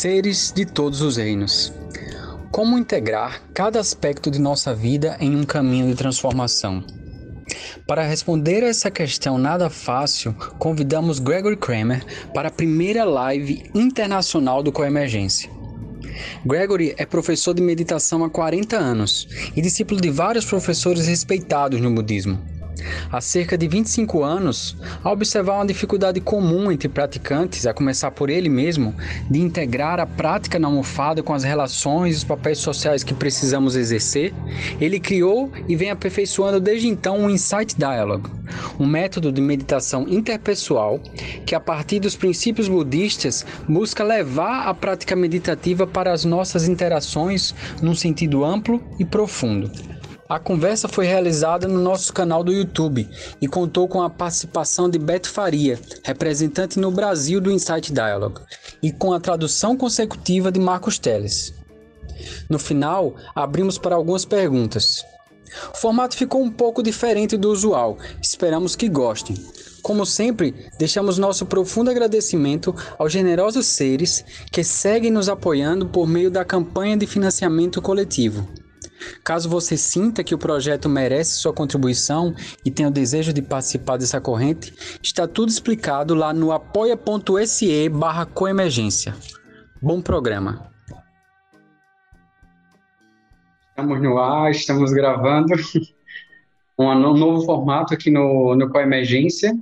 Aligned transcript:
Seres 0.00 0.50
de 0.50 0.64
todos 0.64 1.02
os 1.02 1.18
reinos. 1.18 1.74
Como 2.50 2.78
integrar 2.78 3.42
cada 3.52 3.78
aspecto 3.78 4.30
de 4.30 4.40
nossa 4.40 4.74
vida 4.74 5.14
em 5.20 5.36
um 5.36 5.44
caminho 5.44 5.88
de 5.88 5.94
transformação? 5.94 6.82
Para 7.86 8.06
responder 8.06 8.64
a 8.64 8.68
essa 8.68 8.90
questão 8.90 9.36
nada 9.36 9.68
fácil, 9.68 10.34
convidamos 10.58 11.18
Gregory 11.18 11.58
Kramer 11.58 12.02
para 12.32 12.48
a 12.48 12.50
primeira 12.50 13.04
live 13.04 13.70
internacional 13.74 14.62
do 14.62 14.72
Coemergência. 14.72 15.50
Gregory 16.46 16.94
é 16.96 17.04
professor 17.04 17.52
de 17.52 17.60
meditação 17.60 18.24
há 18.24 18.30
40 18.30 18.78
anos 18.78 19.28
e 19.54 19.60
discípulo 19.60 20.00
de 20.00 20.08
vários 20.08 20.46
professores 20.46 21.08
respeitados 21.08 21.78
no 21.78 21.94
budismo. 21.94 22.49
Há 23.10 23.20
cerca 23.20 23.56
de 23.56 23.66
25 23.68 24.22
anos, 24.22 24.76
ao 25.02 25.12
observar 25.12 25.54
uma 25.54 25.66
dificuldade 25.66 26.20
comum 26.20 26.70
entre 26.70 26.88
praticantes, 26.88 27.66
a 27.66 27.74
começar 27.74 28.10
por 28.10 28.30
ele 28.30 28.48
mesmo, 28.48 28.94
de 29.30 29.40
integrar 29.40 30.00
a 30.00 30.06
prática 30.06 30.58
na 30.58 30.68
almofada 30.68 31.22
com 31.22 31.34
as 31.34 31.44
relações 31.44 32.14
e 32.14 32.18
os 32.18 32.24
papéis 32.24 32.58
sociais 32.58 33.02
que 33.02 33.14
precisamos 33.14 33.76
exercer, 33.76 34.32
ele 34.80 35.00
criou 35.00 35.50
e 35.68 35.76
vem 35.76 35.90
aperfeiçoando 35.90 36.60
desde 36.60 36.88
então 36.88 37.24
o 37.24 37.30
Insight 37.30 37.76
Dialogue, 37.76 38.30
um 38.78 38.86
método 38.86 39.32
de 39.32 39.40
meditação 39.40 40.06
interpessoal 40.08 41.00
que, 41.44 41.54
a 41.54 41.60
partir 41.60 42.00
dos 42.00 42.16
princípios 42.16 42.68
budistas, 42.68 43.44
busca 43.68 44.04
levar 44.04 44.68
a 44.68 44.74
prática 44.74 45.16
meditativa 45.16 45.86
para 45.86 46.12
as 46.12 46.24
nossas 46.24 46.68
interações 46.68 47.54
num 47.82 47.94
sentido 47.94 48.44
amplo 48.44 48.82
e 48.98 49.04
profundo. 49.04 49.70
A 50.30 50.38
conversa 50.38 50.86
foi 50.86 51.06
realizada 51.06 51.66
no 51.66 51.80
nosso 51.80 52.12
canal 52.12 52.44
do 52.44 52.52
YouTube 52.52 53.10
e 53.40 53.48
contou 53.48 53.88
com 53.88 54.00
a 54.00 54.08
participação 54.08 54.88
de 54.88 54.96
Beto 54.96 55.28
Faria, 55.28 55.76
representante 56.04 56.78
no 56.78 56.92
Brasil 56.92 57.40
do 57.40 57.50
Insight 57.50 57.92
Dialogue, 57.92 58.40
e 58.80 58.92
com 58.92 59.12
a 59.12 59.18
tradução 59.18 59.76
consecutiva 59.76 60.52
de 60.52 60.60
Marcos 60.60 61.00
Teles. 61.00 61.52
No 62.48 62.60
final, 62.60 63.16
abrimos 63.34 63.76
para 63.76 63.96
algumas 63.96 64.24
perguntas. 64.24 65.04
O 65.74 65.76
formato 65.76 66.16
ficou 66.16 66.40
um 66.40 66.50
pouco 66.52 66.80
diferente 66.80 67.36
do 67.36 67.50
usual, 67.50 67.98
esperamos 68.22 68.76
que 68.76 68.88
gostem. 68.88 69.34
Como 69.82 70.06
sempre, 70.06 70.70
deixamos 70.78 71.18
nosso 71.18 71.44
profundo 71.44 71.90
agradecimento 71.90 72.72
aos 72.96 73.10
generosos 73.10 73.66
seres 73.66 74.24
que 74.52 74.62
seguem 74.62 75.10
nos 75.10 75.28
apoiando 75.28 75.86
por 75.86 76.06
meio 76.06 76.30
da 76.30 76.44
campanha 76.44 76.96
de 76.96 77.04
financiamento 77.04 77.82
coletivo. 77.82 78.59
Caso 79.24 79.48
você 79.48 79.76
sinta 79.76 80.24
que 80.24 80.34
o 80.34 80.38
projeto 80.38 80.88
merece 80.88 81.36
sua 81.36 81.52
contribuição 81.52 82.34
e 82.64 82.70
tenha 82.70 82.88
o 82.88 82.92
desejo 82.92 83.32
de 83.32 83.42
participar 83.42 83.96
dessa 83.96 84.20
corrente, 84.20 84.72
está 85.02 85.26
tudo 85.26 85.48
explicado 85.48 86.14
lá 86.14 86.32
no 86.32 86.52
apoia.se 86.52 87.88
barra 87.88 88.26
coemergência. 88.26 89.14
Bom 89.80 90.00
programa! 90.00 90.70
Estamos 93.70 94.02
no 94.02 94.18
ar, 94.18 94.50
estamos 94.50 94.92
gravando 94.92 95.54
um 96.78 97.16
novo 97.16 97.46
formato 97.46 97.94
aqui 97.94 98.10
no, 98.10 98.54
no 98.54 98.68
Coemergência. 98.68 99.54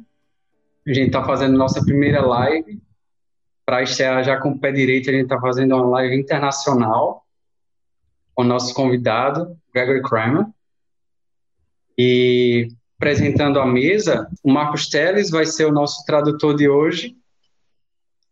A 0.86 0.92
gente 0.92 1.08
está 1.08 1.22
fazendo 1.22 1.56
nossa 1.56 1.84
primeira 1.84 2.20
live. 2.20 2.80
Para 3.64 3.82
estrear 3.82 4.24
já 4.24 4.40
com 4.40 4.50
o 4.50 4.58
pé 4.58 4.72
direito, 4.72 5.10
a 5.10 5.12
gente 5.12 5.24
está 5.24 5.38
fazendo 5.38 5.76
uma 5.76 5.86
live 5.86 6.18
internacional 6.18 7.27
o 8.38 8.44
nosso 8.44 8.72
convidado, 8.72 9.58
Gregory 9.74 10.00
Kramer. 10.00 10.46
E 11.98 12.68
apresentando 12.96 13.58
a 13.58 13.66
mesa, 13.66 14.30
o 14.44 14.52
Marcos 14.52 14.88
Teles 14.88 15.28
vai 15.28 15.44
ser 15.44 15.64
o 15.64 15.72
nosso 15.72 16.04
tradutor 16.04 16.54
de 16.54 16.68
hoje. 16.68 17.16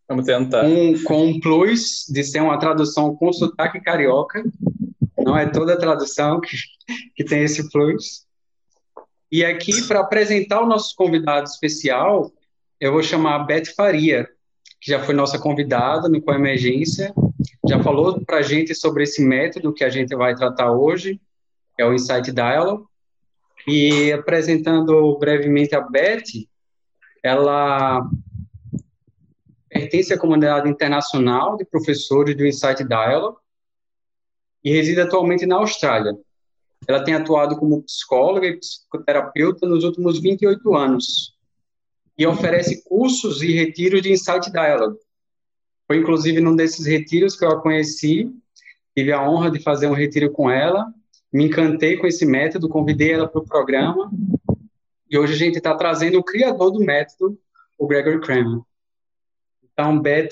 Vamos 0.08 0.24
tentar. 0.24 0.64
Um, 0.64 1.02
com 1.02 1.27
um 1.27 1.40
plus 1.40 2.06
de 2.08 2.22
ser 2.22 2.40
uma 2.40 2.56
tradução 2.56 3.16
com 3.16 3.33
sotaque 3.33 3.80
carioca. 3.80 4.45
Não 5.18 5.36
é 5.36 5.45
toda 5.50 5.77
tradução 5.77 6.40
que, 6.40 6.56
que 7.16 7.24
tem 7.24 7.42
esse 7.42 7.68
plus. 7.72 8.24
E 9.33 9.45
aqui, 9.45 9.83
para 9.89 10.00
apresentar 10.00 10.61
o 10.61 10.66
nosso 10.66 10.95
convidado 10.95 11.48
especial, 11.48 12.30
eu 12.80 12.92
vou 12.92 13.02
chamar 13.02 13.34
a 13.34 13.45
Beth 13.45 13.74
Faria, 13.77 14.28
que 14.80 14.89
já 14.89 15.02
foi 15.02 15.16
nossa 15.16 15.36
convidada 15.36 16.08
no 16.08 16.22
Coemergência, 16.22 17.12
já 17.69 17.83
falou 17.83 18.24
para 18.24 18.39
a 18.39 18.42
gente 18.42 18.74
sobre 18.74 19.02
esse 19.02 19.23
método 19.23 19.73
que 19.73 19.85
a 19.85 19.91
gente 19.91 20.14
vai 20.14 20.35
tratar 20.35 20.73
hoje, 20.73 21.20
é 21.79 21.85
o 21.85 21.92
Insight 21.92 22.33
Dialogue. 22.33 22.85
E 23.67 24.13
apresentando 24.13 25.19
brevemente 25.19 25.75
a 25.75 25.80
Beth, 25.80 26.23
ela 27.23 28.08
pertence 29.69 30.13
à 30.13 30.19
comunidade 30.19 30.69
internacional 30.69 31.57
de 31.57 31.64
professores 31.64 32.36
do 32.36 32.46
Insight 32.46 32.85
Dialogue 32.85 33.39
e 34.64 34.73
reside 34.73 35.01
atualmente 35.01 35.45
na 35.46 35.57
Austrália. 35.57 36.17
Ela 36.86 37.02
tem 37.02 37.14
atuado 37.14 37.57
como 37.57 37.83
psicóloga 37.83 38.46
e 38.46 38.58
psicoterapeuta 38.58 39.67
nos 39.67 39.83
últimos 39.83 40.20
28 40.20 40.75
anos 40.75 41.36
e 42.17 42.27
oferece 42.27 42.83
cursos 42.85 43.42
e 43.42 43.52
retiros 43.52 44.01
de 44.01 44.13
Insight 44.13 44.51
Dialogue, 44.51 44.98
foi 45.86 45.98
inclusive 45.98 46.41
num 46.41 46.57
desses 46.57 46.86
retiros 46.86 47.36
que 47.36 47.45
eu 47.45 47.51
a 47.51 47.61
conheci, 47.61 48.30
tive 48.95 49.13
a 49.13 49.29
honra 49.29 49.51
de 49.51 49.61
fazer 49.61 49.86
um 49.86 49.95
retiro 49.95 50.30
com 50.33 50.51
ela, 50.51 50.92
me 51.33 51.45
encantei 51.45 51.97
com 51.97 52.07
esse 52.07 52.24
método, 52.24 52.69
convidei 52.69 53.13
ela 53.13 53.29
para 53.29 53.41
o 53.41 53.47
programa, 53.47 54.11
e 55.08 55.19
hoje 55.19 55.35
a 55.35 55.36
gente 55.36 55.58
está 55.58 55.75
trazendo 55.77 56.19
o 56.19 56.25
criador 56.25 56.70
do 56.70 56.80
método, 56.80 57.39
o 57.79 57.86
Gregory 57.86 58.20
Kramer. 58.20 58.61
Então, 59.63 60.01
Beth, 60.01 60.30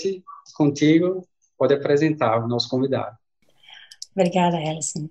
contigo, 0.55 1.27
pode 1.59 1.75
apresentar 1.75 2.43
o 2.43 2.49
nosso 2.49 2.69
convidado. 2.69 3.17
Obrigada, 4.17 4.57
Alison. 4.57 5.09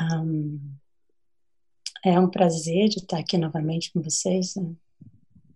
Um, 0.00 0.60
é 2.04 2.18
um 2.18 2.28
prazer 2.28 2.88
de 2.88 2.98
estar 2.98 3.18
aqui 3.18 3.36
novamente 3.38 3.92
com 3.92 4.02
vocês. 4.02 4.54
Né? 4.56 4.72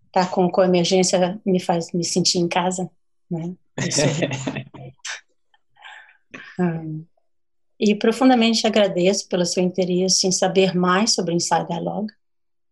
Estar 0.07 0.31
com 0.31 0.51
coemergência 0.51 1.41
me 1.45 1.61
faz 1.61 1.93
me 1.93 2.05
sentir 2.05 2.39
em 2.39 2.49
casa, 2.49 2.91
né? 3.33 3.55
hum. 6.61 7.05
E 7.81 7.95
profundamente 7.97 8.67
agradeço 8.67 9.29
pelo 9.29 9.45
seu 9.45 9.63
interesse 9.63 10.27
em 10.27 10.33
saber 10.33 10.75
mais 10.75 11.15
sobre 11.15 11.35
o 11.35 11.37
Inside 11.37 11.67
Dialogue 11.67 12.13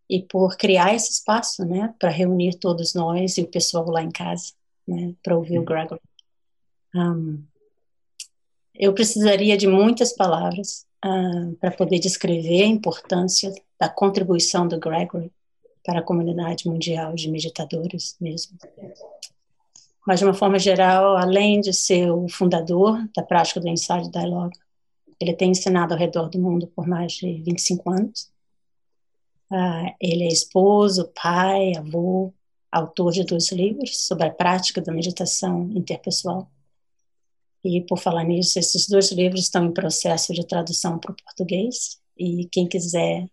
e 0.09 0.23
por 0.23 0.57
criar 0.57 0.95
esse 0.95 1.11
espaço, 1.13 1.65
né, 1.65 1.95
para 1.99 2.11
reunir 2.11 2.55
todos 2.59 2.95
nós 2.95 3.39
e 3.39 3.43
o 3.43 3.47
pessoal 3.49 3.89
lá 3.91 4.03
em 4.03 4.11
casa, 4.11 4.53
né, 4.87 5.15
para 5.23 5.37
ouvir 5.37 5.59
o 5.59 5.65
Gregory. 5.65 6.01
Um, 6.95 7.43
eu 8.75 8.93
precisaria 8.93 9.57
de 9.57 9.67
muitas 9.67 10.13
palavras 10.13 10.87
uh, 11.05 11.55
para 11.57 11.71
poder 11.71 11.99
descrever 11.99 12.63
a 12.63 12.67
importância 12.67 13.53
da 13.79 13.89
contribuição 13.89 14.67
do 14.67 14.79
Gregory 14.79 15.33
para 15.85 16.01
a 16.01 16.03
comunidade 16.05 16.69
mundial 16.69 17.15
de 17.15 17.31
meditadores 17.31 18.17
mesmo. 18.21 18.59
Mas, 20.07 20.19
de 20.19 20.25
uma 20.25 20.35
forma 20.35 20.59
geral, 20.59 21.17
além 21.17 21.61
de 21.61 21.73
ser 21.73 22.11
o 22.11 22.29
fundador 22.29 22.99
da 23.15 23.23
prática 23.23 23.61
do 23.61 23.69
Inside 23.69 24.11
Dialogue, 24.11 24.59
ele 25.21 25.35
tem 25.35 25.51
ensinado 25.51 25.93
ao 25.93 26.01
redor 26.01 26.29
do 26.31 26.41
mundo 26.41 26.67
por 26.69 26.87
mais 26.87 27.13
de 27.13 27.43
25 27.43 27.91
anos. 27.91 28.31
Uh, 29.51 29.93
ele 30.01 30.25
é 30.25 30.29
esposo, 30.29 31.13
pai, 31.15 31.73
avô, 31.77 32.33
autor 32.71 33.13
de 33.13 33.25
dois 33.25 33.51
livros 33.53 34.07
sobre 34.07 34.27
a 34.27 34.31
prática 34.31 34.81
da 34.81 34.93
meditação 34.93 35.71
interpessoal. 35.73 36.51
E, 37.63 37.83
por 37.83 37.99
falar 37.99 38.25
nisso, 38.25 38.59
esses 38.59 38.89
dois 38.89 39.13
livros 39.13 39.43
estão 39.43 39.67
em 39.67 39.73
processo 39.73 40.33
de 40.33 40.47
tradução 40.47 40.99
para 40.99 41.13
o 41.13 41.17
português. 41.17 42.01
E 42.17 42.47
quem 42.51 42.67
quiser 42.67 43.25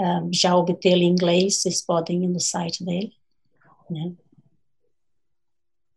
uh, 0.00 0.28
já 0.32 0.56
obtê-lo 0.56 1.02
em 1.02 1.10
inglês, 1.10 1.60
vocês 1.60 1.80
podem 1.80 2.24
ir 2.24 2.28
no 2.28 2.40
site 2.40 2.84
dele. 2.84 3.12
Né? 3.88 4.12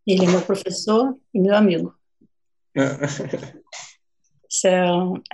Ele 0.05 0.25
é 0.25 0.27
meu 0.27 0.41
professor 0.41 1.17
e 1.33 1.39
meu 1.39 1.55
amigo. 1.55 1.93
so, 4.49 4.67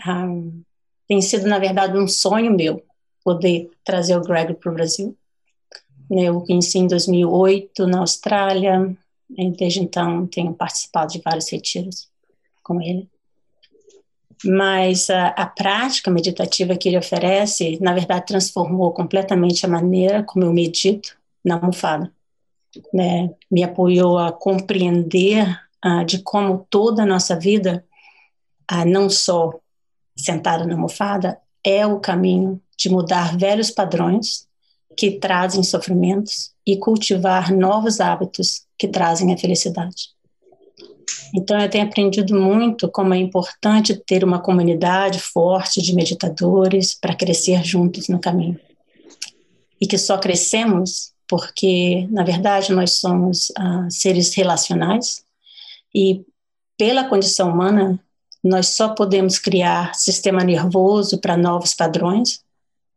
um, 0.08 0.64
tem 1.08 1.22
sido, 1.22 1.48
na 1.48 1.60
verdade, 1.60 1.98
um 1.98 2.08
sonho 2.08 2.56
meu 2.56 2.84
poder 3.24 3.70
trazer 3.84 4.16
o 4.16 4.22
Greg 4.22 4.54
para 4.54 4.72
o 4.72 4.74
Brasil. 4.74 5.18
Eu 6.10 6.42
conheci 6.42 6.78
em 6.78 6.88
2008 6.88 7.86
na 7.88 8.00
Austrália, 8.00 8.96
e 9.38 9.52
desde 9.52 9.80
então 9.80 10.28
tenho 10.28 10.54
participado 10.54 11.14
de 11.14 11.22
vários 11.22 11.50
retiros 11.50 12.10
com 12.64 12.82
ele. 12.82 13.10
Mas 14.44 15.10
a, 15.10 15.28
a, 15.28 15.46
prática 15.46 16.10
meditativa 16.10 16.76
que 16.76 16.90
ele 16.90 16.98
oferece, 16.98 17.78
na 17.80 17.94
verdade, 17.94 18.26
transformou 18.26 18.92
completamente 18.92 19.66
a 19.66 19.70
maneira 19.70 20.24
como 20.24 20.46
eu 20.46 20.52
medito 20.52 21.16
na 21.46 21.56
almofada 21.56 22.12
né, 22.94 23.30
me 23.50 23.64
apoiou 23.64 24.18
a 24.18 24.32
compreender 24.32 25.48
uh, 25.86 26.06
de 26.06 26.20
como 26.20 26.66
toda 26.70 27.04
a 27.04 27.06
nossa 27.06 27.38
vida, 27.38 27.86
uh, 28.72 28.86
não 28.86 29.10
só 29.10 29.52
sentada 30.16 30.66
na 30.66 30.74
almofada, 30.74 31.40
é 31.64 31.86
o 31.86 32.00
caminho 32.00 32.62
de 32.78 32.90
mudar 32.90 33.38
velhos 33.38 33.70
padrões 33.70 34.48
que 34.98 35.12
trazem 35.12 35.64
sofrimentos 35.64 36.52
e 36.66 36.78
cultivar 36.78 37.52
novos 37.52 38.00
hábitos 38.00 38.66
que 38.78 38.88
trazem 38.88 39.34
a 39.34 39.38
felicidade. 39.38 40.10
Então, 41.34 41.60
eu 41.60 41.70
tenho 41.70 41.86
aprendido 41.86 42.40
muito 42.40 42.90
como 42.90 43.14
é 43.14 43.18
importante 43.18 43.96
ter 44.06 44.24
uma 44.24 44.40
comunidade 44.40 45.20
forte 45.20 45.82
de 45.82 45.96
meditadores 45.96 46.94
para 46.94 47.16
crescer 47.16 47.64
juntos 47.64 48.08
no 48.10 48.20
caminho. 48.20 48.60
E 49.80 49.88
que 49.88 49.98
só 49.98 50.18
crescemos 50.18 51.11
porque, 51.32 52.10
na 52.12 52.26
verdade, 52.26 52.74
nós 52.74 53.00
somos 53.00 53.52
uh, 53.52 53.90
seres 53.90 54.36
relacionais 54.36 55.24
e, 55.96 56.26
pela 56.78 57.06
condição 57.06 57.50
humana, 57.50 57.98
nós 58.44 58.68
só 58.68 58.90
podemos 58.90 59.40
criar 59.40 59.96
sistema 59.96 60.44
nervoso 60.44 61.22
para 61.22 61.38
novos 61.38 61.74
padrões. 61.74 62.44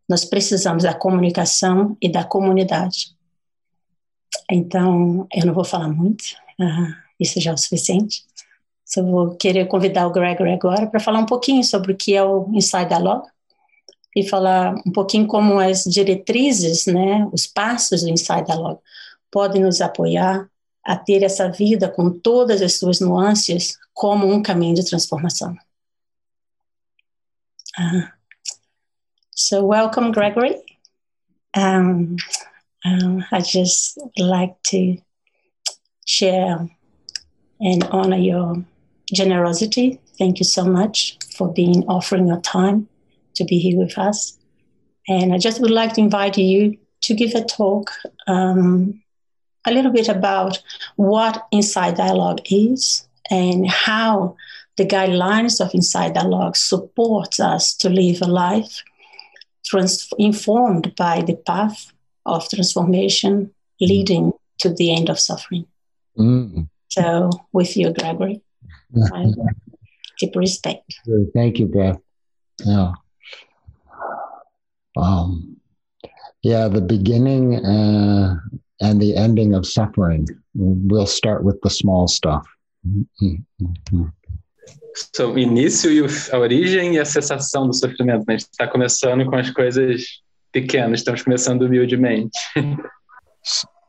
Nós 0.08 0.24
precisamos 0.24 0.82
da 0.82 0.92
comunicação 0.92 1.96
e 2.02 2.08
da 2.08 2.24
comunidade. 2.24 3.14
Então, 4.50 5.28
eu 5.32 5.46
não 5.46 5.54
vou 5.54 5.64
falar 5.64 5.88
muito. 5.88 6.24
Uh, 6.60 6.92
isso 7.20 7.40
já 7.40 7.52
é 7.52 7.54
o 7.54 7.56
suficiente. 7.58 8.24
Só 8.84 9.00
vou 9.00 9.36
querer 9.36 9.68
convidar 9.68 10.08
o 10.08 10.12
Gregory 10.12 10.54
agora 10.54 10.88
para 10.88 10.98
falar 10.98 11.20
um 11.20 11.26
pouquinho 11.26 11.62
sobre 11.62 11.92
o 11.92 11.96
que 11.96 12.16
é 12.16 12.24
o 12.24 12.50
Inside 12.52 12.86
Dialogue 12.86 13.28
e 14.14 14.26
falar 14.26 14.74
um 14.86 14.92
pouquinho 14.92 15.26
como 15.26 15.58
as 15.58 15.84
diretrizes, 15.84 16.86
né, 16.86 17.28
os 17.32 17.46
passos 17.46 18.02
do 18.02 18.08
Inside 18.08 18.46
Dialogue 18.46 18.80
podem 19.30 19.62
nos 19.62 19.80
apoiar 19.80 20.48
a 20.84 20.96
ter 20.96 21.22
essa 21.22 21.50
vida 21.50 21.88
com 21.88 22.10
todas 22.10 22.62
as 22.62 22.74
suas 22.74 23.00
nuances 23.00 23.76
como 23.92 24.30
um 24.30 24.42
caminho 24.42 24.74
de 24.74 24.84
transformação. 24.84 25.56
Uh, 27.76 28.06
so 29.34 29.66
welcome, 29.66 30.12
Gregory. 30.12 30.62
Um, 31.56 32.16
um, 32.84 33.20
I 33.32 33.40
just 33.40 33.98
like 34.16 34.54
to 34.70 35.02
share 36.06 36.68
and 37.60 37.84
honor 37.90 38.18
your 38.18 38.62
generosity. 39.12 39.98
Thank 40.18 40.38
you 40.38 40.44
so 40.44 40.64
much 40.64 41.18
for 41.36 41.52
being 41.52 41.84
offering 41.88 42.28
your 42.28 42.40
time 42.40 42.88
to 43.34 43.44
be 43.44 43.58
here 43.58 43.78
with 43.78 43.96
us. 43.98 44.38
And 45.08 45.32
I 45.32 45.38
just 45.38 45.60
would 45.60 45.70
like 45.70 45.94
to 45.94 46.00
invite 46.00 46.38
you 46.38 46.76
to 47.02 47.14
give 47.14 47.34
a 47.34 47.44
talk 47.44 47.92
um, 48.26 49.02
a 49.66 49.72
little 49.72 49.92
bit 49.92 50.08
about 50.08 50.62
what 50.96 51.46
Inside 51.50 51.96
Dialogue 51.96 52.40
is 52.50 53.06
and 53.30 53.68
how 53.68 54.36
the 54.76 54.86
guidelines 54.86 55.64
of 55.64 55.74
Inside 55.74 56.14
Dialogue 56.14 56.56
support 56.56 57.38
us 57.40 57.74
to 57.76 57.88
live 57.88 58.22
a 58.22 58.26
life 58.26 58.82
trans- 59.64 60.08
informed 60.18 60.94
by 60.96 61.22
the 61.22 61.36
path 61.36 61.92
of 62.26 62.48
transformation 62.48 63.52
leading 63.80 64.32
to 64.58 64.70
the 64.70 64.94
end 64.94 65.10
of 65.10 65.18
suffering. 65.18 65.66
Mm. 66.18 66.68
So, 66.88 67.30
with 67.52 67.76
you, 67.76 67.92
Gregory, 67.92 68.40
deep 70.18 70.36
respect. 70.36 71.00
Thank 71.34 71.58
you, 71.58 71.66
Beth. 71.66 71.98
Yeah. 72.64 72.92
Um, 74.96 75.56
yeah, 76.42 76.68
the 76.68 76.80
beginning 76.80 77.64
uh, 77.64 78.36
and 78.80 79.00
the 79.00 79.16
ending 79.16 79.54
of 79.54 79.66
suffering. 79.66 80.26
We'll 80.54 81.06
start 81.06 81.44
with 81.44 81.60
the 81.62 81.70
small 81.70 82.06
stuff. 82.06 82.46
So, 85.14 85.32
o 85.32 85.38
início 85.38 85.90
e 85.90 86.06
a 86.32 86.38
origem 86.38 86.94
e 86.94 87.00
a 87.00 87.04
cessação 87.04 87.66
do 87.66 87.74
sofrimento. 87.74 88.24
Né? 88.28 88.34
A 88.34 88.38
gente 88.38 88.48
está 88.50 88.68
começando 88.68 89.24
com 89.26 89.36
as 89.36 89.50
coisas 89.50 90.04
pequenas, 90.52 91.00
estamos 91.00 91.22
começando 91.22 91.62
humildemente. 91.62 92.38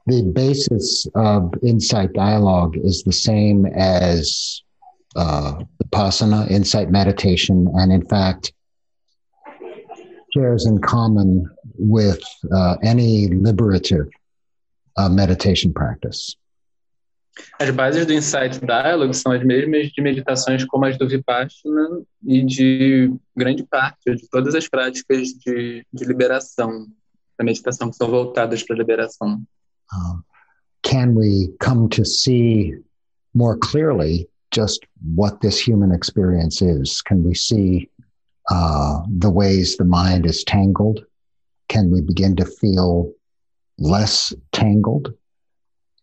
the 0.08 0.22
basis 0.22 1.08
of 1.16 1.52
insight 1.64 2.14
dialogue 2.14 2.78
is 2.84 3.04
the 3.04 3.12
same 3.12 3.66
as 3.76 4.64
uh, 5.16 5.64
paśana 5.92 6.50
insight 6.50 6.92
meditation, 6.92 7.72
and 7.76 7.92
in 7.92 8.06
fact, 8.08 8.54
shares 10.36 10.66
in 10.66 10.80
common 10.80 11.50
with 11.78 12.22
uh, 12.52 12.76
any 12.84 13.28
liberative 13.28 14.08
uh, 14.98 15.10
meditation 15.10 15.74
practice. 15.74 16.36
As 17.60 17.70
bases 17.72 18.06
do 18.06 18.14
Insight 18.14 18.60
Dialogue 18.66 19.14
são 19.14 19.32
as 19.34 19.44
mesmas 19.44 19.92
de 19.92 20.02
meditações 20.02 20.64
como 20.66 20.86
as 20.86 20.98
do 20.98 21.08
Vipassana 21.08 22.02
e 22.26 22.42
de 22.44 23.14
grande 23.36 23.64
parte 23.64 24.16
de 24.16 24.28
todas 24.30 24.56
as 24.56 24.70
práticas 24.70 25.30
de, 25.46 25.86
de 25.92 26.06
liberação, 26.06 26.88
da 27.38 27.44
meditação 27.44 27.90
que 27.90 27.98
são 27.98 28.10
voltadas 28.10 28.64
para 28.64 28.76
a 28.76 28.80
liberação. 28.80 29.44
um, 29.94 30.24
can 30.82 31.14
we 31.14 31.54
come 31.60 31.88
to 31.90 32.06
see 32.06 32.74
more 33.34 33.58
clearly 33.58 34.28
just 34.54 34.86
what 35.16 35.40
this 35.42 35.60
human 35.60 35.92
experience 35.92 36.62
is? 36.62 37.02
Can 37.02 37.24
we 37.24 37.36
see 37.36 37.90
uh, 38.50 39.02
the 39.08 39.30
ways 39.30 39.78
the 39.78 39.86
mind 39.86 40.26
is 40.26 40.44
tangled? 40.44 41.06
Can 41.68 41.92
we 41.92 42.02
begin 42.02 42.36
to 42.38 42.46
feel 42.46 43.14
less 43.78 44.34
tangled? 44.52 45.14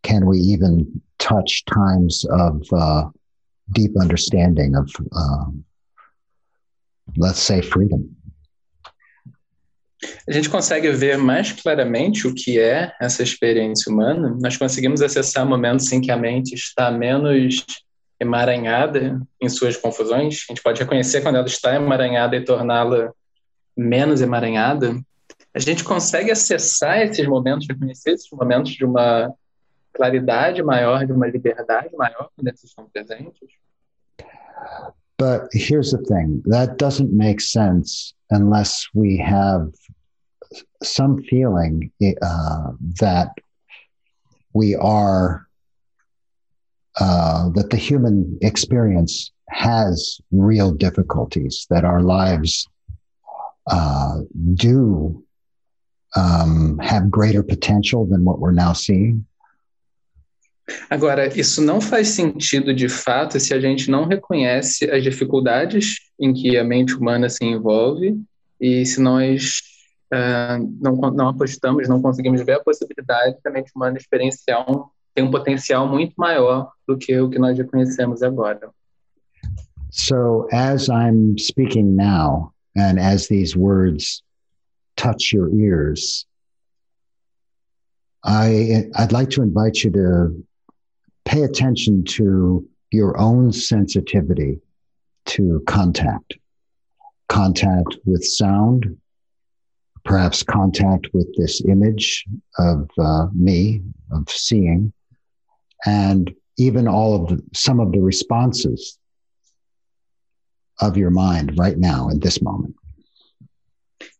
Can 0.02 0.26
we 0.26 0.38
even 0.38 1.00
touch 1.18 1.64
times 1.66 2.24
of 2.30 2.62
uh, 2.72 3.08
deep 3.70 3.92
understanding 4.00 4.74
of, 4.74 4.90
um, 5.12 5.64
let's 7.16 7.40
say, 7.40 7.60
freedom? 7.60 8.16
a 10.28 10.32
gente 10.32 10.48
consegue 10.48 10.90
ver 10.90 11.16
mais 11.16 11.52
claramente 11.52 12.26
o 12.26 12.34
que 12.34 12.58
é 12.58 12.92
essa 13.00 13.22
experiência 13.22 13.90
humana, 13.90 14.36
nós 14.40 14.56
conseguimos 14.56 15.00
acessar 15.00 15.46
momentos 15.46 15.90
em 15.92 16.00
que 16.00 16.10
a 16.10 16.16
mente 16.16 16.54
está 16.54 16.90
menos 16.90 17.64
emaranhada 18.22 19.20
em 19.40 19.48
suas 19.48 19.76
confusões. 19.76 20.44
A 20.48 20.52
gente 20.52 20.62
pode 20.62 20.80
reconhecer 20.80 21.20
quando 21.20 21.36
ela 21.36 21.46
está 21.46 21.74
emaranhada 21.74 22.36
e 22.36 22.44
torná-la 22.44 23.12
menos 23.76 24.20
emaranhada. 24.20 24.98
A 25.54 25.58
gente 25.58 25.84
consegue 25.84 26.30
acessar 26.30 27.00
esses 27.00 27.26
momentos, 27.26 27.66
reconhecer 27.68 28.12
esses 28.12 28.30
momentos 28.30 28.72
de 28.72 28.84
uma 28.84 29.32
claridade 29.92 30.62
maior, 30.62 31.04
de 31.06 31.12
uma 31.12 31.26
liberdade 31.26 31.94
maior 31.96 32.30
quando 32.34 32.48
eles 32.48 32.64
estão 32.64 32.88
presentes. 32.90 33.48
But 35.18 35.50
here's 35.52 35.90
the 35.90 35.98
thing 35.98 36.42
that 36.46 36.78
doesn't 36.78 37.12
make 37.12 37.40
sense 37.40 38.14
unless 38.30 38.88
we 38.94 39.18
have 39.18 39.70
some 40.82 41.22
feeling 41.28 41.92
uh, 42.00 42.72
that 42.98 43.30
we 44.52 44.74
are, 44.74 45.46
uh, 47.00 47.50
that 47.50 47.70
the 47.70 47.76
human 47.76 48.38
experience 48.42 49.32
has 49.48 50.20
real 50.30 50.72
difficulties, 50.72 51.66
that 51.70 51.84
our 51.84 52.02
lives 52.02 52.66
uh, 53.66 54.20
do 54.54 55.22
um, 56.16 56.78
have 56.78 57.10
greater 57.10 57.42
potential 57.42 58.06
than 58.06 58.24
what 58.24 58.38
we're 58.38 58.52
now 58.52 58.72
seeing. 58.72 59.26
Agora, 60.90 61.26
isso 61.38 61.60
não 61.60 61.80
faz 61.80 62.08
sentido 62.08 62.72
de 62.72 62.88
fato 62.88 63.38
se 63.40 63.52
a 63.52 63.60
gente 63.60 63.90
não 63.90 64.06
reconhece 64.06 64.88
as 64.90 65.02
dificuldades 65.02 65.96
em 66.18 66.32
que 66.32 66.56
a 66.56 66.64
mente 66.64 66.94
humana 66.94 67.28
se 67.28 67.44
envolve 67.44 68.16
e 68.60 68.86
se 68.86 69.00
nós 69.00 69.60
uh, 70.14 70.64
não, 70.80 70.94
não 71.12 71.28
apostamos, 71.28 71.88
não 71.88 72.00
conseguimos 72.00 72.42
ver 72.42 72.52
a 72.52 72.62
possibilidade 72.62 73.36
da 73.42 73.50
mente 73.50 73.72
humana 73.74 73.98
experienciar 73.98 74.64
um, 74.70 74.84
tem 75.14 75.24
um 75.24 75.30
potencial 75.30 75.86
muito 75.86 76.14
maior 76.16 76.70
do 76.92 76.98
que 76.98 77.18
o 77.18 77.28
que 77.28 77.38
nós 77.38 77.56
já 77.56 77.64
conhecemos 77.64 78.22
agora. 78.22 78.70
So, 79.90 80.48
as 80.52 80.88
I'm 80.88 81.36
speaking 81.38 81.96
now, 81.96 82.52
and 82.74 82.98
as 82.98 83.28
these 83.28 83.56
words 83.56 84.22
touch 84.96 85.32
your 85.32 85.50
ears, 85.54 86.26
I, 88.24 88.90
I'd 88.96 89.12
like 89.12 89.30
to 89.30 89.42
invite 89.42 89.84
you 89.84 89.90
to 89.90 90.44
pay 91.24 91.42
attention 91.42 92.04
to 92.16 92.66
your 92.90 93.18
own 93.18 93.52
sensitivity 93.52 94.60
to 95.24 95.62
contact, 95.66 96.34
contact 97.28 97.96
with 98.04 98.24
sound, 98.24 98.96
perhaps 100.04 100.42
contact 100.42 101.08
with 101.12 101.28
this 101.36 101.62
image 101.66 102.24
of 102.58 102.88
uh, 102.98 103.26
me, 103.34 103.82
of 104.10 104.28
seeing, 104.30 104.92
and 105.84 106.34
even 106.66 106.86
all 106.86 107.14
of 107.14 107.28
the, 107.28 107.42
some 107.52 107.80
of 107.80 107.92
the 107.92 108.00
responses 108.00 108.98
of 110.80 110.96
your 110.96 111.10
mind 111.10 111.58
right 111.58 111.78
now 111.78 112.08
in 112.08 112.18
this 112.20 112.40
moment. 112.40 112.74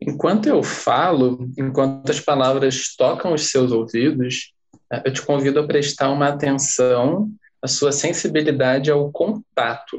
Enquanto 0.00 0.48
eu 0.48 0.62
falo, 0.62 1.48
enquanto 1.56 2.10
as 2.10 2.20
palavras 2.20 2.94
tocam 2.96 3.32
os 3.32 3.50
seus 3.50 3.72
ouvidos, 3.72 4.52
eh, 4.92 5.02
eu 5.04 5.12
te 5.12 5.22
convido 5.22 5.60
a 5.60 5.66
prestar 5.66 6.10
uma 6.10 6.28
atenção 6.28 7.30
à 7.60 7.68
sua 7.68 7.92
sensibilidade 7.92 8.90
ao 8.90 9.10
contato. 9.10 9.98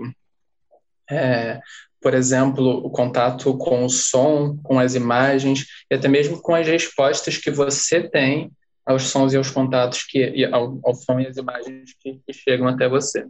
É, 1.10 1.60
por 2.02 2.14
exemplo, 2.14 2.86
o 2.86 2.90
contato 2.90 3.58
com 3.58 3.86
o 3.86 3.90
som, 3.90 4.58
com 4.64 4.78
as 4.80 4.96
imagens 4.96 5.66
e 5.90 5.96
até 5.96 6.08
mesmo 6.08 6.42
com 6.42 6.54
as 6.54 6.68
respostas 6.68 7.38
que 7.38 7.52
você 7.52 8.04
tem 8.04 8.52
aos 8.86 9.04
sons 9.04 9.34
e 9.34 9.38
aos 9.38 9.50
contatos 9.50 10.04
que 10.04 10.46
ao, 10.46 10.80
ao 10.84 10.94
som 10.94 11.20
e 11.20 11.28
às 11.28 11.38
imagens 11.38 11.94
que, 12.00 12.20
que 12.26 12.34
chegam 12.34 12.68
até 12.68 12.88
você. 12.88 13.26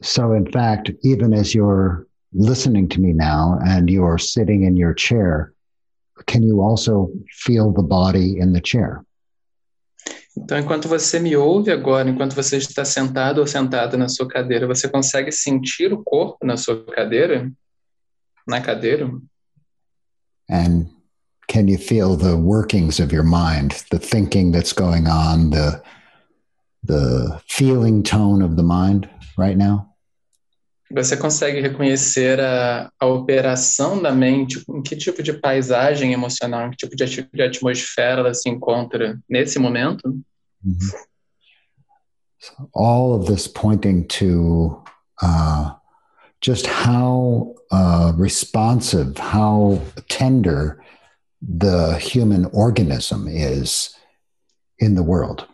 So, 0.00 0.34
in 0.34 0.50
fact, 0.50 0.96
even 1.04 1.34
as 1.34 1.54
you're 1.54 2.06
listening 2.32 2.88
to 2.88 3.00
me 3.00 3.12
now 3.12 3.58
and 3.62 3.88
you're 3.90 4.18
sitting 4.18 4.64
in 4.64 4.76
your 4.76 4.94
chair, 4.96 5.52
can 6.26 6.42
you 6.42 6.62
also 6.62 7.10
feel 7.44 7.72
the 7.72 7.82
body 7.82 8.38
in 8.40 8.52
the 8.52 8.60
chair? 8.64 9.04
Então, 10.36 10.58
enquanto 10.58 10.88
você 10.88 11.18
me 11.18 11.36
ouve 11.36 11.70
agora, 11.70 12.08
enquanto 12.08 12.34
você 12.34 12.58
está 12.58 12.84
sentado 12.84 13.38
ou 13.38 13.46
sentada 13.46 13.96
na 13.96 14.08
sua 14.08 14.28
cadeira, 14.28 14.66
você 14.66 14.88
consegue 14.88 15.32
sentir 15.32 15.92
o 15.92 16.02
corpo 16.02 16.46
na 16.46 16.56
sua 16.56 16.84
cadeira? 16.86 17.50
Na 18.46 18.60
cadeira? 18.60 19.10
And 20.48 20.86
can 21.48 21.66
you 21.66 21.78
feel 21.78 22.14
the 22.14 22.36
workings 22.36 23.00
of 23.00 23.10
your 23.10 23.24
mind, 23.24 23.82
the 23.90 23.98
thinking 23.98 24.52
that's 24.52 24.72
going 24.72 25.08
on, 25.08 25.50
the 25.50 25.82
the 26.84 27.40
feeling 27.48 28.02
tone 28.02 28.42
of 28.42 28.56
the 28.56 28.62
mind 28.62 29.08
right 29.36 29.56
now? 29.56 29.86
Você 30.90 31.18
consegue 31.18 31.60
reconhecer 31.60 32.40
a, 32.40 32.90
a 32.98 33.06
operação 33.06 34.00
da 34.00 34.10
mente, 34.10 34.64
em 34.70 34.80
que 34.80 34.96
tipo 34.96 35.22
de 35.22 35.34
paisagem 35.34 36.14
emocional, 36.14 36.66
em 36.66 36.70
que 36.70 36.76
tipo 36.78 36.96
de, 36.96 37.28
de 37.30 37.42
atmosfera 37.42 38.20
ela 38.20 38.32
se 38.32 38.48
encontra 38.48 39.18
nesse 39.28 39.58
momento? 39.58 40.08
Mm 40.64 40.72
-hmm. 40.72 41.08
so 42.38 42.70
all 42.74 43.12
of 43.12 43.26
this 43.26 43.46
pointing 43.46 44.06
to 44.06 44.82
uh, 45.22 45.72
just 46.40 46.66
how 46.66 47.54
uh, 47.70 48.12
responsive, 48.16 49.18
how 49.18 49.78
tender 50.08 50.78
the 51.40 51.98
human 51.98 52.46
organism 52.46 53.28
is 53.28 53.94
in 54.78 54.94
the 54.94 55.02
world. 55.02 55.46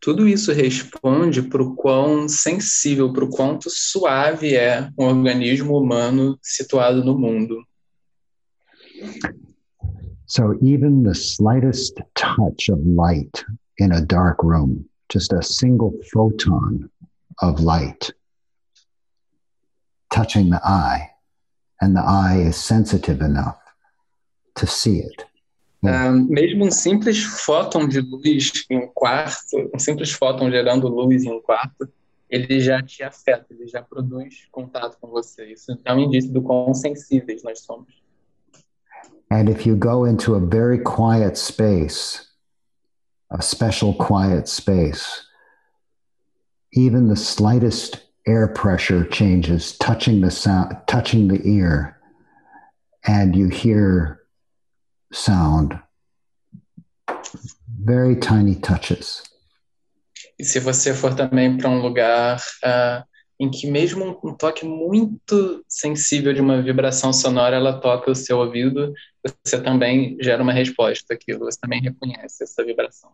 Tudo 0.00 0.28
isso 0.28 0.52
responde 0.52 1.42
para 1.42 1.62
o 1.62 1.74
quão 1.74 2.28
sensível, 2.28 3.12
para 3.12 3.24
o 3.24 3.30
quanto 3.30 3.70
suave 3.70 4.54
é 4.54 4.90
um 4.98 5.04
organismo 5.06 5.78
humano 5.78 6.38
situado 6.42 7.02
no 7.02 7.18
mundo. 7.18 7.64
So 10.26 10.54
even 10.62 11.02
the 11.02 11.14
slightest 11.14 12.00
touch 12.14 12.70
of 12.70 12.80
light 12.84 13.44
in 13.78 13.92
a 13.92 14.00
dark 14.00 14.42
room, 14.42 14.84
just 15.10 15.32
a 15.32 15.42
single 15.42 15.92
photon 16.12 16.90
of 17.40 17.62
light 17.62 18.12
touching 20.10 20.50
the 20.50 20.60
eye, 20.64 21.10
and 21.80 21.96
the 21.96 22.02
eye 22.02 22.46
is 22.46 22.56
sensitive 22.56 23.22
enough 23.22 23.63
to 24.54 24.66
see 24.66 25.00
it. 25.00 25.26
Uh, 25.82 26.12
mesmo 26.12 26.64
um 26.64 26.70
simples 26.70 27.22
fóton 27.22 27.86
de 27.86 28.00
luz 28.00 28.64
em 28.70 28.78
um 28.78 28.88
quarto, 28.88 29.70
um 29.74 29.78
simples 29.78 30.12
fóton 30.12 30.50
gerando 30.50 30.88
luz 30.88 31.24
em 31.24 31.30
um 31.30 31.42
quarto, 31.42 31.86
ele 32.30 32.58
já 32.58 32.82
te 32.82 33.02
afeta, 33.02 33.46
ele 33.50 33.68
já 33.68 33.82
produz 33.82 34.46
contato 34.50 34.96
com 34.98 35.08
você. 35.08 35.52
Isso 35.52 35.78
é 35.84 35.94
um 35.94 36.00
indício 36.00 36.32
do 36.32 36.40
quão 36.40 36.72
sensíveis 36.72 37.42
nós 37.42 37.60
somos. 37.60 38.02
And 39.30 39.50
if 39.50 39.66
you 39.66 39.76
go 39.76 40.06
into 40.06 40.34
a 40.34 40.40
very 40.40 40.78
quiet 40.78 41.36
space, 41.36 42.22
a 43.30 43.42
special 43.42 43.94
quiet 43.94 44.48
space, 44.48 45.22
even 46.72 47.08
the 47.08 47.16
slightest 47.16 48.00
air 48.26 48.48
pressure 48.48 49.04
changes, 49.10 49.76
touching 49.76 50.20
the 50.20 50.30
sound, 50.30 50.76
touching 50.86 51.28
the 51.28 51.40
ear, 51.46 52.00
and 53.06 53.36
you 53.36 53.48
hear 53.48 54.23
sound. 55.14 55.78
Very 57.84 58.16
tiny 58.16 58.56
touches. 58.56 59.22
E 60.38 60.44
se 60.44 60.58
você 60.58 60.92
for 60.92 61.14
também 61.14 61.56
para 61.56 61.70
um 61.70 61.80
lugar 61.80 62.38
uh, 62.64 63.04
em 63.38 63.50
que 63.50 63.70
mesmo 63.70 64.18
um 64.24 64.34
toque 64.34 64.64
muito 64.64 65.64
sensível 65.68 66.32
de 66.32 66.40
uma 66.40 66.60
vibração 66.62 67.12
sonora 67.12 67.56
ela 67.56 67.80
toca 67.80 68.10
o 68.10 68.14
seu 68.14 68.38
ouvido, 68.38 68.92
você 69.44 69.60
também 69.60 70.16
gera 70.20 70.42
uma 70.42 70.52
resposta 70.52 71.14
àquilo, 71.14 71.40
você 71.40 71.58
também 71.60 71.80
reconhece 71.80 72.42
essa 72.42 72.64
vibração. 72.64 73.10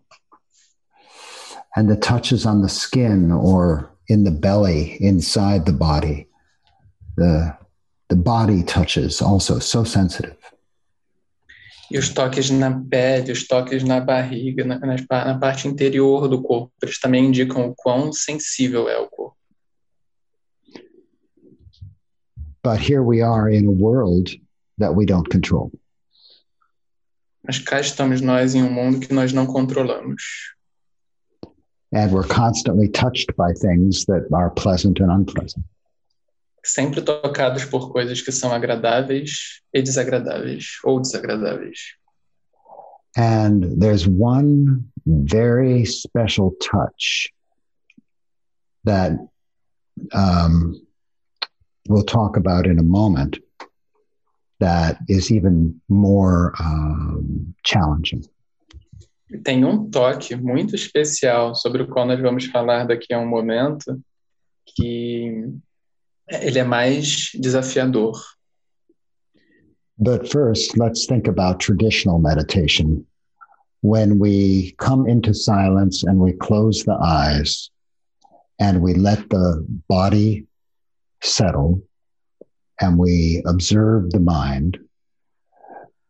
And 1.77 1.87
the 1.87 1.97
touches 1.97 2.47
on 2.47 2.63
the 2.63 2.69
skin 2.69 3.31
or 3.33 3.91
in 4.09 4.25
the 4.25 4.31
belly, 4.31 4.97
inside 5.01 5.65
the 5.65 5.73
body, 5.73 6.27
the 7.17 7.57
the 8.09 8.17
body 8.17 8.65
touches 8.65 9.23
also 9.23 9.61
so 9.61 9.85
sensitive. 9.85 10.40
E 11.91 11.99
os 11.99 12.09
toques 12.09 12.51
na 12.51 12.81
pele, 12.89 13.33
os 13.33 13.47
toques 13.47 13.83
na 13.83 14.01
barriga, 14.01 14.65
na, 14.65 14.79
na 14.79 15.39
parte 15.39 15.67
interior 15.67 16.29
do 16.29 16.41
corpo, 16.41 16.73
eles 16.83 17.01
também 17.01 17.27
indicam 17.27 17.69
o 17.69 17.75
quão 17.75 18.13
sensível 18.13 18.89
é 18.89 18.97
o 18.99 19.09
corpo. 19.09 19.37
But 22.63 22.79
here 22.79 23.03
we 23.03 23.23
are 23.23 23.49
in 23.51 23.67
a 23.67 23.73
world 23.73 24.39
that 24.79 24.95
we 24.95 25.05
don't 25.05 25.29
control. 25.29 25.73
Mas 27.43 27.59
cá 27.59 27.81
estamos 27.81 28.21
nós 28.21 28.55
em 28.55 28.63
um 28.63 28.71
mundo 28.71 29.01
que 29.01 29.13
nós 29.13 29.33
não 29.33 29.47
controlamos. 29.47 30.23
And 31.93 32.13
we're 32.13 32.29
constantly 32.29 32.89
touched 32.89 33.35
by 33.37 33.53
things 33.53 34.05
that 34.05 34.29
are 34.33 34.51
pleasant 34.51 35.01
and 35.01 35.11
unpleasant. 35.11 35.65
Sempre 36.65 37.03
tocados 37.03 37.65
por 37.65 37.91
coisas 37.93 38.21
que 38.21 38.33
são 38.33 38.53
agradáveis 38.53 39.61
e 39.73 39.83
desagradáveis, 39.83 40.79
ou 40.85 41.01
desagradáveis. 41.01 41.97
And 43.17 43.81
there's 43.81 44.07
one 44.07 44.85
very 45.07 45.85
special 45.85 46.53
touch 46.61 47.33
that 48.85 49.13
um, 50.13 50.81
we'll 51.89 52.05
talk 52.05 52.37
about 52.37 52.67
in 52.67 52.79
a 52.79 52.83
moment 52.83 53.39
that 54.61 54.99
is 55.09 55.31
even 55.31 55.81
more 55.89 56.53
um, 56.61 57.55
challenging. 57.65 58.23
Tem 59.45 59.65
um 59.65 59.89
toque 59.91 60.35
muito 60.37 60.75
especial 60.75 61.55
sobre 61.55 61.83
o 61.83 61.89
qual 61.89 62.07
nós 62.07 62.21
vamos 62.21 62.47
falar 62.47 62.85
daqui 62.85 63.13
a 63.15 63.19
um 63.19 63.29
momento 63.29 64.01
que 64.67 65.49
ele 66.31 66.59
é 66.59 66.65
mais 66.65 67.31
desafiador. 67.35 68.21
But 69.99 70.31
first, 70.31 70.79
let's 70.79 71.07
think 71.07 71.29
about 71.29 71.61
traditional 71.61 72.19
meditation. 72.19 73.07
When 73.83 74.19
we 74.19 74.75
come 74.79 75.07
into 75.07 75.35
silence 75.35 76.05
and 76.05 76.19
we 76.19 76.33
close 76.33 76.85
the 76.85 76.99
eyes 77.03 77.71
and 78.59 78.81
we 78.81 78.95
let 78.95 79.29
the 79.29 79.67
body 79.89 80.47
settle 81.23 81.83
and 82.81 82.99
we 82.99 83.43
observe 83.47 84.11
the 84.11 84.21
mind, 84.21 84.79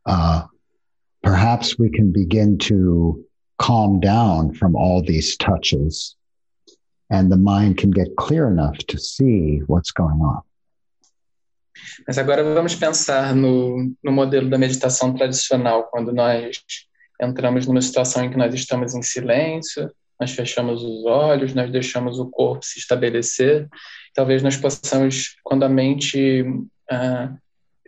uh, 0.07 0.45
perhaps 1.23 1.79
we 1.79 1.91
can 1.91 2.13
begin 2.13 2.59
to 2.59 3.25
calm 3.59 4.01
down 4.01 4.55
from 4.55 4.77
all 4.77 5.03
these 5.03 5.37
touches 5.37 6.17
and 7.11 7.29
the 7.29 7.37
mind 7.37 7.77
can 7.77 7.91
get 7.91 8.15
clear 8.17 8.49
enough 8.49 8.79
to 8.89 8.99
see 8.99 9.63
what's 9.67 9.91
going 9.91 10.21
on. 10.21 10.43
Mas 12.07 12.19
agora 12.19 12.43
vamos 12.43 12.75
pensar 12.75 13.35
no, 13.35 13.93
no 14.03 14.13
modelo 14.13 14.51
da 14.51 14.59
meditação 14.59 15.15
tradicional, 15.15 15.89
quando 15.91 16.13
nós 16.13 16.61
entramos 17.21 17.67
numa 17.67 17.81
situação 17.81 18.25
em 18.25 18.31
que 18.31 18.37
nós 18.37 18.53
estamos 18.55 18.95
em 18.95 19.03
silêncio, 19.03 19.91
nós 20.21 20.31
fechamos 20.33 20.83
os 20.83 21.05
olhos, 21.07 21.55
nós 21.55 21.71
deixamos 21.71 22.19
o 22.19 22.29
corpo 22.29 22.65
se 22.65 22.79
estabelecer 22.79 23.69
talvez 24.15 24.43
nós 24.43 24.57
possamos, 24.57 25.37
quando 25.43 25.65
a 25.65 25.69
mente 25.69 26.43
uh, 26.43 27.39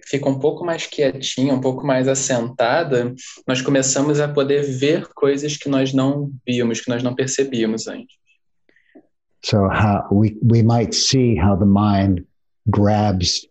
fica 0.09 0.29
um 0.29 0.39
pouco 0.39 0.65
mais 0.65 0.87
quietinha, 0.87 1.55
um 1.55 1.61
pouco 1.61 1.87
mais 1.87 2.09
assentada, 2.09 3.15
nós 3.47 3.61
começamos 3.61 4.21
a 4.21 4.29
poder 4.29 4.63
ver 4.63 5.09
coisas 5.15 5.57
que 5.57 5.69
nós 5.69 5.93
não 5.93 6.31
víamos, 6.47 6.81
que 6.81 6.89
nós 6.89 7.03
não 7.03 7.15
percebíamos 7.15 7.87
antes. 7.87 8.22
So 9.45 9.69
how 9.69 10.07
we 10.11 10.37
we 10.43 10.63
might 10.63 10.95
see 10.95 11.35
how 11.35 11.57
the 11.57 11.67
mind 11.67 12.25
grabs 12.71 13.47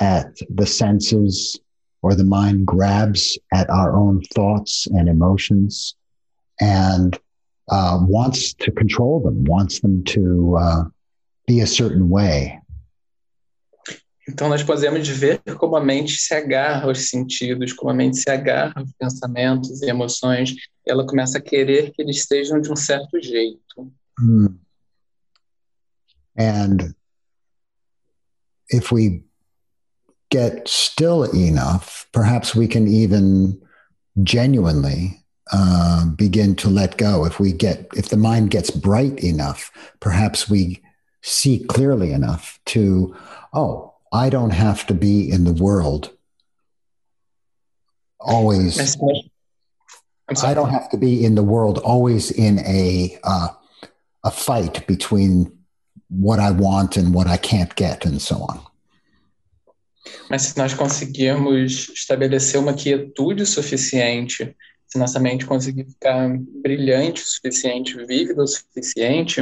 at 0.00 0.26
the 0.50 0.66
senses 0.66 1.60
or 2.02 2.14
the 2.14 2.24
mind 2.24 2.66
grabs 2.66 3.38
at 3.52 3.70
our 3.70 3.96
own 3.96 4.22
thoughts 4.34 4.86
and 4.86 5.08
emotions 5.08 5.94
and 6.60 7.18
uh, 7.70 7.98
wants 8.02 8.54
to 8.54 8.70
control 8.72 9.20
them, 9.20 9.44
wants 9.44 9.80
them 9.80 10.04
to 10.04 10.56
uh, 10.58 10.84
be 11.46 11.60
a 11.60 11.66
certain 11.66 12.10
way. 12.10 12.60
Então 14.28 14.48
nós 14.48 14.62
podemos 14.62 15.06
ver 15.06 15.38
como 15.58 15.76
a 15.76 15.84
mente 15.84 16.16
se 16.16 16.34
agarra 16.34 16.86
aos 16.86 17.10
sentidos, 17.10 17.72
como 17.74 17.90
a 17.90 17.94
mente 17.94 18.16
se 18.16 18.30
agarra 18.30 18.72
aos 18.76 18.90
pensamentos 18.98 19.82
e 19.82 19.86
emoções, 19.86 20.54
ela 20.86 21.06
começa 21.06 21.38
a 21.38 21.42
querer 21.42 21.92
que 21.92 22.02
eles 22.02 22.16
estejam 22.16 22.58
de 22.60 22.72
um 22.72 22.76
certo 22.76 23.20
jeito. 23.22 23.92
Mm. 24.18 24.63
And 26.36 26.94
if 28.68 28.90
we 28.90 29.22
get 30.30 30.66
still 30.68 31.24
enough, 31.34 32.08
perhaps 32.12 32.54
we 32.54 32.66
can 32.66 32.88
even 32.88 33.60
genuinely 34.22 35.24
uh, 35.52 36.06
begin 36.06 36.56
to 36.56 36.68
let 36.68 36.96
go. 36.96 37.24
If 37.24 37.38
we 37.38 37.52
get, 37.52 37.86
if 37.96 38.08
the 38.08 38.16
mind 38.16 38.50
gets 38.50 38.70
bright 38.70 39.22
enough, 39.22 39.70
perhaps 40.00 40.48
we 40.48 40.82
see 41.22 41.64
clearly 41.64 42.12
enough 42.12 42.58
to, 42.66 43.14
oh, 43.52 43.94
I 44.12 44.30
don't 44.30 44.50
have 44.50 44.86
to 44.86 44.94
be 44.94 45.30
in 45.30 45.44
the 45.44 45.52
world 45.52 46.10
always. 48.20 48.96
I 50.42 50.54
don't 50.54 50.70
have 50.70 50.88
to 50.90 50.96
be 50.96 51.24
in 51.24 51.34
the 51.34 51.42
world 51.42 51.78
always 51.78 52.30
in 52.30 52.58
a 52.60 53.18
uh, 53.22 53.48
a 54.24 54.30
fight 54.30 54.86
between 54.86 55.63
what 56.10 56.40
I 56.40 56.50
want 56.50 56.96
and 56.96 57.14
what 57.14 57.28
I 57.28 57.36
can't 57.36 57.74
get 57.76 58.06
and 58.06 58.18
so 58.18 58.36
on. 58.36 58.60
Mas 60.28 60.42
se 60.42 60.58
nós 60.58 60.74
conseguirmos 60.74 61.90
estabelecer 61.94 62.60
uma 62.60 62.74
quietude 62.74 63.46
suficiente, 63.46 64.54
se 64.86 64.98
nossa 64.98 65.18
mente 65.18 65.46
conseguir 65.46 65.86
ficar 65.86 66.28
brilhante 66.62 67.22
o 67.22 67.26
suficiente, 67.26 67.96
vívida 68.06 68.42
o 68.42 68.46
suficiente, 68.46 69.40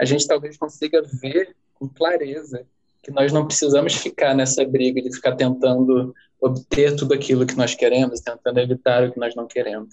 a 0.00 0.04
gente 0.04 0.26
talvez 0.26 0.56
consiga 0.56 1.02
ver 1.20 1.54
com 1.74 1.88
clareza 1.88 2.64
que 3.02 3.10
nós 3.10 3.32
não 3.32 3.46
precisamos 3.46 3.94
ficar 3.94 4.34
nessa 4.34 4.64
briga 4.64 5.00
de 5.00 5.14
ficar 5.14 5.34
tentando 5.34 6.14
obter 6.40 6.94
tudo 6.94 7.14
aquilo 7.14 7.46
que 7.46 7.56
nós 7.56 7.74
queremos, 7.74 8.20
tentando 8.20 8.60
evitar 8.60 9.04
o 9.04 9.12
que 9.12 9.18
nós 9.18 9.34
não 9.34 9.46
queremos. 9.46 9.90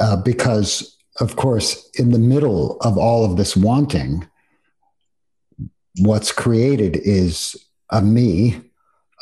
Uh, 0.00 0.16
because, 0.16 0.96
of 1.20 1.36
course, 1.36 1.90
in 1.98 2.10
the 2.10 2.18
middle 2.18 2.76
of 2.82 2.98
all 2.98 3.24
of 3.24 3.36
this 3.36 3.56
wanting, 3.56 4.20
what's 5.98 6.32
created 6.32 6.96
is 6.96 7.56
a 7.90 8.00
me, 8.02 8.60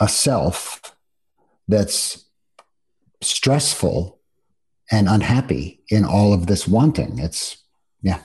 a 0.00 0.08
self 0.08 0.80
that's 1.66 2.24
stressful 3.20 4.18
and 4.90 5.08
unhappy 5.08 5.80
in 5.88 6.04
all 6.04 6.32
of 6.32 6.46
this 6.46 6.66
wanting. 6.66 7.18
It's, 7.18 7.58
yeah. 8.02 8.20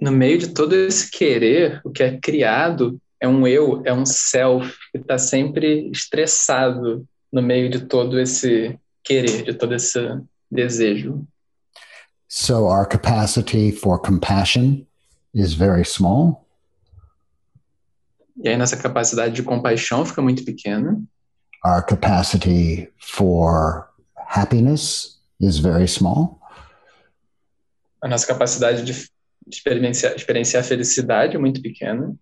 No 0.00 0.10
meio 0.10 0.38
de 0.38 0.48
todo 0.48 0.74
esse 0.74 1.10
querer, 1.10 1.80
o 1.84 1.90
que 1.90 2.02
é 2.02 2.18
criado 2.20 3.00
é 3.20 3.28
um 3.28 3.46
eu, 3.46 3.82
é 3.86 3.92
um 3.92 4.04
self 4.04 4.76
que 4.92 4.98
está 4.98 5.16
sempre 5.18 5.90
estressado 5.90 7.06
no 7.32 7.40
meio 7.40 7.70
de 7.70 7.80
todo 7.86 8.20
esse 8.20 8.78
querer, 9.02 9.44
de 9.44 9.54
todo 9.54 9.74
esse 9.74 9.98
desejo. 10.50 11.26
So 12.28 12.66
our 12.66 12.86
capacity 12.86 13.70
for 13.70 13.98
compassion 13.98 14.86
is 15.32 15.54
very 15.54 15.84
small. 15.84 16.43
E 18.42 18.48
aí 18.48 18.56
nossa 18.56 18.76
capacidade 18.76 19.34
de 19.34 19.42
compaixão 19.42 20.04
fica 20.04 20.20
muito 20.20 20.44
pequena. 20.44 21.00
Our 21.64 21.82
capacity 21.82 22.90
for 22.98 23.88
happiness 24.16 25.18
is 25.40 25.58
very 25.58 25.88
small. 25.88 26.40
A 28.02 28.08
nossa 28.08 28.26
capacidade 28.26 28.84
de 28.84 29.08
experienciar, 29.46 30.14
experienciar 30.14 30.62
felicidade 30.62 31.36
é 31.36 31.38
muito 31.38 31.62
pequena. 31.62 32.14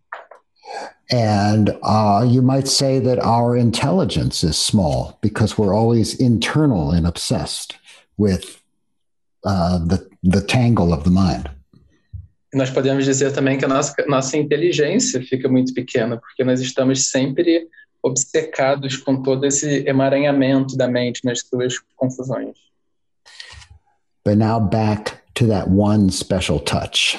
And 1.11 1.77
uh, 1.83 2.25
you 2.27 2.43
might 2.43 2.69
say 2.69 3.01
that 3.01 3.19
our 3.19 3.57
intelligence 3.57 4.45
is 4.45 4.57
small 4.57 5.19
because 5.21 5.59
we're 5.59 5.75
always 5.75 6.15
internal 6.15 6.93
and 6.93 7.07
obsessed 7.07 7.77
with 8.17 8.63
uh, 9.45 9.79
the, 9.79 10.09
the 10.23 10.41
tangle 10.41 10.93
of 10.93 11.05
the 11.05 11.11
mind. 11.11 11.51
Nós 12.53 12.71
podemos 12.71 13.05
dizer 13.05 13.33
também 13.33 13.57
que 13.57 13.65
a 13.65 13.69
nossa, 13.69 13.95
nossa 14.07 14.37
inteligência 14.37 15.23
fica 15.23 15.49
muito 15.49 15.73
pequena, 15.73 16.19
porque 16.19 16.45
nós 16.45 16.61
estamos 16.61 17.09
sempre 17.09 17.69
obcecados 18.03 18.97
com 18.97 19.23
todo 19.23 19.47
esse 19.47 19.85
emaranhamento 19.87 20.77
da 20.77 20.89
mente 20.89 21.25
nas 21.25 21.41
suas 21.41 21.79
confusões. 21.97 22.57
But 24.25 24.37
now 24.37 24.61
back 24.61 25.13
to 25.35 25.47
that 25.49 25.69
one 25.71 26.11
special 26.11 26.61
touch. 26.61 27.19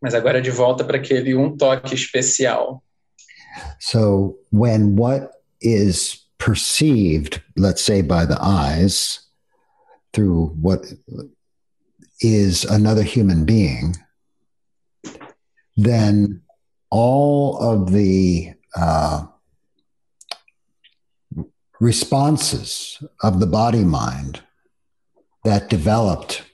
Mas 0.00 0.14
agora 0.14 0.40
de 0.40 0.50
volta 0.50 0.84
para 0.84 0.96
aquele 0.96 1.34
um 1.34 1.56
toque 1.56 1.94
especial. 1.94 2.82
So 3.78 4.38
when 4.50 4.96
what 4.96 5.30
is 5.60 6.26
perceived, 6.38 7.42
let's 7.56 7.82
say 7.82 8.02
by 8.02 8.24
the 8.26 8.38
eyes, 8.40 9.20
through 10.12 10.56
what 10.60 10.82
is 12.20 12.64
another 12.64 13.02
human 13.02 13.44
being, 13.44 13.94
then 15.76 16.42
all 16.90 17.58
of 17.58 17.92
the 17.92 18.54
uh, 18.76 19.26
responses 21.80 23.02
of 23.22 23.40
the 23.40 23.46
body 23.46 23.84
mind 23.84 24.42
that 25.44 25.68
developed 25.68 26.44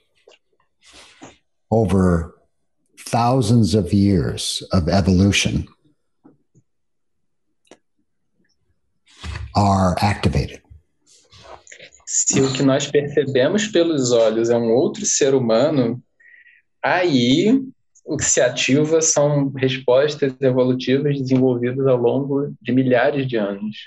over 1.71 2.35
thousands 2.99 3.75
of 3.75 3.93
years 3.93 4.63
of 4.71 4.87
evolution 4.89 5.67
are 9.55 9.95
activated. 10.01 10.61
Se 12.05 12.41
o 12.41 12.51
que 12.51 12.63
nós 12.63 12.87
percebemos 12.87 13.67
pelos 13.67 14.11
olhos 14.11 14.49
é 14.49 14.57
um 14.57 14.71
outro 14.71 15.05
ser 15.05 15.35
humano, 15.35 16.01
aí 16.83 17.61
o 18.09 18.17
que 18.17 18.25
se 18.25 18.41
ativa 18.41 19.01
são 19.01 19.51
respostas 19.51 20.33
evolutivas 20.41 21.21
desenvolvidas 21.21 21.85
ao 21.85 21.95
longo 21.95 22.51
de 22.59 22.71
milhares 22.71 23.27
de 23.27 23.37
anos. 23.37 23.77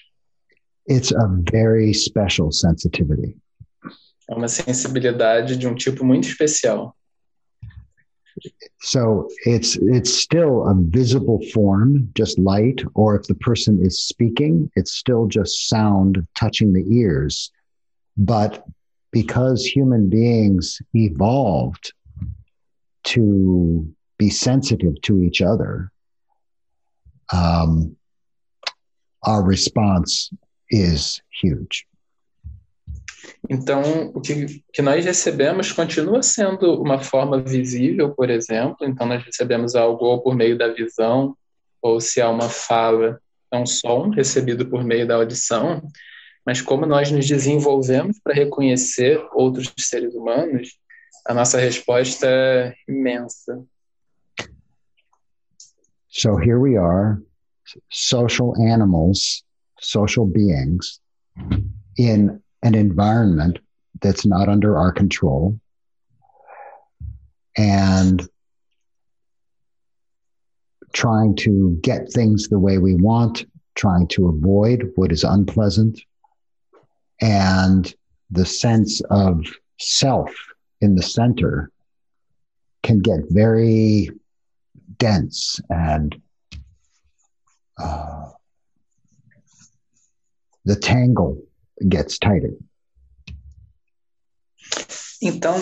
It's 0.89 1.13
a 1.13 1.27
very 1.51 1.93
special 1.93 2.53
sensitivity. 2.53 3.37
É 4.31 4.35
uma 4.35 4.47
sensibilidade 4.47 5.57
de 5.57 5.67
um 5.67 5.75
tipo 5.75 6.05
muito 6.05 6.29
especial. 6.29 6.97
So 8.81 9.27
it's 9.45 9.77
it's 9.77 10.11
still 10.11 10.63
a 10.69 10.75
visible 10.75 11.41
form, 11.53 12.09
just 12.17 12.39
light, 12.39 12.85
or 12.95 13.17
if 13.17 13.27
the 13.27 13.35
person 13.35 13.85
is 13.85 14.07
speaking, 14.07 14.71
it's 14.77 14.93
still 14.93 15.27
just 15.29 15.69
sound 15.69 16.25
touching 16.35 16.73
the 16.73 16.85
ears. 16.89 17.51
But 18.17 18.65
because 19.11 19.67
human 19.67 20.09
beings 20.09 20.81
evolved 20.95 21.93
to 23.05 23.93
be 24.23 24.31
sensitive 24.31 24.95
to 25.03 25.19
each 25.27 25.43
other, 25.43 25.91
um, 27.33 27.97
our 29.25 29.43
response 29.43 30.31
is 30.71 31.21
huge. 31.43 31.87
Então, 33.51 34.13
o 34.15 34.21
que, 34.21 34.63
que 34.73 34.83
nós 34.83 35.05
recebemos 35.05 35.73
continua 35.73 36.23
sendo 36.23 36.81
uma 36.81 36.99
forma 37.01 37.41
visível, 37.41 38.15
por 38.15 38.31
exemplo. 38.31 38.79
Então, 38.83 39.07
nós 39.07 39.25
recebemos 39.25 39.75
algo 39.75 40.05
ou 40.05 40.23
por 40.23 40.35
meio 40.37 40.57
da 40.57 40.69
visão, 40.69 41.37
ou 41.81 42.01
se 42.01 42.21
há 42.21 42.31
uma 42.31 42.49
fala, 42.49 43.21
é 43.53 43.59
um 43.59 43.67
som 43.67 44.11
recebido 44.11 44.69
por 44.69 44.85
meio 44.85 45.07
da 45.07 45.17
audição. 45.17 45.83
Mas 46.47 46.61
como 46.61 46.87
nós 46.87 47.11
nos 47.11 47.27
desenvolvemos 47.27 48.19
para 48.23 48.35
reconhecer 48.35 49.21
outros 49.35 49.73
seres 49.79 50.15
humanos, 50.15 50.77
a 51.27 51.35
nossa 51.35 51.59
resposta 51.59 52.27
é 52.27 52.75
imensa. 52.89 53.65
So 56.14 56.37
here 56.37 56.61
we 56.61 56.77
are, 56.77 57.22
social 57.90 58.55
animals, 58.62 59.42
social 59.81 60.27
beings 60.27 61.01
in 61.96 62.42
an 62.62 62.75
environment 62.75 63.59
that's 64.03 64.27
not 64.27 64.51
under 64.51 64.77
our 64.77 64.92
control. 64.92 65.59
And 67.57 68.29
trying 70.92 71.35
to 71.37 71.79
get 71.81 72.12
things 72.12 72.48
the 72.48 72.59
way 72.59 72.77
we 72.77 72.94
want, 72.94 73.46
trying 73.75 74.07
to 74.09 74.29
avoid 74.29 74.92
what 74.96 75.12
is 75.12 75.25
unpleasant, 75.25 75.98
and 77.22 77.94
the 78.31 78.44
sense 78.44 79.01
of 79.09 79.46
self 79.79 80.31
in 80.83 80.94
the 80.94 81.03
center 81.03 81.70
can 82.83 83.01
get 83.01 83.20
very 83.31 84.11
dense 85.03 85.61
and 85.69 86.15
uh, 87.77 88.31
the 90.65 90.77
tangle 90.77 91.43
gets 91.88 92.19
tighter. 92.19 92.57
Então, 95.21 95.57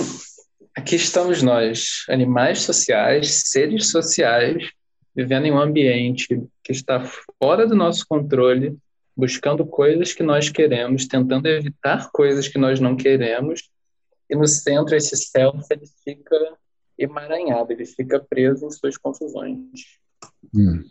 aqui 0.77 0.97
estamos 0.97 1.43
nós, 1.43 2.05
animais 2.11 2.61
sociais, 2.61 3.45
seres 3.47 3.91
sociais, 3.91 4.71
vivendo 5.17 5.47
em 5.47 5.53
um 5.53 5.59
ambiente 5.59 6.29
que 6.63 6.73
está 6.73 7.03
fora 7.43 7.67
do 7.67 7.75
nosso 7.75 8.07
controle, 8.07 8.77
buscando 9.17 9.65
coisas 9.65 10.13
que 10.13 10.23
nós 10.23 10.51
queremos, 10.51 11.07
tentando 11.07 11.47
evitar 11.47 12.11
coisas 12.13 12.47
que 12.47 12.59
nós 12.59 12.79
não 12.79 12.95
queremos, 12.95 13.71
e 14.29 14.37
no 14.37 14.47
centro 14.47 14.95
esse 14.95 15.17
self 15.17 15.65
ele 15.71 15.87
fica 16.05 16.59
emaranhado, 17.01 17.73
ele 17.73 17.87
fica 17.87 18.21
preso 18.21 18.67
em 18.67 18.71
suas 18.71 18.97
confusões. 18.97 19.99
Hmm. 20.55 20.83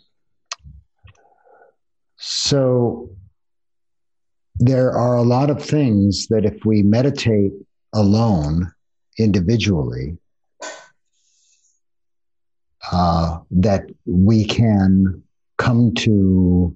So 2.17 3.09
there 4.55 4.91
are 4.91 5.17
a 5.17 5.23
lot 5.23 5.49
of 5.49 5.63
things 5.63 6.27
that 6.27 6.43
if 6.43 6.65
we 6.65 6.83
meditate 6.83 7.53
alone 7.93 8.71
individually, 9.17 10.17
uh, 12.91 13.39
that 13.51 13.85
we 14.05 14.45
can 14.45 15.23
come 15.57 15.93
to 15.93 16.75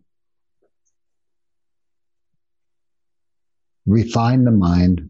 refine 3.85 4.43
the 4.45 4.51
mind 4.51 5.09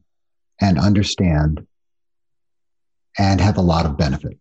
and 0.61 0.79
understand 0.79 1.65
and 3.17 3.41
have 3.41 3.57
a 3.57 3.61
lot 3.61 3.85
of 3.85 3.95
benefit. 3.97 4.37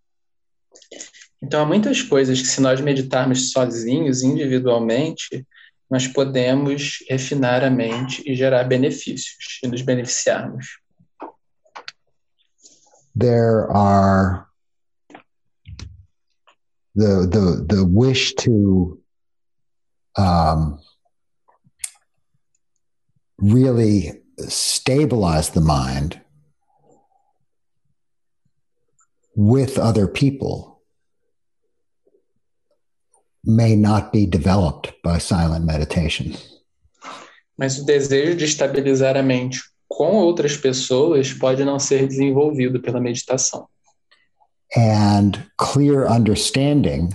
Então, 1.42 1.61
há 1.61 1.66
muitas 1.66 2.00
coisas 2.02 2.40
que, 2.40 2.46
se 2.46 2.61
nós 2.61 2.80
meditarmos 2.80 3.50
sozinhos, 3.50 4.22
individualmente, 4.22 5.44
nós 5.90 6.06
podemos 6.06 7.04
refinar 7.08 7.64
a 7.64 7.70
mente 7.70 8.22
e 8.24 8.35
gerar 8.35 8.64
benefícios 8.64 9.61
e 9.62 9.68
nos 9.68 9.82
beneficiarmos. 9.82 10.78
There 13.14 13.66
are 13.70 14.46
the 16.94 17.26
the 17.26 17.66
the 17.68 17.85
wish 17.85 18.32
to 18.37 18.98
um, 20.16 20.78
really 23.38 24.22
stabilize 24.48 25.50
the 25.50 25.61
mind 25.61 26.21
with 29.34 29.78
other 29.78 30.06
people 30.06 30.82
may 33.44 33.74
not 33.74 34.12
be 34.12 34.26
developed 34.26 34.92
by 35.02 35.18
silent 35.18 35.64
meditation. 35.64 36.36
Mas 37.58 37.78
o 37.78 37.84
desejo 37.84 38.36
de 38.36 38.44
estabilizar 38.44 39.16
a 39.16 39.22
mente 39.22 39.60
com 39.88 40.16
outras 40.16 40.56
pessoas 40.56 41.32
pode 41.32 41.64
não 41.64 41.78
ser 41.78 42.06
desenvolvido 42.06 42.80
pela 42.80 43.00
meditação. 43.00 43.68
And 44.74 45.46
clear 45.58 46.06
understanding 46.06 47.10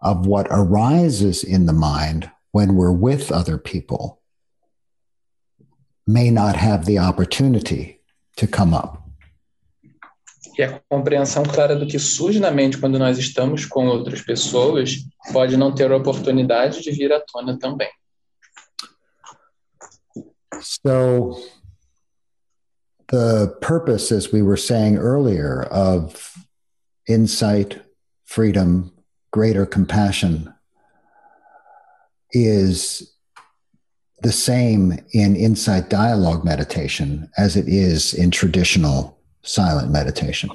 of 0.00 0.26
what 0.26 0.46
arises 0.50 1.42
in 1.42 1.66
the 1.66 1.72
mind 1.72 2.30
when 2.52 2.76
we're 2.76 2.92
with 2.92 3.32
other 3.32 3.58
people 3.58 4.20
may 6.06 6.30
not 6.30 6.56
have 6.56 6.84
the 6.84 6.98
opportunity 6.98 8.00
to 8.36 8.46
come 8.46 8.74
up. 8.74 9.07
E 10.58 10.62
a 10.64 10.80
compreensão 10.88 11.44
clara 11.44 11.76
do 11.76 11.86
que 11.86 12.00
surge 12.00 12.40
na 12.40 12.50
mente 12.50 12.78
quando 12.78 12.98
nós 12.98 13.16
estamos 13.16 13.64
com 13.64 13.86
outras 13.86 14.20
pessoas 14.20 15.06
pode 15.32 15.56
não 15.56 15.72
ter 15.72 15.92
a 15.92 15.96
oportunidade 15.96 16.82
de 16.82 16.90
vir 16.90 17.12
à 17.12 17.20
tona 17.20 17.56
também. 17.56 17.88
So, 20.60 21.40
the 23.06 23.46
purpose, 23.60 24.10
as 24.10 24.32
we 24.32 24.42
were 24.42 24.56
saying 24.56 24.96
earlier, 24.96 25.68
of 25.70 26.34
insight, 27.08 27.80
freedom, 28.24 28.90
greater 29.30 29.64
compassion 29.64 30.52
is 32.32 33.14
the 34.22 34.32
same 34.32 34.98
in 35.12 35.36
insight 35.36 35.88
dialogue 35.88 36.44
meditation 36.44 37.30
as 37.38 37.56
it 37.56 37.68
is 37.68 38.12
in 38.12 38.32
traditional 38.32 39.17
silent 39.48 39.90
meditation. 39.90 40.48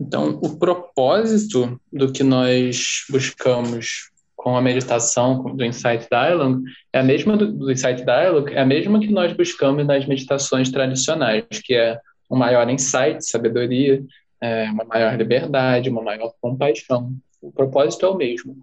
Então, 0.00 0.38
o 0.42 0.58
propósito 0.58 1.78
do 1.92 2.10
que 2.10 2.22
nós 2.22 3.04
buscamos 3.10 4.10
com 4.34 4.56
a 4.56 4.62
meditação 4.62 5.42
do 5.54 5.64
Insight 5.64 6.08
Dialogue 6.08 6.62
é 6.92 7.00
a 7.00 7.02
mesma 7.02 7.36
do, 7.36 7.52
do 7.52 7.70
Insight 7.70 8.04
Dialogue, 8.04 8.54
é 8.54 8.60
a 8.60 8.66
mesma 8.66 9.00
que 9.00 9.12
nós 9.12 9.32
buscamos 9.34 9.84
nas 9.84 10.06
meditações 10.06 10.70
tradicionais, 10.70 11.44
que 11.62 11.74
é 11.74 12.00
um 12.30 12.36
maior 12.36 12.68
insight, 12.70 13.20
sabedoria, 13.20 14.02
é, 14.40 14.70
uma 14.70 14.84
maior 14.84 15.16
liberdade, 15.16 15.90
uma 15.90 16.02
maior 16.02 16.32
compaixão. 16.40 17.12
O 17.42 17.52
propósito 17.52 18.06
é 18.06 18.08
o 18.08 18.16
mesmo. 18.16 18.56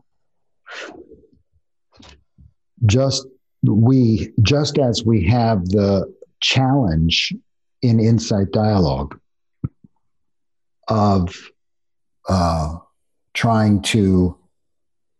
Just 2.89 3.27
we 3.67 4.33
just 4.47 4.77
as 4.77 5.03
we 5.03 5.27
have 5.27 5.63
the 5.69 6.05
challenge 6.45 7.33
in 7.81 7.99
insight 7.99 8.51
dialogue 8.51 9.19
of 10.87 11.35
uh, 12.29 12.77
trying 13.33 13.81
to 13.81 14.37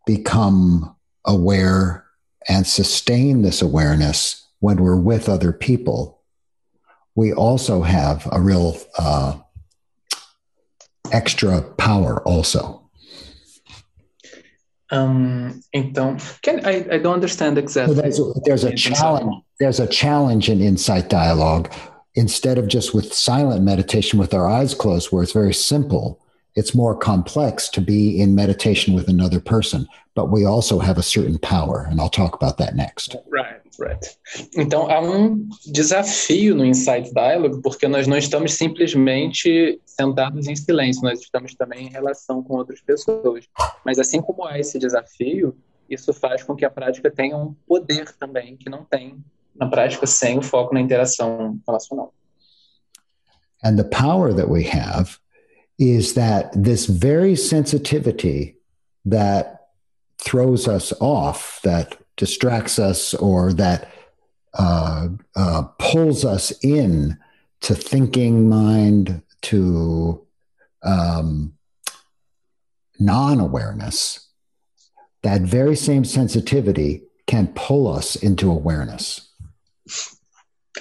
become 0.06 0.96
aware 1.26 2.06
and 2.48 2.68
sustain 2.68 3.42
this 3.42 3.64
awareness 3.64 4.48
when 4.60 4.78
we're 4.78 4.96
with 4.96 5.28
other 5.28 5.52
people, 5.52 6.22
we 7.16 7.34
also 7.34 7.82
have 7.82 8.28
a 8.32 8.40
real 8.40 8.78
uh, 9.00 9.36
extra 11.12 11.62
power 11.62 12.22
also. 12.22 12.85
Um, 14.92 15.62
então, 15.74 16.18
can, 16.42 16.66
I, 16.66 16.86
I 16.92 16.98
don't 17.00 17.14
understand 17.14 17.58
exactly. 17.58 17.96
So 17.96 18.02
there's, 18.02 18.20
a, 18.20 18.34
there's 18.44 18.64
a 18.64 18.76
challenge. 18.76 19.44
There's 19.60 19.80
a 19.80 19.88
challenge 19.88 20.50
in 20.50 20.62
insight 20.62 21.10
dialogue. 21.10 21.74
Instead 22.18 22.58
of 22.58 22.68
just 22.68 22.94
with 22.94 23.14
silent 23.14 23.64
meditation 23.64 24.20
with 24.20 24.34
our 24.34 24.48
eyes 24.48 24.74
closed, 24.74 25.12
where 25.12 25.22
it's 25.22 25.34
very 25.34 25.54
simple, 25.54 26.22
it's 26.56 26.74
more 26.74 26.96
complex 26.96 27.68
to 27.70 27.82
be 27.82 28.22
in 28.22 28.36
meditation 28.36 28.94
with 28.94 29.10
another 29.10 29.42
person. 29.42 29.88
But 30.14 30.32
we 30.32 30.46
also 30.46 30.80
have 30.80 30.98
a 30.98 31.04
certain 31.04 31.38
power, 31.40 31.86
and 31.90 32.00
I'll 32.00 32.10
talk 32.10 32.34
about 32.34 32.58
that 32.60 32.76
next. 32.76 33.18
Right, 33.30 33.60
right. 33.80 34.18
Então 34.56 34.90
há 34.90 35.00
um 35.02 35.48
desafio 35.66 36.56
no 36.56 36.66
Insight 36.66 37.14
Dialogue, 37.14 37.62
porque 37.62 37.88
nós 37.88 38.08
não 38.08 38.18
estamos 38.18 38.54
simplesmente 38.54 39.80
sentados 39.86 40.48
em 40.48 40.56
silêncio, 40.56 41.04
nós 41.04 41.20
estamos 41.20 41.56
também 41.56 41.88
em 41.88 41.90
relação 41.90 42.44
com 42.44 42.56
outras 42.56 42.82
pessoas. 42.82 43.46
Mas 43.86 44.00
assim 44.00 44.22
como 44.22 44.46
há 44.46 44.60
esse 44.60 44.78
desafio, 44.80 45.56
isso 45.90 46.14
faz 46.14 46.44
com 46.44 46.56
que 46.56 46.66
a 46.66 46.70
prática 46.70 47.12
tenha 47.12 47.38
um 47.38 47.54
poder 47.68 48.12
também 48.18 48.58
que 48.58 48.70
não 48.70 48.84
tem 48.84 49.24
na 49.56 49.68
prática 49.68 50.06
sem 50.06 50.38
o 50.38 50.42
foco 50.42 50.74
na 50.74 50.82
interação 50.82 51.60
relacional. 51.66 52.14
And 53.64 53.78
the 53.78 53.84
power 53.84 54.34
that 54.34 54.50
we 54.50 54.64
have 54.64 55.18
is 55.80 56.14
that 56.14 56.52
this 56.62 56.86
very 56.86 57.36
sensitivity 57.36 58.58
that 59.06 59.56
throws 60.18 60.68
us 60.68 60.94
off, 61.00 61.62
that 61.64 61.98
distracts 62.18 62.80
us, 62.80 63.14
or 63.14 63.54
that 63.54 63.92
uh, 64.54 65.10
uh, 65.36 65.64
pulls 65.80 66.24
us 66.24 66.52
in 66.64 67.18
to 67.62 67.76
thinking 67.76 68.48
mind, 68.48 69.22
to 69.42 70.26
um, 70.84 71.54
non 73.00 73.40
awareness, 73.40 74.30
that 75.24 75.42
very 75.42 75.76
same 75.76 76.06
sensitivity 76.06 77.04
can 77.28 77.48
pull 77.56 77.88
us 77.88 78.16
into 78.16 78.50
awareness. 78.50 79.32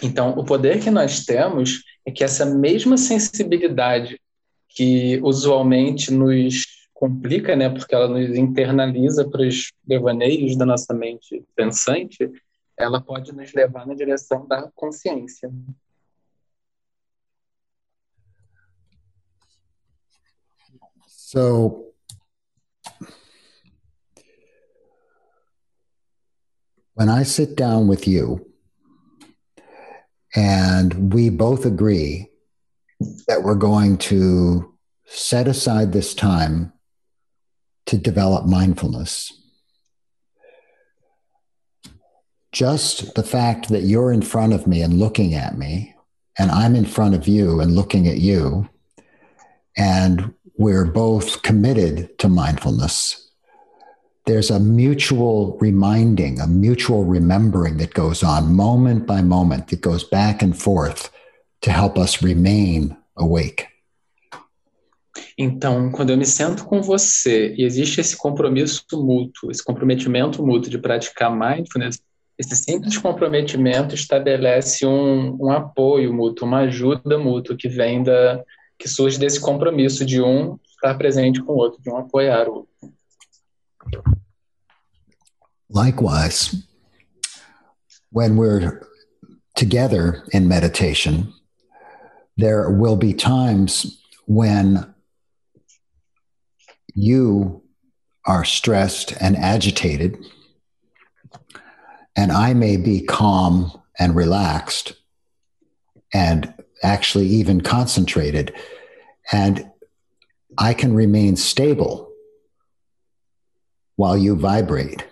Então, 0.02 0.36
o 0.36 0.44
poder 0.44 0.82
que 0.82 0.90
nós 0.90 1.24
temos 1.24 1.82
é 2.06 2.10
que 2.10 2.24
essa 2.24 2.44
mesma 2.44 2.96
sensibilidade 2.96 4.20
que 4.68 5.20
usualmente 5.22 6.12
nos 6.12 6.66
complica, 7.04 7.54
né, 7.54 7.68
porque 7.68 7.94
ela 7.94 8.08
nos 8.08 8.34
internaliza 8.34 9.28
para 9.28 9.42
os 9.46 9.72
devaneios 9.86 10.56
da 10.56 10.64
nossa 10.64 10.94
mente 10.94 11.44
pensante, 11.54 12.32
ela 12.78 12.98
pode 12.98 13.30
nos 13.30 13.52
levar 13.52 13.86
na 13.86 13.94
direção 13.94 14.46
da 14.46 14.70
consciência. 14.74 15.52
So, 21.06 21.92
when 26.94 27.10
I 27.10 27.24
sit 27.24 27.54
down 27.54 27.86
with 27.86 28.08
you 28.08 28.50
and 30.34 31.12
we 31.12 31.28
both 31.28 31.66
agree 31.66 32.30
that 33.26 33.42
we're 33.42 33.58
going 33.58 33.98
to 33.98 34.74
set 35.04 35.48
aside 35.48 35.92
this 35.92 36.14
time 36.14 36.73
to 37.86 37.98
develop 37.98 38.46
mindfulness. 38.46 39.32
Just 42.52 43.14
the 43.14 43.22
fact 43.22 43.68
that 43.68 43.82
you're 43.82 44.12
in 44.12 44.22
front 44.22 44.52
of 44.52 44.66
me 44.66 44.80
and 44.80 44.98
looking 44.98 45.34
at 45.34 45.58
me, 45.58 45.94
and 46.38 46.50
I'm 46.50 46.74
in 46.76 46.84
front 46.84 47.14
of 47.14 47.26
you 47.26 47.60
and 47.60 47.74
looking 47.74 48.06
at 48.06 48.18
you, 48.18 48.68
and 49.76 50.32
we're 50.56 50.84
both 50.84 51.42
committed 51.42 52.16
to 52.20 52.28
mindfulness. 52.28 53.20
There's 54.26 54.50
a 54.50 54.60
mutual 54.60 55.58
reminding, 55.60 56.40
a 56.40 56.46
mutual 56.46 57.04
remembering 57.04 57.76
that 57.78 57.92
goes 57.92 58.22
on 58.22 58.54
moment 58.54 59.06
by 59.06 59.20
moment, 59.20 59.68
that 59.68 59.80
goes 59.80 60.04
back 60.04 60.40
and 60.40 60.56
forth 60.56 61.10
to 61.62 61.70
help 61.70 61.98
us 61.98 62.22
remain 62.22 62.96
awake. 63.16 63.66
Então, 65.36 65.90
quando 65.90 66.10
eu 66.10 66.16
me 66.16 66.24
sento 66.24 66.64
com 66.64 66.80
você 66.80 67.54
e 67.56 67.64
existe 67.64 68.00
esse 68.00 68.16
compromisso 68.16 68.84
mútuo, 68.92 69.50
esse 69.50 69.64
comprometimento 69.64 70.44
mútuo 70.46 70.70
de 70.70 70.78
praticar 70.78 71.30
mindfulness, 71.30 72.00
esse 72.38 72.56
simples 72.56 72.98
comprometimento 72.98 73.94
estabelece 73.94 74.86
um, 74.86 75.36
um 75.40 75.50
apoio 75.50 76.12
mútuo, 76.12 76.46
uma 76.46 76.60
ajuda 76.60 77.18
mútua 77.18 77.56
que 77.56 77.68
vem 77.68 78.02
da 78.02 78.42
que 78.76 78.88
surge 78.88 79.18
desse 79.18 79.40
compromisso 79.40 80.04
de 80.04 80.20
um 80.20 80.58
estar 80.68 80.94
presente 80.98 81.40
com 81.40 81.52
o 81.52 81.56
outro, 81.56 81.80
de 81.80 81.88
um 81.88 81.96
apoiar 81.96 82.48
o 82.48 82.54
outro. 82.54 82.94
Likewise, 85.70 86.64
when 88.12 88.36
we're 88.36 88.80
together 89.54 90.24
in 90.32 90.46
meditation, 90.46 91.32
there 92.36 92.68
will 92.68 92.96
be 92.96 93.14
times 93.14 94.00
when 94.26 94.93
you 96.94 97.62
are 98.26 98.44
stressed 98.44 99.12
and 99.20 99.36
agitated, 99.36 100.24
and 102.16 102.32
I 102.32 102.54
may 102.54 102.76
be 102.76 103.02
calm 103.02 103.72
and 103.98 104.14
relaxed 104.14 104.94
and 106.12 106.54
actually 106.82 107.26
even 107.26 107.60
concentrated, 107.60 108.54
and 109.32 109.70
I 110.56 110.74
can 110.74 110.94
remain 110.94 111.36
stable 111.36 112.12
while 113.96 114.16
you 114.16 114.36
vibrate. 114.36 115.04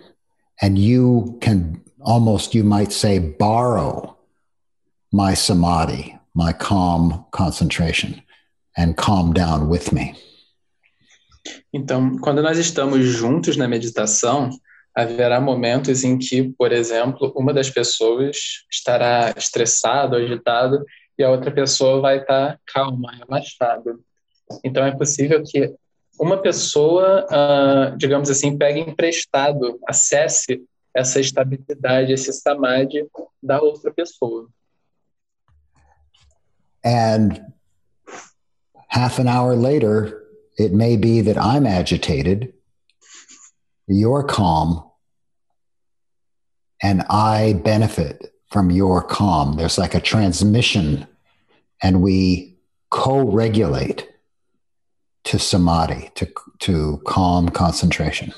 And 0.61 0.77
you 0.77 1.37
can 1.41 1.83
almost, 1.99 2.55
you 2.55 2.63
might 2.63 2.93
say, 2.93 3.19
borrow 3.19 4.17
my 5.11 5.33
samadhi, 5.33 6.17
my 6.33 6.53
calm 6.53 7.25
concentration, 7.31 8.21
and 8.77 8.95
calm 8.95 9.33
down 9.33 9.67
with 9.67 9.91
me. 9.91 10.15
Então, 11.71 12.17
quando 12.19 12.41
nós 12.41 12.57
estamos 12.57 13.05
juntos 13.05 13.57
na 13.57 13.67
meditação, 13.67 14.49
haverá 14.95 15.41
momentos 15.41 16.03
em 16.03 16.17
que, 16.17 16.53
por 16.57 16.71
exemplo, 16.71 17.33
uma 17.35 17.53
das 17.53 17.69
pessoas 17.69 18.37
estará 18.71 19.33
estressada 19.35 20.17
agitada 20.17 20.83
e 21.17 21.23
a 21.23 21.29
outra 21.29 21.51
pessoa 21.51 21.99
vai 21.99 22.19
estar 22.19 22.59
calma, 22.65 23.11
relaxada. 23.11 23.97
Então, 24.63 24.85
é 24.85 24.95
possível 24.95 25.43
que 25.43 25.73
uma 26.19 26.41
pessoa, 26.41 27.25
uh, 27.25 27.97
digamos 27.97 28.29
assim, 28.29 28.57
pegue 28.57 28.79
emprestado, 28.79 29.79
acesse 29.87 30.63
essa 30.93 31.19
estabilidade, 31.19 32.13
esse 32.13 32.31
samadhi 32.31 33.07
da 33.41 33.59
outra 33.59 33.91
pessoa. 33.91 34.47
And 36.85 37.53
half 38.89 39.19
an 39.19 39.27
hour 39.27 39.55
later, 39.55 40.22
it 40.57 40.73
may 40.73 40.97
be 40.97 41.21
that 41.21 41.37
I'm 41.37 41.65
agitated, 41.65 42.53
you're 43.87 44.23
calm, 44.23 44.83
and 46.81 47.03
I 47.09 47.53
benefit 47.53 48.33
from 48.51 48.71
your 48.71 49.01
calm. 49.01 49.55
There's 49.55 49.77
like 49.77 49.95
a 49.95 49.99
transmission, 49.99 51.07
and 51.81 52.01
we 52.01 52.57
co 52.89 53.21
regulate 53.21 54.07
to 55.25 55.39
samadhi, 55.39 56.11
to, 56.15 56.27
to 56.59 57.01
calm 57.05 57.49
concentration. 57.49 58.33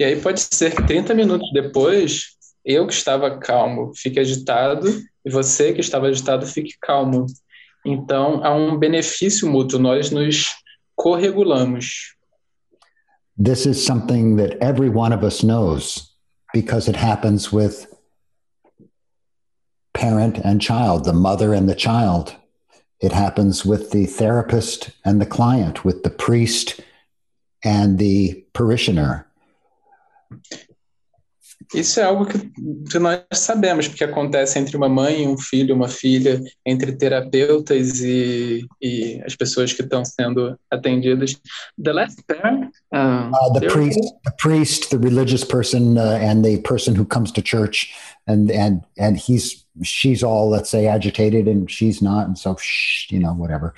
E 0.00 0.04
aí 0.04 0.20
pode 0.20 0.40
ser 0.40 0.74
que 0.76 0.86
30 0.86 1.12
minutos 1.12 1.50
depois, 1.52 2.36
eu 2.64 2.86
que 2.86 2.92
estava 2.92 3.36
calmo 3.38 3.92
fique 3.96 4.20
agitado 4.20 4.86
e 5.24 5.30
você 5.30 5.72
que 5.72 5.80
estava 5.80 6.06
agitado 6.06 6.46
fique 6.46 6.74
calmo. 6.80 7.26
Então, 7.84 8.44
há 8.44 8.54
um 8.54 8.78
benefício 8.78 9.48
mútuo, 9.48 9.80
nós 9.80 10.10
nos 10.10 10.54
corregulamos. 10.98 12.10
This 13.36 13.66
is 13.66 13.84
something 13.84 14.36
that 14.36 14.58
every 14.58 14.88
one 14.88 15.12
of 15.12 15.22
us 15.22 15.42
knows 15.42 16.12
because 16.52 16.88
it 16.88 16.96
happens 16.96 17.52
with 17.52 17.86
parent 19.94 20.38
and 20.38 20.60
child, 20.60 21.04
the 21.04 21.12
mother 21.12 21.54
and 21.54 21.68
the 21.68 21.74
child. 21.74 22.34
It 23.00 23.12
happens 23.12 23.64
with 23.64 23.92
the 23.92 24.06
therapist 24.06 24.90
and 25.04 25.20
the 25.20 25.26
client, 25.26 25.84
with 25.84 26.02
the 26.02 26.10
priest 26.10 26.80
and 27.62 27.98
the 27.98 28.44
parishioner. 28.52 29.26
Isso 31.74 32.00
é 32.00 32.02
algo 32.02 32.24
que, 32.24 32.98
nós 32.98 33.20
sabemos, 33.32 33.88
porque 33.88 34.04
acontece 34.04 34.58
entre 34.58 34.74
uma 34.76 34.88
mãe 34.88 35.24
e 35.24 35.28
um 35.28 35.36
filho, 35.36 35.74
uma 35.74 35.88
filha, 35.88 36.42
entre 36.64 36.92
terapeutas 36.92 38.00
e, 38.00 38.66
e 38.80 39.22
as 39.26 39.36
pessoas 39.36 39.72
que 39.72 39.82
estão 39.82 40.02
sendo 40.02 40.58
atendidas. 40.70 41.36
The 41.82 41.92
last 41.92 42.22
pair, 42.26 42.70
uh, 42.94 43.30
uh, 43.30 43.52
the 43.52 43.66
priest, 43.66 44.00
the 44.24 44.32
priest, 44.38 44.88
the 44.90 44.96
religious 44.96 45.44
person, 45.44 45.98
uh, 45.98 46.18
and 46.22 46.42
the 46.42 46.58
person 46.62 46.94
who 46.96 47.04
comes 47.04 47.30
to 47.32 47.42
church, 47.42 47.92
and 48.26 48.50
and 48.50 48.82
and 48.98 49.18
he's 49.18 49.66
she's 49.82 50.22
all 50.22 50.48
let's 50.48 50.70
say 50.70 50.86
agitated, 50.86 51.46
and 51.48 51.70
she's 51.70 52.00
not, 52.00 52.26
and 52.28 52.38
so 52.38 52.56
shh, 52.56 53.10
you 53.10 53.18
know 53.18 53.34
whatever. 53.34 53.74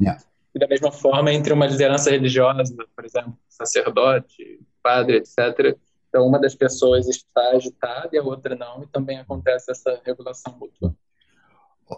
Yeah. 0.00 0.18
E 0.54 0.58
da 0.58 0.66
mesma 0.66 0.90
forma 0.90 1.32
entre 1.32 1.52
uma 1.52 1.66
liderança 1.66 2.10
religiosa, 2.10 2.74
por 2.96 3.04
exemplo, 3.04 3.38
sacerdote, 3.48 4.58
padre, 4.82 5.18
etc 5.18 5.76
Então, 6.16 6.26
uma 6.26 6.38
das 6.38 6.54
pessoas 6.54 7.06
está 7.06 7.50
agitada 7.50 8.08
e 8.10 8.16
a 8.16 8.22
outra 8.22 8.56
não, 8.56 8.82
e 8.82 8.86
também 8.86 9.18
acontece 9.18 9.70
essa 9.70 10.00
regulação 10.02 10.56
mútua. 10.58 10.96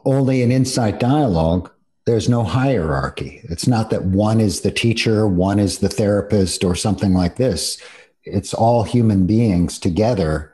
Only 0.04 0.42
in 0.42 0.50
insight 0.50 0.98
dialogue, 0.98 1.70
there's 2.04 2.28
no 2.28 2.42
hierarchy. 2.42 3.40
It's 3.48 3.68
not 3.68 3.90
that 3.90 4.02
one 4.02 4.40
is 4.40 4.62
the 4.62 4.72
teacher, 4.72 5.24
one 5.28 5.62
is 5.62 5.78
the 5.78 5.88
therapist, 5.88 6.64
or 6.64 6.74
something 6.74 7.14
like 7.14 7.36
this. 7.36 7.78
It's 8.24 8.52
all 8.52 8.82
human 8.82 9.24
beings 9.24 9.78
together 9.78 10.52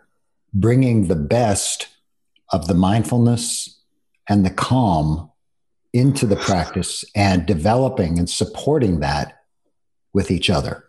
bringing 0.53 1.09
the 1.09 1.17
best 1.17 1.89
of 2.53 2.67
the 2.67 2.75
mindfulness 2.75 3.81
and 4.29 4.45
the 4.45 4.51
calm 4.51 5.31
into 5.95 6.27
the 6.27 6.37
practice 6.37 7.03
and 7.15 7.47
developing 7.47 8.19
and 8.19 8.29
supporting 8.29 9.01
that 9.01 9.41
with 10.13 10.31
each 10.31 10.51
other. 10.51 10.85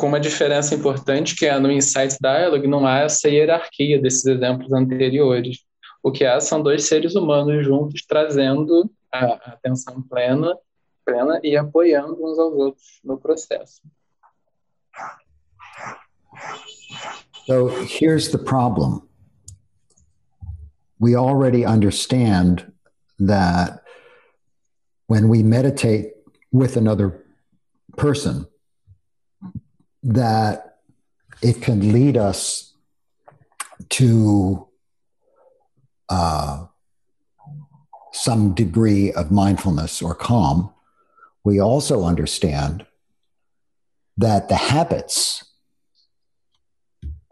Com 0.00 0.06
uma 0.06 0.18
diferença 0.18 0.74
importante 0.74 1.36
que 1.36 1.44
é 1.44 1.58
no 1.58 1.70
Insight 1.70 2.16
Dialogue 2.18 2.66
não 2.66 2.86
há 2.86 3.00
essa 3.00 3.28
hierarquia 3.28 4.00
desses 4.00 4.24
exemplos 4.24 4.72
anteriores. 4.72 5.58
O 6.02 6.10
que 6.10 6.24
há 6.24 6.40
são 6.40 6.62
dois 6.62 6.84
seres 6.84 7.14
humanos 7.14 7.66
juntos 7.66 8.02
trazendo 8.08 8.90
a 9.12 9.34
atenção 9.52 10.00
plena, 10.00 10.56
plena 11.04 11.38
e 11.44 11.54
apoiando 11.54 12.16
uns 12.18 12.38
aos 12.38 12.54
outros 12.54 13.00
no 13.04 13.18
processo. 13.18 13.82
So 17.44 17.68
here's 17.84 18.30
the 18.30 18.38
problem. 18.38 19.02
We 20.98 21.14
already 21.14 21.66
understand 21.66 22.72
that 23.18 23.82
when 25.08 25.28
we 25.28 25.42
meditate 25.42 26.14
with 26.50 26.78
another 26.78 27.22
person, 27.98 28.49
that 30.02 30.78
it 31.42 31.62
can 31.62 31.92
lead 31.92 32.16
us 32.16 32.74
to 33.90 34.66
uh, 36.08 36.66
some 38.12 38.54
degree 38.54 39.12
of 39.12 39.30
mindfulness 39.30 40.02
or 40.02 40.14
calm, 40.14 40.72
we 41.44 41.60
also 41.60 42.04
understand 42.04 42.84
that 44.16 44.48
the 44.48 44.56
habits 44.56 45.44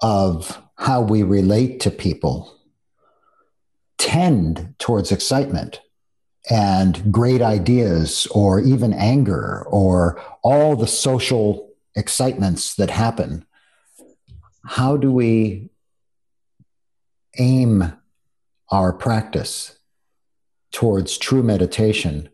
of 0.01 0.63
how 0.77 1.03
we 1.03 1.23
relate 1.23 1.81
to 1.81 1.91
people 1.91 2.57
tend 3.99 4.75
towards 4.79 5.13
excitement 5.13 5.81
and 6.51 7.13
great 7.13 7.43
ideas 7.43 8.27
or 8.31 8.61
even 8.61 8.95
anger 8.95 9.67
or 9.69 10.23
all 10.43 10.77
the 10.77 10.87
social 10.87 11.68
excitements 11.99 12.75
that 12.77 12.91
happen, 12.91 13.45
how 14.65 14.97
do 14.97 15.13
we 15.13 15.71
aim 17.39 17.93
our 18.71 18.93
practice 18.93 19.79
towards 20.73 21.19
true 21.19 21.43
meditation 21.43 22.29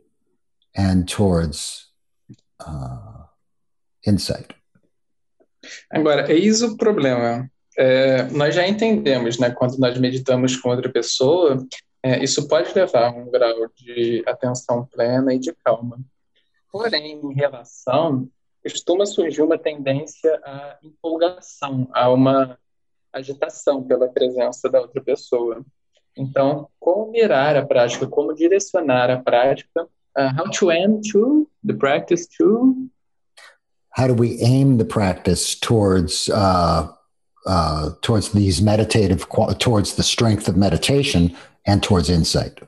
and 0.77 1.09
towards 1.09 1.91
uh, 2.61 3.25
insight? 4.07 4.55
Agora, 5.93 6.31
eis 6.31 6.63
o 6.63 6.77
problema. 6.77 7.51
É, 7.77 8.25
nós 8.31 8.55
já 8.55 8.69
entendemos, 8.69 9.39
né, 9.39 9.51
quando 9.51 9.79
nós 9.79 9.99
meditamos 9.99 10.57
com 10.57 10.69
outra 10.69 10.93
pessoa, 10.93 11.67
é, 12.03 12.23
isso 12.23 12.47
pode 12.47 12.73
levar 12.75 13.07
a 13.07 13.11
um 13.11 13.31
grau 13.31 13.69
de 13.77 14.23
atenção 14.27 14.87
plena 14.87 15.35
e 15.35 15.39
de 15.39 15.53
calma. 15.65 15.99
Porém, 16.71 17.21
em 17.21 17.35
relação 17.35 18.29
costuma 18.71 19.07
surgir 19.07 19.43
uma 19.43 19.59
tendência 19.59 20.41
à 20.45 20.79
empolgação, 20.83 21.89
a 21.93 22.11
uma 22.11 22.59
agitação 23.13 23.83
pela 23.83 24.09
presença 24.09 24.69
da 24.69 24.81
outra 24.81 25.03
pessoa. 25.03 25.65
Então, 26.17 26.69
como 26.81 27.11
mirar 27.11 27.57
a 27.57 27.65
prática, 27.65 28.07
como 28.07 28.35
direcionar 28.35 29.11
a 29.11 29.21
prática, 29.21 29.87
uh, 30.17 30.31
how 30.37 30.51
to 30.51 30.71
aim 30.71 31.01
to 31.01 31.49
the 31.63 31.75
practice 31.75 32.27
to 32.27 32.89
how 33.97 34.09
do 34.09 34.15
we 34.15 34.39
aim 34.41 34.79
the 34.79 34.85
practice 34.85 35.55
towards 35.55 36.29
uh, 36.29 36.89
uh, 37.47 37.91
towards 38.01 38.31
these 38.31 38.63
meditative 38.63 39.27
towards 39.59 39.95
the 39.95 40.03
strength 40.03 40.49
of 40.49 40.57
meditation 40.57 41.35
and 41.67 41.83
towards 41.83 42.09
insight 42.09 42.61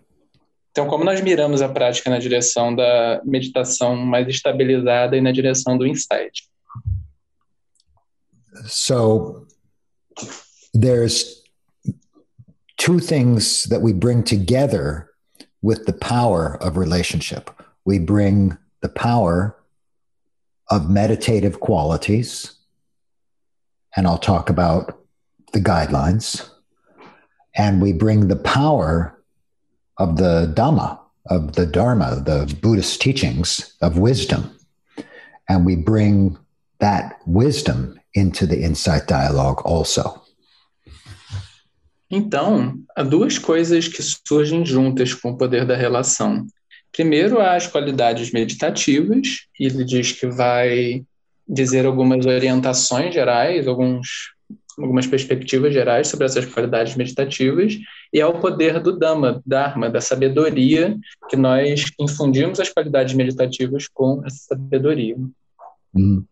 Então, 0.77 0.87
como 0.87 1.05
nós 1.05 1.23
miramos 1.23 1.63
a 1.63 1.71
prática 1.71 2.11
na 2.11 2.19
direção 2.19 2.77
da 2.77 3.23
meditação 3.25 3.97
mais 3.97 4.29
estabilizada 4.29 5.17
e 5.17 5.23
na 5.23 5.33
direção 5.33 5.79
do 5.79 5.87
insight? 5.87 6.47
So, 8.67 9.47
there's 10.79 11.43
two 12.77 13.01
things 13.01 13.67
that 13.71 13.81
we 13.81 13.95
bring 13.95 14.23
together 14.23 15.09
with 15.63 15.87
the 15.87 15.95
power 15.95 16.59
of 16.61 16.79
relationship. 16.79 17.51
We 17.87 17.99
bring 17.99 18.55
the 18.83 18.91
power 18.91 19.57
of 20.71 20.91
meditative 20.91 21.59
qualities, 21.59 22.53
and 23.97 24.07
I'll 24.07 24.19
talk 24.19 24.51
about 24.51 24.95
the 25.55 25.61
guidelines, 25.61 26.47
and 27.57 27.81
we 27.81 27.95
bring 27.95 28.29
the 28.29 28.37
power 28.37 29.16
of 29.99 30.17
the 30.17 30.53
Dhamma, 30.55 30.99
of 31.29 31.53
the 31.53 31.67
Dharma, 31.67 32.23
the 32.25 32.53
Buddhist 32.61 33.01
teachings 33.01 33.75
of 33.81 33.99
wisdom, 33.99 34.51
and 35.49 35.65
we 35.65 35.77
bring 35.77 36.37
that 36.79 37.21
wisdom 37.27 37.99
into 38.15 38.47
the 38.47 38.63
insight 38.63 39.07
dialogue 39.07 39.63
also. 39.65 40.23
Então, 42.11 42.79
há 42.97 43.03
duas 43.03 43.37
coisas 43.39 43.89
que 43.89 44.03
surgem 44.03 44.65
juntas 44.65 45.13
com 45.13 45.31
o 45.31 45.37
poder 45.37 45.67
da 45.67 45.77
relação. 45.77 46.47
Primeiro, 46.93 47.41
há 47.41 47.57
as 47.57 47.67
qualidades 47.67 48.31
meditativas, 48.31 49.47
ele 49.59 49.85
diz 49.85 50.13
que 50.13 50.27
vai 50.29 51.05
dizer 51.49 51.85
algumas 51.85 52.25
orientações 52.25 53.13
gerais, 53.13 53.67
alguns, 53.67 54.35
algumas 54.79 55.07
perspectivas 55.07 55.73
gerais 55.73 56.09
sobre 56.09 56.27
essas 56.27 56.45
qualidades 56.47 56.95
meditativas, 56.97 57.79
e 58.13 58.21
há 58.21 58.29
o 58.29 58.41
poder 58.41 58.81
do 58.81 58.99
Dhamma, 58.99 59.43
Dharma, 59.47 59.89
da 59.89 60.01
sabedoria, 60.01 60.97
que 61.29 61.37
nós 61.37 61.87
infundimos 61.99 62.61
as 62.61 62.69
qualidades 62.69 63.15
meditativas 63.15 63.89
com 63.89 64.23
essa 64.25 64.55
sabedoria. 64.55 65.17
Mm. 65.95 66.25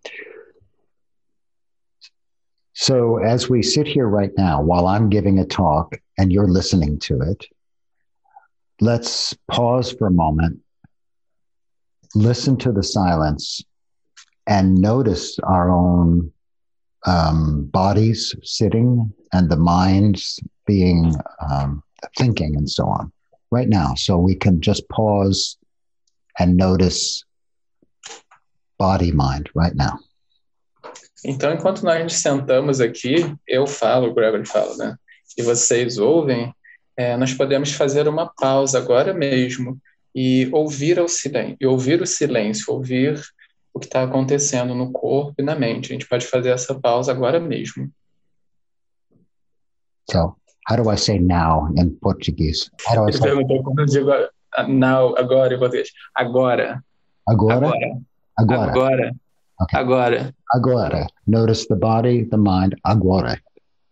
So, 2.76 3.18
as 3.18 3.48
we 3.48 3.62
sit 3.62 3.86
here 3.86 4.08
right 4.08 4.32
now, 4.36 4.60
while 4.60 4.86
I'm 4.88 5.08
giving 5.08 5.38
a 5.38 5.44
talk 5.44 5.96
and 6.18 6.32
you're 6.32 6.48
listening 6.48 6.98
to 7.06 7.20
it, 7.22 7.46
let's 8.80 9.32
pause 9.48 9.92
for 9.92 10.08
a 10.08 10.10
moment, 10.10 10.60
listen 12.16 12.56
to 12.58 12.72
the 12.72 12.82
silence, 12.82 13.64
and 14.48 14.74
notice 14.74 15.38
our 15.38 15.70
own 15.70 16.33
um, 17.06 17.64
bodies 17.72 18.34
sitting 18.42 19.12
and 19.32 19.50
the 19.50 19.56
minds 19.56 20.40
being 20.66 21.14
um, 21.40 21.82
thinking 22.16 22.56
and 22.56 22.68
so 22.68 22.86
on 22.86 23.12
right 23.50 23.68
now. 23.68 23.94
So, 23.94 24.18
we 24.18 24.34
can 24.34 24.60
just 24.60 24.88
pause 24.88 25.56
and 26.38 26.56
notice 26.56 27.24
body 28.78 29.12
mind 29.12 29.50
right 29.54 29.74
now. 29.74 29.98
Então, 31.24 31.52
enquanto 31.52 31.82
nós 31.82 32.12
sentamos 32.14 32.80
aqui, 32.80 33.34
eu 33.48 33.66
falo, 33.66 34.08
o 34.08 34.14
Gregory 34.14 34.46
fala, 34.46 34.76
né? 34.76 34.96
E 35.38 35.42
vocês 35.42 35.96
ouvem, 35.96 36.54
é, 36.96 37.16
nós 37.16 37.32
podemos 37.32 37.72
fazer 37.72 38.06
uma 38.06 38.26
pausa 38.26 38.78
agora 38.78 39.14
mesmo 39.14 39.78
e 40.14 40.48
ouvir 40.52 41.00
o 41.00 41.08
silêncio, 41.08 41.56
e 41.60 41.66
ouvir 41.66 42.02
o 42.02 42.06
silêncio, 42.06 42.72
ouvir 42.72 43.20
o 43.74 43.80
que 43.80 43.86
está 43.86 44.04
acontecendo 44.04 44.74
no 44.74 44.92
corpo 44.92 45.34
e 45.38 45.42
na 45.42 45.56
mente. 45.56 45.90
A 45.90 45.94
gente 45.94 46.08
pode 46.08 46.26
fazer 46.26 46.50
essa 46.50 46.74
pausa 46.78 47.10
agora 47.10 47.40
mesmo. 47.40 47.90
So, 50.08 50.36
how 50.68 50.76
do 50.76 50.90
I 50.90 50.96
say 50.96 51.18
now 51.18 51.72
in 51.76 51.90
Portuguese? 52.00 52.70
How 52.86 53.04
do 53.04 53.08
I 53.08 53.12
say 53.12 53.30
como 53.62 53.80
eu 53.80 53.86
digo 53.86 54.10
now, 54.68 55.14
agora 55.18 55.54
em 55.54 55.58
português. 55.58 55.88
Agora. 56.14 56.82
agora? 57.26 57.56
Agora. 57.56 58.00
Agora. 58.38 58.70
Agora. 58.70 59.14
Okay. 59.62 59.78
Agora. 59.78 60.34
Agora. 60.52 61.06
Notice 61.26 61.66
the 61.66 61.76
body, 61.76 62.24
the 62.24 62.36
mind, 62.36 62.74
agora. 62.84 63.40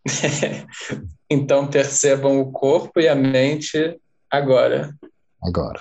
então 1.30 1.68
percebam 1.68 2.40
o 2.40 2.52
corpo 2.52 3.00
e 3.00 3.08
a 3.08 3.14
mente 3.14 4.00
agora. 4.30 4.94
Agora. 5.42 5.80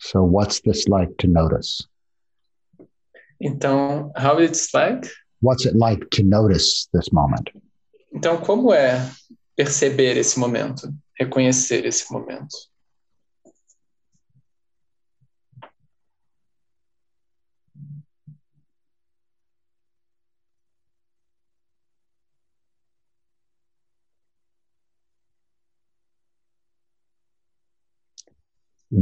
So, 0.05 0.25
what's 0.25 0.61
this 0.62 0.88
like 0.88 1.17
to 1.19 1.29
notice? 1.29 1.87
Então, 3.41 4.11
how 4.17 4.38
it's 4.41 4.75
like? 4.75 5.09
What's 5.41 5.65
it 5.65 5.77
like 5.77 6.11
to 6.11 6.25
notice 6.25 6.88
this 6.93 7.12
moment? 7.12 7.51
Então, 8.12 8.38
como 8.38 8.73
é 8.73 9.09
perceber 9.57 10.17
esse 10.17 10.41
momento, 10.41 10.93
reconhecer 11.17 11.87
esse 11.87 12.12
momento? 12.12 12.57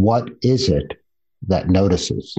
What 0.01 0.33
is 0.41 0.71
it 0.71 0.99
that 1.47 1.69
notices? 1.69 2.35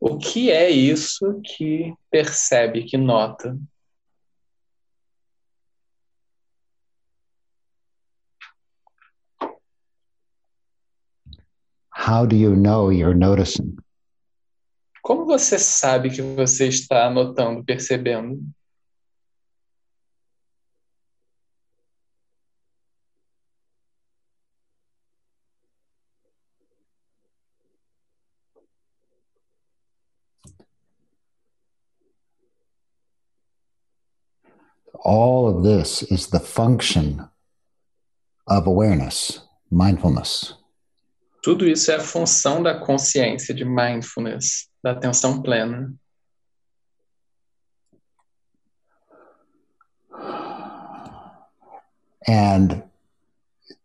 O 0.00 0.16
que 0.16 0.50
é 0.50 0.70
isso 0.70 1.38
que 1.44 1.92
percebe, 2.10 2.84
que 2.84 2.96
nota? 2.96 3.58
How 11.92 12.24
do 12.24 12.34
you 12.34 12.56
know 12.56 12.90
you're 12.90 13.14
noticing? 13.14 13.76
Como 15.02 15.26
você 15.26 15.58
sabe 15.58 16.08
que 16.08 16.22
você 16.22 16.68
está 16.68 17.10
notando, 17.10 17.62
percebendo? 17.62 18.40
All 35.10 35.48
of 35.48 35.64
this 35.64 36.04
is 36.04 36.28
the 36.28 36.38
function 36.38 37.28
of 38.46 38.68
awareness, 38.68 39.40
mindfulness. 39.68 40.54
Tudo 41.42 41.66
isso 41.66 41.90
é 41.90 41.96
a 41.96 42.00
função 42.00 42.62
da 42.62 42.78
consciência, 42.78 43.52
de 43.52 43.64
mindfulness, 43.64 44.68
da 44.80 44.92
atenção 44.92 45.42
plena. 45.42 45.92
And 52.28 52.84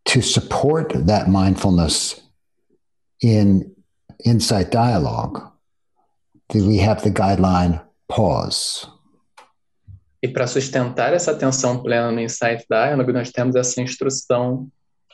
to 0.06 0.22
support 0.22 0.94
that 1.08 1.28
mindfulness 1.28 2.22
in 3.20 3.76
insight 4.24 4.70
dialogue, 4.70 5.42
do 6.50 6.68
we 6.68 6.78
have 6.78 7.02
the 7.02 7.10
guideline 7.10 7.82
pause? 8.08 8.95
E 10.26 10.28
para 10.28 10.48
sustentar 10.48 11.14
essa 11.14 11.30
atenção 11.34 11.84
plena 11.84 12.12
no 12.12 12.20
Insight 12.20 12.66
Dialogue, 12.68 13.14
nós 13.14 13.30
temos 13.30 13.56
essa 13.56 13.80
instrução 13.80 14.68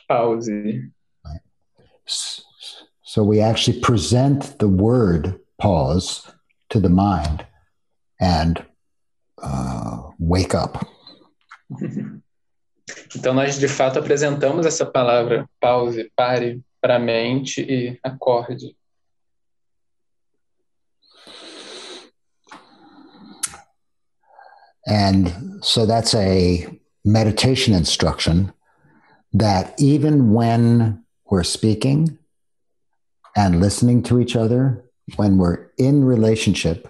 pause. 0.08 0.90
So 3.02 3.22
we 3.22 3.42
actually 3.42 3.78
present 3.78 4.56
the 4.56 4.64
word 4.64 5.38
pause 5.58 6.22
to 6.70 6.80
the 6.80 6.88
mind 6.88 7.46
and 8.18 8.64
uh, 9.42 10.12
wake 10.18 10.54
up. 10.56 10.78
Então 13.14 13.34
nós 13.34 13.58
de 13.58 13.68
fato 13.68 13.98
apresentamos 13.98 14.64
essa 14.64 14.86
palavra 14.86 15.46
pause, 15.60 16.10
pare 16.16 16.62
para 16.80 16.96
a 16.96 16.98
mente 16.98 17.60
e 17.60 17.98
acorde. 18.02 18.74
And 24.86 25.64
so 25.64 25.86
that's 25.86 26.14
a 26.14 26.66
meditation 27.04 27.74
instruction 27.74 28.52
that 29.32 29.74
even 29.78 30.32
when 30.32 31.04
we're 31.26 31.44
speaking 31.44 32.18
and 33.36 33.60
listening 33.60 34.02
to 34.04 34.20
each 34.20 34.36
other, 34.36 34.84
when 35.16 35.38
we're 35.38 35.70
in 35.78 36.04
relationship, 36.04 36.88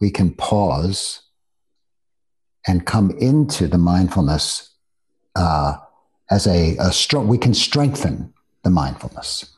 we 0.00 0.10
can 0.10 0.32
pause 0.34 1.22
and 2.66 2.86
come 2.86 3.10
into 3.12 3.68
the 3.68 3.78
mindfulness 3.78 4.74
uh, 5.36 5.76
as 6.30 6.46
a, 6.46 6.76
a 6.78 6.92
strong, 6.92 7.28
we 7.28 7.38
can 7.38 7.54
strengthen 7.54 8.32
the 8.62 8.70
mindfulness. 8.70 9.53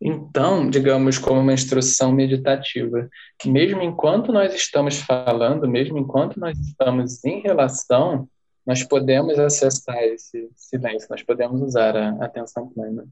Então, 0.00 0.70
digamos, 0.70 1.18
como 1.18 1.40
uma 1.40 1.52
instrução 1.52 2.10
meditativa, 2.10 3.08
mesmo 3.44 3.82
enquanto 3.82 4.32
nós 4.32 4.54
estamos 4.54 4.96
falando, 4.96 5.68
mesmo 5.68 5.98
enquanto 5.98 6.40
nós 6.40 6.58
estamos 6.58 7.22
em 7.24 7.40
relação, 7.40 8.26
nós 8.66 8.82
podemos 8.82 9.38
acessar 9.38 10.02
esse 10.04 10.48
silêncio, 10.56 11.08
nós 11.10 11.22
podemos 11.22 11.60
usar 11.60 11.96
a 11.96 12.24
atenção 12.24 12.68
plena. 12.68 13.04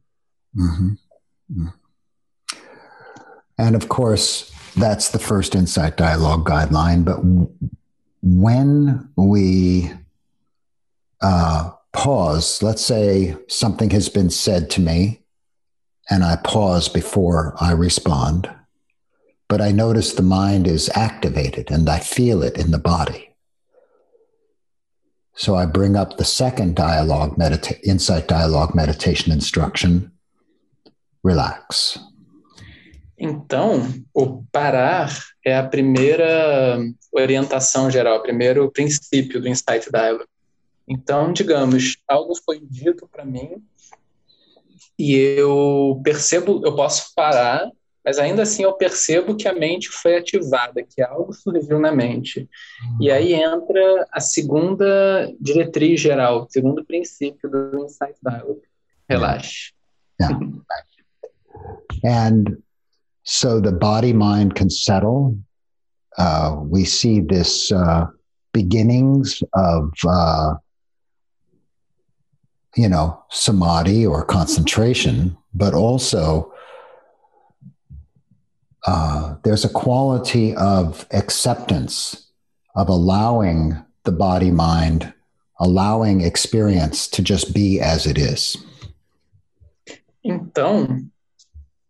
Mm 0.54 0.96
-hmm. 1.50 1.72
And 3.58 3.74
of 3.76 3.88
course, 3.88 4.46
that's 4.78 5.10
the 5.10 5.18
first 5.18 5.54
insight 5.54 5.96
dialogue 5.96 6.44
guideline. 6.44 7.04
But 7.04 7.18
when 8.22 9.10
we 9.16 9.92
uh, 11.20 11.70
pause, 11.92 12.62
let's 12.62 12.84
say 12.84 13.36
something 13.48 13.90
has 13.90 14.08
been 14.08 14.30
said 14.30 14.70
to 14.70 14.80
me, 14.80 15.20
and 16.10 16.24
I 16.24 16.36
pause 16.36 16.88
before 16.88 17.54
I 17.60 17.72
respond, 17.72 18.50
but 19.48 19.60
I 19.60 19.72
notice 19.72 20.12
the 20.12 20.22
mind 20.22 20.66
is 20.66 20.90
activated 20.94 21.70
and 21.70 21.88
I 21.88 21.98
feel 21.98 22.42
it 22.42 22.56
in 22.56 22.70
the 22.70 22.78
body. 22.78 23.28
So 25.34 25.54
I 25.54 25.66
bring 25.66 25.96
up 25.96 26.16
the 26.16 26.24
second 26.24 26.74
dialogue, 26.74 27.36
medita- 27.36 27.78
insight 27.84 28.26
dialogue 28.26 28.74
meditation 28.74 29.32
instruction 29.32 30.10
relax. 31.22 31.98
Então, 33.20 33.82
o 34.14 34.44
parar 34.52 35.12
é 35.44 35.56
a 35.56 35.66
primeira 35.66 36.78
orientação 37.12 37.90
geral, 37.90 38.18
o 38.18 38.22
primeiro 38.22 38.70
princípio 38.70 39.40
do 39.40 39.48
Insight 39.48 39.90
Dialogue. 39.90 40.28
Então, 40.86 41.32
digamos, 41.32 41.96
algo 42.06 42.34
foi 42.44 42.60
dito 42.60 43.08
para 43.10 43.24
mim 43.24 43.62
e 44.98 45.14
eu 45.14 46.00
percebo, 46.02 46.60
eu 46.64 46.74
posso 46.74 47.12
parar, 47.14 47.70
mas 48.04 48.18
ainda 48.18 48.42
assim 48.42 48.64
eu 48.64 48.72
percebo 48.72 49.36
que 49.36 49.46
a 49.46 49.52
mente 49.52 49.88
foi 49.88 50.16
ativada, 50.16 50.82
que 50.82 51.02
algo 51.02 51.32
surgiu 51.32 51.78
na 51.78 51.92
mente. 51.92 52.48
E 53.00 53.10
aí 53.10 53.34
entra 53.34 54.08
a 54.10 54.18
segunda 54.18 55.30
diretriz 55.40 56.00
geral, 56.00 56.44
o 56.44 56.50
segundo 56.50 56.84
princípio 56.84 57.50
do 57.50 57.84
Insight 57.84 58.16
Dialogue. 58.22 58.62
Relaxe. 59.08 59.72
Yeah. 60.20 60.38
And 62.04 62.62
so 63.24 63.60
the 63.60 63.72
body 63.72 64.12
mind 64.12 64.54
can 64.54 64.70
settle. 64.70 65.36
Uh, 66.16 66.62
we 66.64 66.84
see 66.84 67.20
this 67.20 67.70
uh, 67.70 68.06
beginnings 68.52 69.42
of, 69.54 69.90
uh, 70.06 70.54
you 72.78 72.88
know, 72.88 73.20
samadhi 73.28 74.06
or 74.06 74.24
concentration, 74.24 75.36
but 75.52 75.74
also 75.74 76.52
uh, 78.86 79.34
there's 79.42 79.64
a 79.64 79.68
quality 79.68 80.54
of 80.54 81.04
acceptance, 81.10 82.30
of 82.76 82.88
allowing 82.88 83.76
the 84.04 84.12
body 84.12 84.52
mind, 84.52 85.12
allowing 85.58 86.20
experience 86.20 87.08
to 87.08 87.20
just 87.20 87.52
be 87.52 87.80
as 87.80 88.06
it 88.06 88.16
is. 88.16 88.56
Então, 90.24 90.84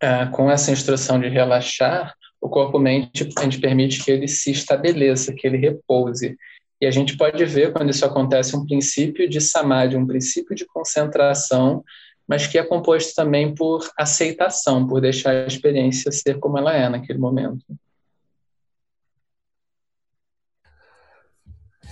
uh, 0.03 0.31
com 0.33 0.51
essa 0.51 0.71
instrução 0.71 1.21
de 1.21 1.29
relaxar, 1.29 2.15
o 2.41 2.49
corpo-mente, 2.49 3.29
a 3.37 3.43
gente 3.43 3.61
permite 3.61 4.03
que 4.03 4.11
ele 4.11 4.27
se 4.27 4.53
estabeleça, 4.53 5.35
que 5.35 5.47
ele 5.47 5.59
repouse. 5.59 6.35
E 6.81 6.87
a 6.87 6.91
gente 6.91 7.17
pode 7.17 7.45
ver, 7.45 7.73
quando 7.73 7.91
isso 7.91 8.05
acontece, 8.05 8.57
um 8.57 8.65
princípio 8.65 9.29
de 9.29 9.41
samadhi, 9.41 9.97
um 9.97 10.07
princípio 10.07 10.55
de 10.55 10.65
concentração, 10.65 11.85
mas 12.27 12.47
que 12.47 12.59
é 12.59 12.63
composto 12.63 13.15
também 13.15 13.55
por 13.55 13.91
aceitação, 13.97 14.87
por 14.87 15.01
deixar 15.01 15.31
a 15.31 15.47
experiência 15.47 16.13
ser 16.13 16.39
como 16.39 16.59
ela 16.59 16.75
é 16.75 16.89
naquele 16.89 17.19
momento. 17.19 17.65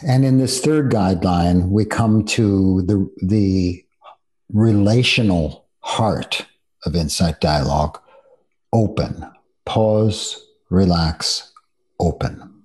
And 0.06 0.26
in 0.26 0.36
this 0.36 0.60
third 0.60 0.90
guideline, 0.90 1.70
we 1.70 1.86
come 1.86 2.22
to 2.36 2.82
the, 2.82 3.08
the 3.22 3.86
relational 4.52 5.64
heart 5.80 6.46
of 6.84 6.94
insight 6.94 7.40
dialogue 7.40 7.98
open. 8.72 9.24
Pause, 9.64 10.36
relax, 10.70 11.50
open. 11.98 12.55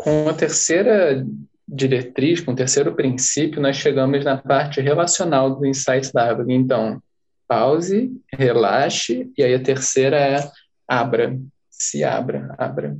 Com 0.00 0.30
a 0.30 0.32
terceira 0.32 1.26
diretriz, 1.68 2.40
com 2.40 2.52
o 2.52 2.56
terceiro 2.56 2.94
princípio, 2.94 3.60
nós 3.60 3.76
chegamos 3.76 4.24
na 4.24 4.38
parte 4.38 4.80
relacional 4.80 5.54
do 5.54 5.66
Insight 5.66 6.10
Dialogue. 6.10 6.54
Então, 6.54 7.02
pause, 7.46 8.10
relaxe, 8.32 9.30
e 9.36 9.42
aí 9.42 9.54
a 9.54 9.62
terceira 9.62 10.16
é 10.16 10.50
abra, 10.88 11.38
se 11.70 12.02
abra, 12.02 12.54
abra. 12.56 12.96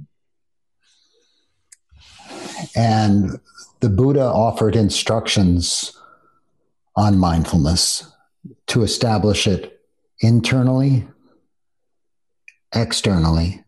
And 2.77 3.41
the 3.81 3.89
Buddha 3.89 4.31
offered 4.31 4.77
instructions 4.77 5.95
on 6.95 7.19
mindfulness 7.19 8.13
to 8.67 8.83
establish 8.83 9.47
it 9.47 9.81
internally, 10.21 11.09
externally, 12.75 13.65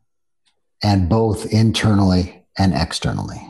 and 0.85 1.09
both 1.09 1.51
internally 1.51 2.42
and 2.59 2.75
externally. 2.75 3.41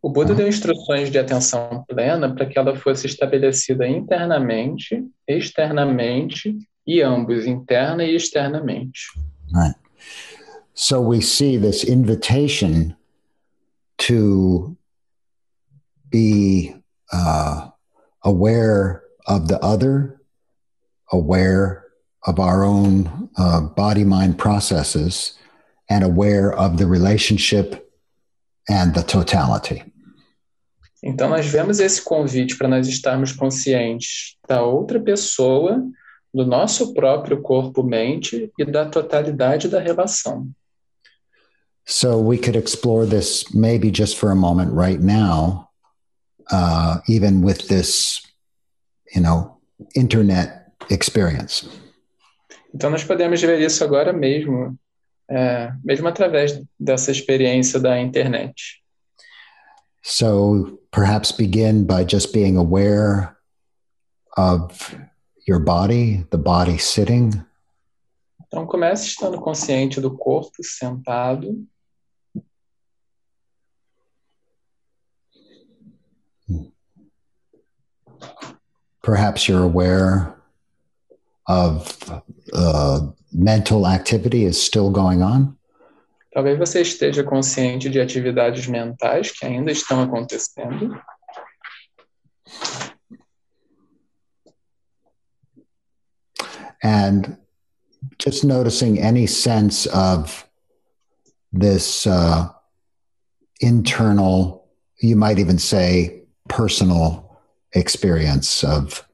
O 0.00 0.08
Buda 0.08 0.34
deu 0.34 0.46
instruções 0.46 1.10
de 1.10 1.18
atenção 1.18 1.84
plena 1.88 2.32
para 2.32 2.46
que 2.46 2.58
ela 2.58 2.76
fosse 2.76 3.06
estabelecida 3.06 3.86
internamente, 3.86 5.04
externamente 5.26 6.56
e 6.86 7.02
ambos, 7.02 7.46
interna 7.46 8.04
e 8.04 8.14
externamente. 8.14 9.00
Right. 9.52 9.76
So 10.74 11.00
we 11.00 11.20
see 11.20 11.58
this 11.58 11.82
invitation 11.82 12.96
to 14.06 14.76
be 16.08 16.74
uh, 17.12 17.70
aware 18.24 19.02
of 19.26 19.48
the 19.48 19.58
other, 19.60 20.20
aware 21.12 21.84
of 22.26 22.38
our 22.38 22.64
own 22.64 23.28
uh, 23.36 23.60
body 23.60 24.04
mind 24.04 24.38
processes, 24.38 25.37
and 25.90 26.04
aware 26.04 26.52
of 26.52 26.76
the 26.76 26.86
relationship 26.86 27.88
and 28.68 28.94
the 28.94 29.02
totality. 29.02 29.82
Então, 31.02 31.28
nós 31.28 31.46
vemos 31.46 31.78
esse 31.78 32.02
convite 32.02 32.56
para 32.56 32.68
nós 32.68 32.88
estarmos 32.88 33.32
conscientes 33.32 34.36
da 34.48 34.62
outra 34.62 35.00
pessoa, 35.00 35.82
do 36.34 36.44
nosso 36.44 36.92
próprio 36.92 37.40
corpo-mente 37.40 38.50
e 38.58 38.64
da 38.64 38.84
totalidade 38.84 39.68
da 39.68 39.80
relação. 39.80 40.50
So, 41.86 42.18
we 42.18 42.36
could 42.36 42.58
explore 42.58 43.06
this 43.06 43.44
maybe 43.54 43.90
just 43.90 44.18
for 44.18 44.30
a 44.30 44.34
moment 44.34 44.72
right 44.72 45.00
now, 45.00 45.68
uh, 46.50 46.98
even 47.08 47.42
with 47.42 47.68
this, 47.68 48.20
you 49.14 49.22
know, 49.22 49.58
internet 49.94 50.66
experience. 50.90 51.66
Então, 52.74 52.90
nós 52.90 53.04
podemos 53.04 53.40
ver 53.40 53.60
isso 53.60 53.82
agora 53.82 54.12
mesmo, 54.12 54.76
é, 55.30 55.72
mesmo 55.84 56.08
através 56.08 56.60
dessa 56.78 57.10
experiência 57.10 57.78
da 57.78 58.00
internet. 58.00 58.54
So 60.02 60.78
perhaps 60.90 61.32
begin 61.32 61.84
by 61.84 62.04
just 62.04 62.32
being 62.32 62.56
aware 62.56 63.36
of 64.36 64.96
your 65.46 65.58
body, 65.58 66.24
the 66.30 66.38
body 66.38 66.78
sitting. 66.78 67.30
Então 68.46 68.66
comece 68.66 69.08
estando 69.08 69.38
consciente 69.38 70.00
do 70.00 70.16
corpo 70.16 70.62
sentado. 70.62 71.66
Perhaps 79.02 79.48
you're 79.48 79.64
aware 79.64 80.34
of 81.46 81.94
uh, 82.52 83.08
mental 83.32 83.86
activity 83.86 84.44
is 84.44 84.60
still 84.60 84.90
going 84.90 85.22
on. 85.22 85.56
Talvez 86.32 86.58
você 86.58 86.82
esteja 86.82 87.24
consciente 87.24 87.88
de 87.88 88.00
atividades 88.00 88.66
mentais 88.66 89.32
que 89.32 89.46
ainda 89.46 89.72
estão 89.72 90.02
acontecendo. 90.02 91.00
And 96.82 97.36
just 98.18 98.44
noticing 98.44 99.00
any 99.00 99.26
sense 99.26 99.86
of 99.86 100.46
this 101.52 102.06
uh, 102.06 102.48
internal, 103.60 104.68
you 105.00 105.16
might 105.16 105.38
even 105.38 105.58
say 105.58 106.22
personal 106.48 107.40
experience 107.72 108.62
of 108.62 109.04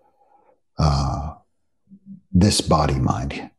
uh, 0.79 1.35
this 2.33 2.61
body 2.61 2.99
mind. 2.99 3.51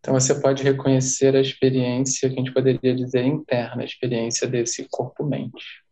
Então 0.00 0.14
você 0.14 0.34
pode 0.40 0.62
reconhecer 0.62 1.34
a 1.34 1.40
experiência 1.40 2.28
que 2.28 2.34
a 2.34 2.38
gente 2.38 2.52
poderia 2.52 2.94
dizer 2.94 3.24
interna, 3.24 3.82
a 3.82 3.84
experiência 3.84 4.46
desse 4.46 4.86
corpo-mente. 4.90 5.82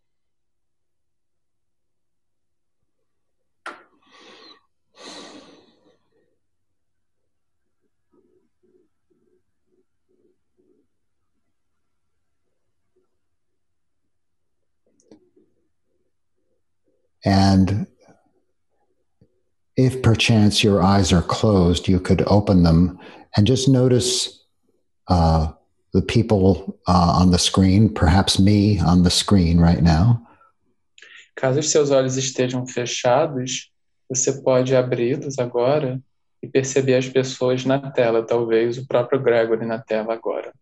And 17.24 17.88
if 19.76 20.00
perchance 20.00 20.62
your 20.62 20.80
eyes 20.80 21.12
are 21.12 21.22
closed, 21.22 21.88
you 21.88 21.98
could 21.98 22.22
open 22.28 22.62
them 22.62 23.00
and 23.36 23.46
just 23.46 23.68
notice 23.68 24.44
uh, 25.08 25.52
the 25.92 26.02
people 26.02 26.78
uh, 26.86 27.18
on 27.20 27.30
the 27.30 27.38
screen, 27.38 27.92
perhaps 27.92 28.38
me 28.38 28.78
on 28.80 29.02
the 29.02 29.10
screen 29.10 29.60
right 29.60 29.82
now. 29.82 30.22
Caso 31.36 31.60
os 31.60 31.70
seus 31.70 31.90
olhos 31.90 32.16
estejam 32.16 32.66
fechados, 32.66 33.70
você 34.08 34.32
pode 34.32 34.74
abri-los 34.74 35.38
agora 35.38 36.00
e 36.42 36.48
perceber 36.48 36.94
as 36.94 37.08
pessoas 37.08 37.64
na 37.64 37.90
tela, 37.90 38.22
talvez 38.22 38.78
o 38.78 38.86
próprio 38.86 39.20
Gregory 39.20 39.66
na 39.66 39.78
tela 39.78 40.14
agora. 40.14 40.52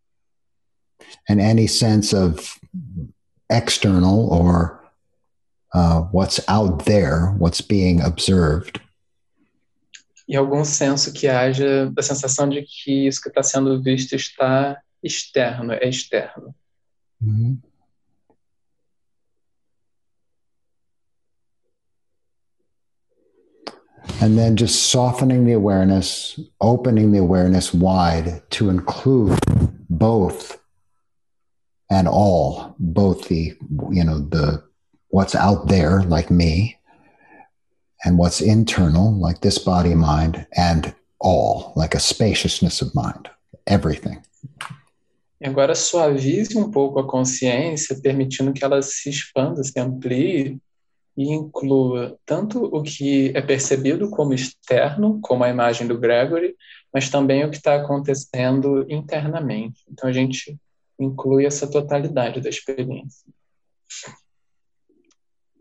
And 1.29 1.41
any 1.41 1.69
sense 1.69 2.13
of 2.13 2.59
external 3.51 4.29
or 4.33 4.83
uh, 5.75 6.03
what's 6.13 6.41
out 6.49 6.85
there, 6.87 7.35
what's 7.39 7.61
being 7.61 8.01
observed. 8.01 8.81
E 10.27 10.37
algum 10.37 10.65
senso 10.65 11.13
que 11.13 11.29
haja 11.29 11.91
da 11.91 12.03
sensação 12.03 12.49
de 12.49 12.63
que 12.63 13.07
isso 13.07 13.21
que 13.21 13.29
está 13.29 13.43
sendo 13.43 13.83
visto 13.83 14.15
está 14.15 14.81
externo, 15.03 15.73
é 15.73 15.89
externo. 15.89 16.55
Mhm. 17.21 17.61
And 24.21 24.39
then 24.39 24.57
just 24.57 24.91
softening 24.91 25.45
the 25.45 25.53
awareness, 25.53 26.39
opening 26.61 27.13
the 27.13 27.19
awareness 27.19 27.75
wide 27.75 28.43
to 28.51 28.71
include 28.71 29.39
both 29.91 30.59
and 31.91 32.09
all, 32.09 32.75
both 32.79 33.29
the, 33.29 33.55
you 33.91 34.05
know, 34.05 34.21
the 34.21 34.63
what's 35.09 35.35
out 35.35 35.69
there, 35.69 36.03
like 36.03 36.31
me, 36.31 36.77
and 38.05 38.19
what's 38.19 38.41
internal, 38.41 39.13
like 39.19 39.41
this 39.41 39.59
body 39.59 39.95
mind, 39.95 40.47
and 40.57 40.95
all, 41.19 41.73
like 41.75 41.95
a 41.95 42.01
spaciousness 42.01 42.83
of 42.83 42.95
mind, 42.95 43.31
everything. 43.67 44.21
E 45.41 45.47
agora 45.47 45.75
suavize 45.75 46.57
um 46.57 46.71
pouco 46.71 47.01
a 47.01 47.07
consciência, 47.07 48.01
permitindo 48.01 48.53
que 48.53 48.65
ela 48.65 48.81
se 48.83 49.11
expanda, 49.11 49.63
se 49.63 49.79
amplie 49.79 50.59
e 51.17 51.33
inclua 51.33 52.19
tanto 52.27 52.65
o 52.65 52.83
que 52.83 53.31
é 53.35 53.41
percebido 53.41 54.11
como 54.11 54.35
externo, 54.35 55.21
como 55.23 55.45
a 55.45 55.49
imagem 55.49 55.87
do 55.87 55.99
Gregory, 55.99 56.57
mas 56.93 57.09
também 57.09 57.45
o 57.45 57.51
que 57.51 57.57
está 57.57 57.77
acontecendo 57.77 58.87
internamente. 58.91 59.85
Então 59.91 60.09
a 60.09 60.13
gente 60.13 60.57
inclui 60.99 61.45
essa 61.47 61.67
totalidade 61.67 62.41
da 62.41 62.49
experiência. 62.49 63.29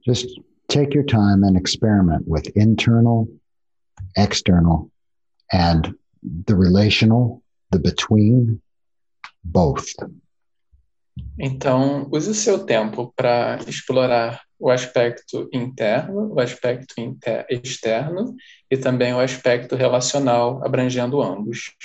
Just 0.06 0.28
take 0.74 0.96
your 0.96 1.04
time 1.04 1.44
and 1.44 1.56
experiment 1.56 2.28
with 2.28 2.48
internal, 2.58 3.28
external, 4.18 4.90
and 5.52 5.94
the 6.48 6.56
relational, 6.56 7.44
the 7.70 7.78
between, 7.78 8.60
both. 9.44 9.88
Então, 11.38 12.10
use 12.12 12.28
o 12.28 12.34
seu 12.34 12.66
tempo 12.66 13.14
para 13.16 13.60
explorar 13.68 14.42
o 14.58 14.72
aspecto 14.72 15.48
interno, 15.54 16.34
o 16.34 16.40
aspecto 16.40 16.96
externo 17.52 18.36
e 18.72 18.76
também 18.76 19.14
o 19.14 19.20
aspecto 19.20 19.76
relacional, 19.76 20.66
abrangendo 20.66 21.22
ambos. 21.22 21.76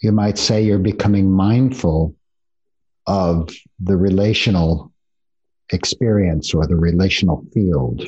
You 0.00 0.12
might 0.12 0.38
say 0.38 0.62
you're 0.62 0.78
becoming 0.78 1.30
mindful 1.30 2.14
of 3.06 3.48
the 3.78 3.96
relational 3.96 4.92
experience 5.72 6.54
or 6.54 6.66
the 6.66 6.76
relational 6.76 7.44
field. 7.52 8.02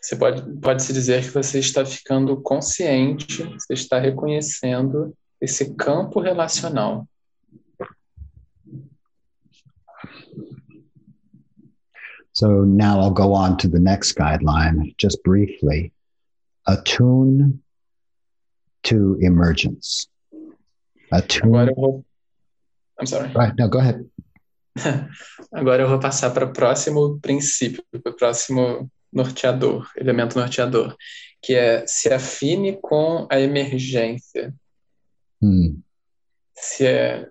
Você 0.00 0.16
pode, 0.16 0.42
pode 0.60 0.82
se 0.82 0.92
dizer 0.92 1.22
que 1.22 1.30
você 1.30 1.60
está 1.60 1.84
ficando 1.84 2.36
consciente, 2.42 3.44
você 3.44 3.72
está 3.74 4.00
reconhecendo 4.00 5.14
esse 5.40 5.74
campo 5.74 6.20
relacional. 6.20 7.06
So 12.34 12.64
now 12.64 13.00
I'll 13.00 13.12
go 13.12 13.32
on 13.32 13.56
to 13.58 13.68
the 13.68 13.78
next 13.78 14.16
guideline 14.16 14.94
just 14.98 15.22
briefly. 15.22 15.92
Attune 16.66 17.61
to 18.82 19.16
emergence. 19.20 20.08
Agora 21.10 21.70
eu 21.70 21.74
vou. 21.74 22.04
I'm 23.00 23.06
sorry. 23.06 23.28
Right. 23.34 23.54
No, 23.58 23.68
go 23.68 23.78
ahead. 23.78 24.04
Agora 25.52 25.82
eu 25.82 25.88
vou 25.88 25.98
passar 26.00 26.30
para 26.30 26.46
o 26.46 26.52
próximo 26.52 27.18
princípio, 27.20 27.84
para 28.02 28.12
o 28.12 28.16
próximo 28.16 28.90
norteador, 29.12 29.90
elemento 29.96 30.38
norteador, 30.38 30.96
que 31.42 31.54
é 31.54 31.86
se 31.86 32.12
afine 32.12 32.78
com 32.80 33.26
a 33.30 33.38
emergência. 33.38 34.54
Hmm. 35.42 35.80
Se 36.54 36.86
é... 36.86 37.28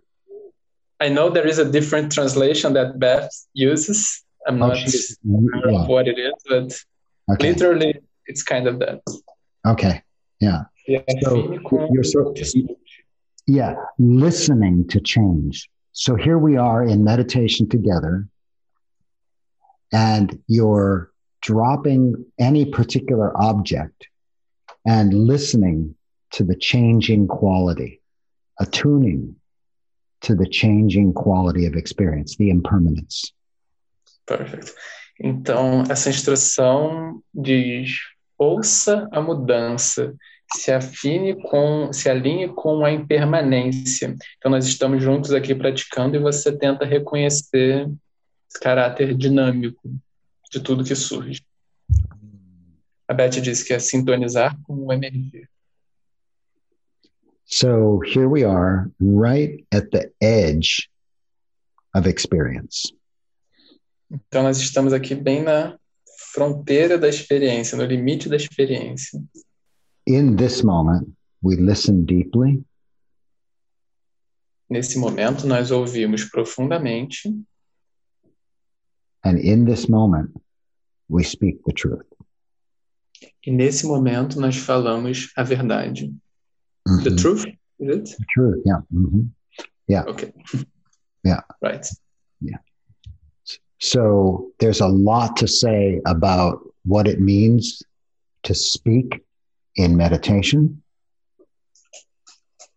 I 1.01 1.09
know 1.09 1.31
there 1.31 1.49
is 1.49 1.57
a 1.57 1.65
different 1.65 2.13
translation 2.13 2.73
that 2.73 2.97
Beth 2.99 3.29
uses. 3.55 4.23
I'm 4.47 4.61
Oh, 4.61 4.67
not 4.67 4.77
she's- 4.77 5.17
sure 5.23 5.71
yeah. 5.71 5.87
what 5.87 6.07
it 6.07 6.19
is, 6.19 6.33
but 6.47 6.71
Okay. 7.33 7.49
literally 7.53 8.01
it's 8.27 8.43
kind 8.43 8.67
of 8.67 8.77
that. 8.79 9.01
Okay. 9.65 10.03
Yeah. 10.39 10.65
Afine 10.87 11.21
So 11.23 11.89
you're 11.91 12.03
so, 12.03 12.33
yeah, 13.47 13.75
listening 13.97 14.87
to 14.89 14.99
change. 14.99 15.69
So 15.93 16.15
here 16.15 16.37
we 16.37 16.57
are 16.57 16.83
in 16.83 17.03
meditation 17.03 17.67
together, 17.67 18.27
and 19.91 20.41
you're 20.47 21.11
dropping 21.41 22.25
any 22.39 22.65
particular 22.65 23.35
object 23.35 24.07
and 24.85 25.13
listening 25.13 25.95
to 26.31 26.43
the 26.43 26.55
changing 26.55 27.27
quality, 27.27 28.01
attuning 28.59 29.35
to 30.21 30.35
the 30.35 30.47
changing 30.47 31.13
quality 31.13 31.65
of 31.65 31.75
experience, 31.75 32.37
the 32.37 32.49
impermanence. 32.49 33.33
Perfect. 34.25 34.73
Então, 35.19 35.83
essa 35.89 36.09
instrução 36.09 37.21
diz: 37.33 37.97
ouça 38.37 39.07
a 39.11 39.21
mudança, 39.21 40.15
se 40.55 40.71
afine 40.71 41.35
com, 41.41 41.91
se 41.93 42.09
alinhe 42.09 42.49
com 42.49 42.83
a 42.83 42.91
impermanência. 42.91 44.15
Então, 44.37 44.51
nós 44.51 44.65
estamos 44.65 45.01
juntos 45.01 45.33
aqui 45.33 45.55
praticando 45.55 46.15
e 46.15 46.19
você 46.19 46.51
tenta 46.51 46.85
reconhecer 46.85 47.89
esse 48.49 48.59
caráter 48.59 49.15
dinâmico 49.15 49.89
de 50.51 50.59
tudo 50.59 50.83
que 50.83 50.95
surge. 50.95 51.41
A 53.07 53.13
Beth 53.13 53.41
disse 53.41 53.65
que 53.65 53.73
é 53.73 53.79
sintonizar 53.79 54.57
com 54.63 54.73
o 54.73 54.93
emergir. 54.93 55.49
So 57.45 57.99
here 58.03 58.27
we 58.27 58.45
are, 58.45 58.89
right 58.99 59.65
at 59.73 59.89
the 59.91 60.11
edge 60.21 60.89
of 61.93 62.07
experience. 62.07 62.93
Então, 64.09 64.43
nós 64.43 64.57
estamos 64.59 64.93
aqui 64.93 65.15
bem 65.15 65.43
na 65.43 65.77
fronteira 66.33 66.97
da 66.97 67.09
experiência, 67.09 67.77
no 67.77 67.83
limite 67.83 68.29
da 68.29 68.35
experiência. 68.35 69.21
In 70.05 70.35
this 70.35 70.63
moment, 70.63 71.13
we 71.41 71.55
listen 71.57 72.05
deeply. 72.05 72.63
Nesse 74.69 74.97
momento, 74.97 75.45
nós 75.47 75.69
ouvimos 75.71 76.23
profundamente 76.25 77.29
And 79.23 79.37
in 79.37 79.65
this 79.65 79.87
moment, 79.87 80.31
we 81.07 81.23
speak 81.23 81.61
the 81.65 81.73
truth. 81.73 82.05
E 83.45 83.51
nesse 83.51 83.85
momento 83.85 84.39
nós 84.39 84.55
falamos 84.57 85.31
a 85.37 85.43
verdade. 85.43 86.11
The 87.03 87.11
Mhm. 87.11 87.17
truth, 87.17 87.45
is 87.79 87.89
it? 87.97 88.03
The 88.17 88.25
truth, 88.33 88.63
yeah. 88.65 88.81
Mhm. 88.91 89.29
Okay. 90.07 90.33
Yeah. 91.23 91.41
Right. 91.61 91.85
Yeah. 92.41 92.57
So 93.77 94.51
there's 94.57 94.81
a 94.81 94.87
lot 94.87 95.37
to 95.37 95.47
say 95.47 96.01
about 96.07 96.57
what 96.83 97.07
it 97.07 97.19
means 97.19 97.83
to 98.43 98.55
speak 98.55 99.21
in 99.77 99.95
meditation. 99.95 100.77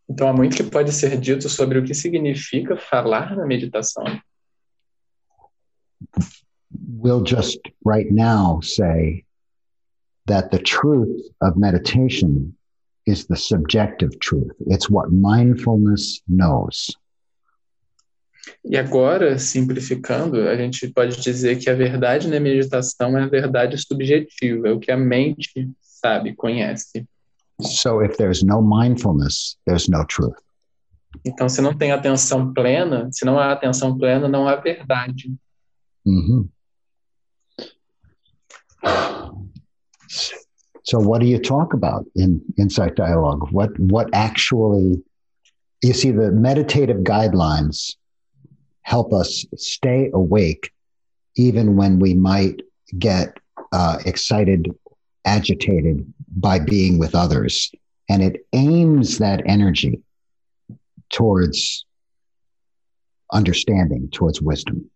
Então 0.08 0.28
há 0.28 0.32
muito 0.32 0.56
que 0.56 0.62
pode 0.62 0.92
ser 0.92 1.18
dito 1.18 1.48
sobre 1.48 1.78
o 1.78 1.84
que 1.84 1.94
significa 1.94 2.76
falar 2.76 3.36
na 3.36 3.46
meditação. 3.46 4.04
We'll 6.70 7.24
just 7.24 7.60
right 7.84 8.10
now 8.12 8.60
say 8.62 9.24
that 10.26 10.50
the 10.50 10.58
truth 10.58 11.32
of 11.40 11.58
meditation 11.58 12.54
is 13.06 13.26
the 13.26 13.36
subjective 13.36 14.18
truth. 14.18 14.52
It's 14.66 14.90
what 14.90 15.10
mindfulness 15.10 16.22
knows. 16.28 16.96
E 18.62 18.76
agora, 18.76 19.38
simplificando, 19.38 20.48
a 20.48 20.56
gente 20.56 20.88
pode 20.88 21.20
dizer 21.20 21.58
que 21.58 21.70
a 21.70 21.74
verdade 21.74 22.28
na 22.28 22.38
meditação 22.38 23.16
é 23.16 23.22
a 23.22 23.28
verdade 23.28 23.78
subjetiva, 23.78 24.68
é 24.68 24.72
o 24.72 24.78
que 24.78 24.90
a 24.90 24.96
mente 24.96 25.70
sabe, 26.04 26.34
conhece. 26.36 27.06
So 27.60 28.00
if 28.00 28.16
there's 28.18 28.42
no 28.42 28.60
mindfulness, 28.60 29.56
there's 29.66 29.88
no 29.88 30.04
truth. 30.04 30.36
Então, 31.24 31.48
se 31.48 31.62
não 31.62 31.72
tem 31.72 31.92
atenção 31.92 32.52
plena, 32.52 33.08
se 33.12 33.24
não 33.24 33.38
há 33.38 33.52
atenção 33.52 33.96
plena, 33.96 34.28
não 34.28 34.48
há 34.48 34.56
verdade. 34.56 35.32
Mm-hmm. 36.06 36.48
So, 40.82 40.98
what 40.98 41.20
do 41.20 41.26
you 41.26 41.40
talk 41.40 41.72
about 41.72 42.04
in 42.14 42.42
insight 42.58 42.94
dialogue? 42.94 43.48
What 43.52 43.70
what 43.78 44.10
actually? 44.12 45.02
You 45.82 45.94
see, 45.94 46.10
the 46.10 46.30
meditative 46.30 47.04
guidelines 47.04 47.96
help 48.82 49.14
us 49.14 49.46
stay 49.56 50.10
awake, 50.12 50.72
even 51.36 51.76
when 51.76 51.98
we 51.98 52.12
might 52.12 52.60
get 52.98 53.38
uh, 53.72 53.98
excited, 54.04 54.74
agitated 55.24 56.04
by 56.28 56.58
being 56.58 56.98
with 56.98 57.14
others, 57.14 57.70
and 58.08 58.22
it 58.22 58.46
aims 58.52 59.18
that 59.18 59.42
energy 59.46 60.00
towards 61.10 61.86
understanding, 63.32 64.08
towards 64.10 64.40
wisdom. 64.40 64.90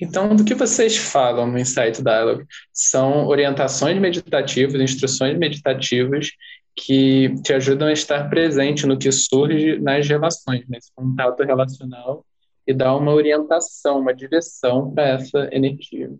Então, 0.00 0.36
do 0.36 0.44
que 0.44 0.54
vocês 0.54 0.96
falam 0.96 1.50
no 1.50 1.58
Insight 1.58 2.02
Dialogue? 2.02 2.44
São 2.72 3.26
orientações 3.26 3.98
meditativas, 3.98 4.80
instruções 4.80 5.38
meditativas 5.38 6.28
que 6.74 7.34
te 7.42 7.54
ajudam 7.54 7.88
a 7.88 7.92
estar 7.92 8.28
presente 8.28 8.86
no 8.86 8.98
que 8.98 9.10
surge 9.10 9.78
nas 9.78 10.06
relações, 10.06 10.68
nesse 10.68 10.92
contato 10.94 11.42
relacional 11.42 12.24
e 12.66 12.74
dar 12.74 12.94
uma 12.96 13.12
orientação, 13.12 14.00
uma 14.00 14.12
direção 14.12 14.92
para 14.92 15.08
essa 15.08 15.48
energia. 15.50 16.12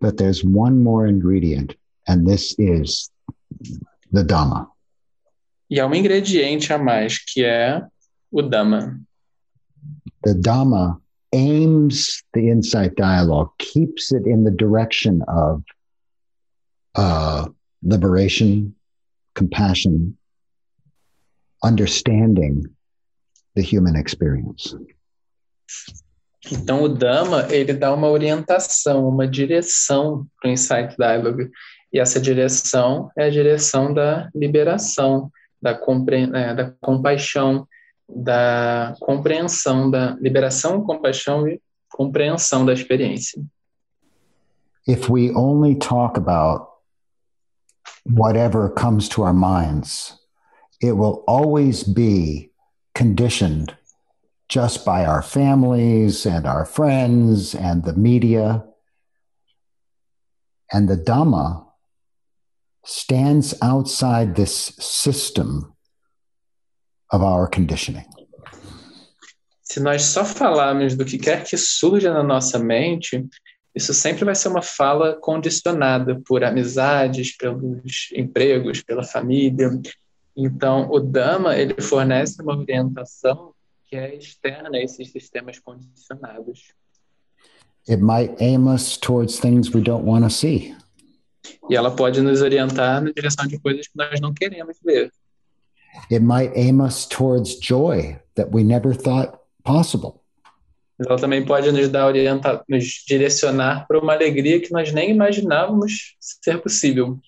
But 0.00 0.16
there's 0.16 0.44
one 0.44 0.82
more 0.82 1.08
ingredient, 1.08 1.74
and 2.06 2.26
this 2.26 2.54
is 2.58 3.10
the 4.12 4.22
Dhamma. 4.22 4.68
E 5.70 5.80
há 5.80 5.86
um 5.86 5.94
ingrediente 5.94 6.72
a 6.72 6.78
mais, 6.78 7.18
que 7.18 7.44
é 7.44 7.82
o 8.30 8.42
Dhamma. 8.42 9.00
The 10.22 10.34
Dhamma 10.34 11.00
aims 11.32 12.22
the 12.32 12.48
insight 12.48 12.94
dialogue, 12.96 13.50
keeps 13.58 14.12
it 14.12 14.26
in 14.26 14.44
the 14.44 14.50
direction 14.50 15.22
of 15.26 15.62
uh, 16.94 17.48
liberation, 17.82 18.74
compassion, 19.34 20.16
understanding 21.62 22.64
the 23.54 23.62
human 23.62 23.96
experience. 23.96 24.74
Então, 26.52 26.82
o 26.82 26.88
Dhamma, 26.88 27.46
ele 27.50 27.72
dá 27.72 27.92
uma 27.94 28.08
orientação, 28.08 29.08
uma 29.08 29.26
direção 29.26 30.26
para 30.40 30.50
o 30.50 30.52
Insight 30.52 30.94
Dialogue. 30.96 31.50
E 31.94 32.00
essa 32.00 32.20
direção 32.20 33.08
é 33.16 33.26
a 33.26 33.30
direção 33.30 33.94
da 33.94 34.28
liberação, 34.34 35.30
da, 35.62 35.78
compre... 35.78 36.28
É, 36.34 36.52
da 36.52 36.72
compaixão, 36.80 37.68
da 38.08 38.96
compreensão, 38.98 39.88
da 39.88 40.16
liberação, 40.20 40.82
compaixão 40.82 41.46
e 41.46 41.62
compreensão 41.88 42.66
da 42.66 42.72
experiência. 42.72 43.40
If 44.88 45.08
we 45.08 45.30
only 45.36 45.76
talk 45.76 46.18
about 46.18 46.66
whatever 48.04 48.68
comes 48.68 49.08
to 49.10 49.22
our 49.22 49.32
minds, 49.32 50.18
it 50.82 50.96
will 50.96 51.22
always 51.28 51.84
be 51.84 52.50
conditioned 52.92 53.72
just 54.48 54.84
by 54.84 55.06
our 55.06 55.22
families 55.22 56.26
and 56.26 56.44
our 56.44 56.66
friends 56.66 57.54
and 57.54 57.84
the 57.84 57.94
media. 57.94 58.64
And 60.72 60.88
the 60.88 60.96
Dhamma 60.96 61.63
stands 62.84 63.54
outside 63.62 64.34
this 64.34 64.74
system 64.78 65.74
of 67.10 67.22
our 67.22 67.48
conditioning. 67.48 68.04
Se 69.62 69.80
nós 69.80 70.02
só 70.02 70.24
falarmos 70.24 70.94
do 70.94 71.04
que 71.04 71.18
quer 71.18 71.42
que 71.42 71.56
surja 71.56 72.12
na 72.12 72.22
nossa 72.22 72.58
mente, 72.58 73.26
isso 73.74 73.92
sempre 73.92 74.24
vai 74.24 74.34
ser 74.34 74.48
uma 74.48 74.62
fala 74.62 75.14
condicionada 75.20 76.20
por 76.26 76.44
amizades, 76.44 77.36
pelos 77.36 78.10
empregos, 78.14 78.82
pela 78.82 79.02
família. 79.02 79.70
Então, 80.36 80.88
o 80.90 81.00
Dhamma, 81.00 81.56
ele 81.56 81.80
fornece 81.80 82.40
uma 82.42 82.56
orientação 82.56 83.52
que 83.86 83.96
é 83.96 84.14
externa 84.14 84.76
a 84.78 84.82
esses 84.82 85.10
sistemas 85.10 85.58
condicionados. 85.58 86.72
It 87.88 88.02
might 88.02 88.34
aim 88.40 88.66
us 88.68 88.96
towards 88.96 89.38
things 89.38 89.74
we 89.74 89.80
don't 89.80 90.04
want 90.04 90.24
to 90.24 90.30
see. 90.30 90.74
E 91.68 91.76
ela 91.76 91.90
pode 91.90 92.20
nos 92.20 92.40
orientar 92.42 93.02
na 93.02 93.12
direção 93.12 93.46
de 93.46 93.58
coisas 93.58 93.86
que 93.86 93.96
nós 93.96 94.20
não 94.20 94.32
queremos 94.32 94.76
ver. 94.84 95.10
It 96.10 96.20
might 96.20 96.52
aim 96.56 96.80
us 96.80 97.06
towards 97.06 97.58
joy 97.60 98.18
that 98.34 98.50
we 98.52 98.64
never 98.64 98.94
thought 98.94 99.38
possible. 99.62 100.20
Ela 100.98 101.18
também 101.18 101.44
pode 101.44 101.72
nos 101.72 101.88
dar 101.88 102.06
orientar, 102.06 102.62
nos 102.68 103.04
direcionar 103.06 103.86
para 103.86 103.98
uma 103.98 104.12
alegria 104.12 104.60
que 104.60 104.72
nós 104.72 104.92
nem 104.92 105.10
imaginávamos 105.10 106.16
ser 106.20 106.60
possível. 106.60 107.18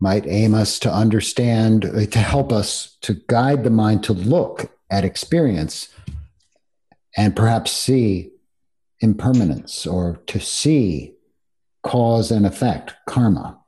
Might 0.00 0.28
aim 0.28 0.54
us 0.54 0.78
to 0.80 0.90
understand, 0.90 1.82
to 2.10 2.18
help 2.18 2.52
us 2.52 2.98
to 3.02 3.14
guide 3.28 3.62
the 3.62 3.70
mind 3.70 4.02
to 4.04 4.12
look 4.12 4.68
at 4.90 5.04
experience 5.04 5.88
and 7.16 7.34
perhaps 7.34 7.70
see 7.70 8.32
impermanence 9.00 9.86
or 9.86 10.18
to 10.26 10.40
see 10.40 11.13
cause 11.84 12.32
and 12.32 12.46
effect, 12.46 12.94
karma. 13.06 13.60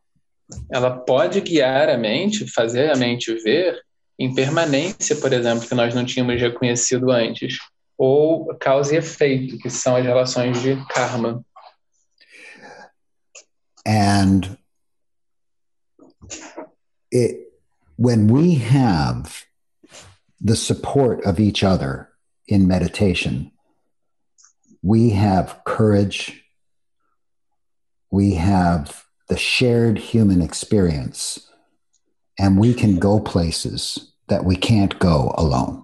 Ela 0.72 0.90
pode 0.90 1.40
guiar 1.40 1.88
a 1.88 1.98
mente, 1.98 2.46
fazer 2.46 2.90
a 2.90 2.96
mente 2.96 3.34
ver 3.42 3.80
impermanência, 4.18 5.16
por 5.16 5.32
exemplo, 5.32 5.68
que 5.68 5.74
nós 5.74 5.94
não 5.94 6.04
tínhamos 6.04 6.40
reconhecido 6.40 7.10
antes, 7.10 7.58
ou 7.98 8.46
causa 8.56 8.94
e 8.94 8.98
efeito, 8.98 9.58
que 9.58 9.68
são 9.68 9.96
as 9.96 10.04
relações 10.04 10.60
de 10.62 10.76
karma. 10.86 11.44
And 13.86 14.56
it, 17.12 17.52
when 17.96 18.28
we 18.28 18.54
have 18.56 19.44
the 20.40 20.56
support 20.56 21.24
of 21.24 21.38
each 21.38 21.62
other 21.62 22.08
in 22.48 22.66
meditation, 22.66 23.52
we 24.82 25.10
have 25.10 25.62
courage, 25.64 26.45
we 28.16 28.34
have 28.34 29.04
the 29.28 29.36
shared 29.36 29.98
human 29.98 30.40
experience 30.40 31.50
and 32.38 32.58
we 32.58 32.72
can 32.72 32.98
go 32.98 33.20
places 33.20 34.12
that 34.28 34.42
we 34.42 34.56
can't 34.56 34.98
go 34.98 35.34
alone. 35.36 35.82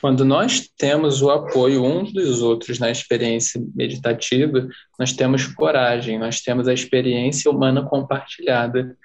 Quando 0.00 0.24
nós 0.24 0.68
temos 0.76 1.22
o 1.22 1.30
apoio 1.30 1.82
uns 1.82 2.12
dos 2.12 2.42
outros 2.42 2.78
na 2.78 2.90
experiência 2.90 3.62
meditativa, 3.74 4.68
nós 4.98 5.12
temos 5.12 5.46
coragem, 5.46 6.18
nós 6.18 6.42
temos 6.42 6.68
a 6.68 6.74
experiência 6.74 7.50
humana 7.50 7.82
compartilhada. 7.82 8.96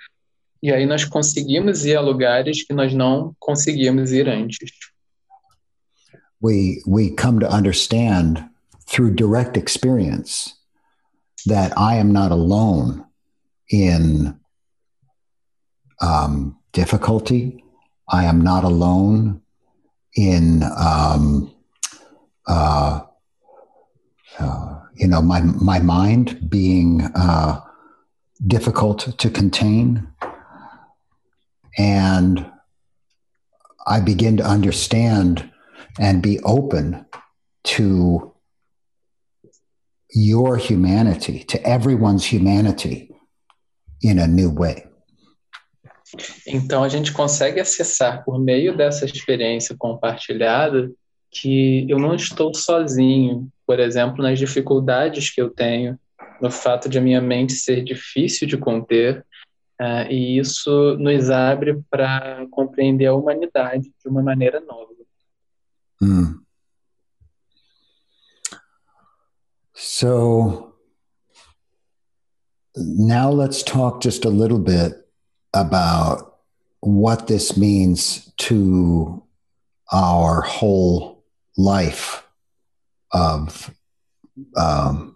E 0.61 0.73
aí 0.73 0.85
nós 0.85 1.05
conseguimos 1.05 1.85
ir 1.85 1.95
a 1.95 2.01
lugares 2.01 2.63
que 2.63 2.73
nós 2.73 2.93
não 2.93 3.33
conseguíamos 3.39 4.11
ir 4.11 4.27
antes. 4.27 4.57
We, 6.41 6.81
we 6.85 7.11
come 7.11 7.39
to 7.39 7.47
understand 7.47 8.43
through 8.85 9.15
direct 9.15 9.57
experience 9.57 10.58
that 11.45 11.77
I 11.77 11.95
am 11.95 12.11
not 12.11 12.31
alone 12.31 13.05
in 13.69 14.39
um, 16.01 16.57
difficulty. 16.71 17.63
I 18.07 18.25
am 18.25 18.41
not 18.41 18.63
alone 18.63 19.41
in, 20.15 20.63
um, 20.77 21.53
uh, 22.47 23.01
uh, 24.39 24.79
you 24.95 25.07
know, 25.07 25.21
my 25.21 25.41
my 25.41 25.79
mind 25.79 26.49
being 26.49 27.01
uh, 27.15 27.61
difficult 28.45 29.17
to 29.17 29.29
contain, 29.29 30.07
and 31.77 32.45
I 33.85 33.99
begin 33.99 34.37
to 34.37 34.43
understand 34.43 35.49
and 35.99 36.21
be 36.21 36.39
open 36.41 37.05
to 37.65 38.28
your 40.13 40.57
humanity, 40.57 41.43
to 41.45 41.57
everyone's 41.63 42.25
humanity 42.25 43.11
in 44.01 44.19
a 44.19 44.27
new 44.27 44.51
way. 44.51 44.85
Então, 46.47 46.83
a 46.83 46.89
gente 46.89 47.11
consegue 47.13 47.59
acessar 47.59 48.23
por 48.23 48.39
meio 48.39 48.75
dessa 48.75 49.05
experiência 49.05 49.75
compartilhada 49.77 50.91
que 51.31 51.85
eu 51.87 51.99
não 51.99 52.15
estou 52.15 52.53
sozinho, 52.55 53.47
por 53.67 53.79
exemplo, 53.79 54.23
nas 54.23 54.39
dificuldades 54.39 55.29
que 55.29 55.39
eu 55.39 55.49
tenho, 55.51 55.99
no 56.41 56.49
fato 56.49 56.89
de 56.89 56.97
a 56.97 57.01
minha 57.01 57.21
mente 57.21 57.53
ser 57.53 57.83
difícil 57.83 58.47
de 58.47 58.57
conter, 58.57 59.23
uh, 59.79 60.09
e 60.09 60.39
isso 60.39 60.97
nos 60.97 61.29
abre 61.29 61.79
para 61.89 62.47
compreender 62.49 63.05
a 63.05 63.13
humanidade 63.13 63.83
de 63.83 64.09
uma 64.09 64.23
maneira 64.23 64.59
nova. 64.59 64.89
Mm. 66.01 66.39
So 69.81 70.73
now 72.75 73.31
let's 73.31 73.63
talk 73.63 74.01
just 74.01 74.25
a 74.25 74.29
little 74.29 74.59
bit 74.59 74.91
about 75.53 76.39
what 76.81 77.27
this 77.27 77.55
means 77.55 78.29
to 78.39 79.23
our 79.93 80.41
whole 80.41 81.23
life 81.57 82.23
of 83.13 83.73
um, 84.57 85.15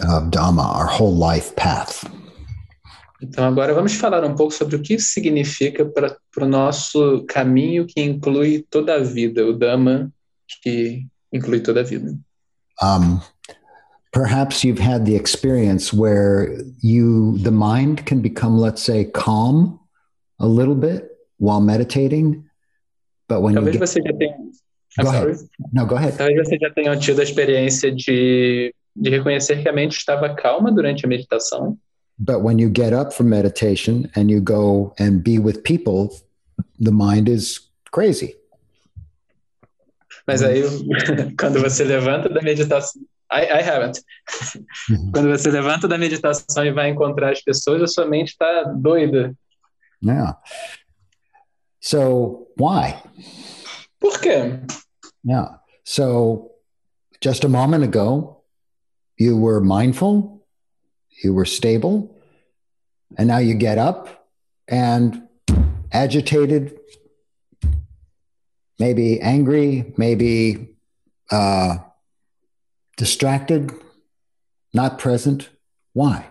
of 0.00 0.30
Dhamma, 0.30 0.62
our 0.62 0.86
whole 0.86 1.14
life 1.14 1.56
path. 1.56 2.08
Então, 3.20 3.46
agora 3.46 3.74
vamos 3.74 3.94
falar 3.94 4.24
um 4.24 4.34
pouco 4.34 4.52
sobre 4.52 4.76
o 4.76 4.82
que 4.82 4.94
isso 4.94 5.10
significa 5.10 5.84
para 5.84 6.16
o 6.40 6.48
nosso 6.48 7.24
caminho 7.28 7.86
que 7.86 8.00
inclui 8.00 8.64
toda 8.70 8.94
a 8.94 8.98
vida, 9.02 9.44
o 9.44 9.52
Dhamma 9.52 10.12
que 10.62 11.06
inclui 11.32 11.60
toda 11.62 11.80
a 11.80 11.84
vida. 11.84 12.16
Um, 12.80 13.22
perhaps 14.12 14.64
you've 14.64 14.78
had 14.78 15.04
the 15.06 15.16
experience 15.16 15.92
where 15.92 16.62
you, 16.80 17.38
the 17.38 17.50
mind 17.50 18.06
can 18.06 18.20
become, 18.20 18.58
let's 18.58 18.82
say, 18.82 19.04
calm 19.04 19.78
a 20.38 20.46
little 20.46 20.74
bit 20.74 21.10
while 21.38 21.60
meditating, 21.60 22.44
but 23.28 23.40
when 23.40 23.54
Talvez 23.54 23.74
you 23.74 23.80
get, 23.80 23.88
você 23.88 24.02
já 24.02 24.12
tenha. 24.12 24.36
Go 25.00 25.08
ahead. 25.08 25.36
no, 25.72 25.86
go 25.86 25.96
ahead. 25.96 26.16
Talvez 26.18 26.46
você 26.46 26.58
já 26.58 26.70
tenha 26.70 26.96
tido 26.96 27.20
a 27.20 27.22
experiência 27.24 27.90
de, 27.90 28.74
de 28.94 29.10
reconhecer 29.10 29.62
que 29.62 29.68
a 29.68 29.72
mente 29.72 29.96
estava 29.96 30.34
calma 30.34 30.70
durante 30.70 31.06
a 31.06 31.08
meditação, 31.08 31.78
But 32.18 32.42
when 32.42 32.58
you 32.58 32.70
get 32.70 32.92
up 32.92 33.12
from 33.12 33.28
meditation 33.30 34.10
and 34.14 34.30
you 34.30 34.40
go 34.40 34.94
and 34.98 35.24
be 35.24 35.38
with 35.38 35.64
people, 35.64 36.14
the 36.78 36.92
mind 36.92 37.28
is 37.28 37.60
crazy. 37.90 38.34
Mas 40.26 40.42
aí 40.42 40.62
quando 41.38 41.60
você 41.60 41.84
levanta 41.84 42.28
da 42.28 42.42
meditação. 42.42 43.02
I, 43.32 43.44
I 43.44 43.62
haven't. 43.62 43.98
Uhum. 44.90 45.10
Quando 45.12 45.28
você 45.30 45.50
levanta 45.50 45.88
da 45.88 45.96
meditação 45.96 46.66
e 46.66 46.70
vai 46.70 46.90
encontrar 46.90 47.32
as 47.32 47.40
pessoas, 47.40 47.82
a 47.82 47.86
sua 47.86 48.06
mente 48.06 48.28
está 48.28 48.64
doida. 48.64 49.34
Yeah. 50.04 50.38
So 51.80 52.48
why? 52.58 52.96
Por 53.98 54.20
quê? 54.20 54.60
Yeah. 55.24 55.60
So 55.84 56.50
just 57.22 57.44
a 57.44 57.48
moment 57.48 57.84
ago, 57.84 58.42
you 59.16 59.36
were 59.38 59.60
mindful, 59.60 60.44
you 61.22 61.32
were 61.32 61.46
stable, 61.46 62.20
and 63.16 63.28
now 63.28 63.38
you 63.38 63.54
get 63.54 63.78
up 63.78 64.08
and 64.68 65.22
agitated, 65.92 66.78
maybe 68.82 69.20
angry, 69.22 69.94
maybe 69.96 70.74
uh, 71.30 71.78
distracted, 72.96 73.70
not 74.74 74.98
present. 74.98 75.50
Why? 75.94 76.26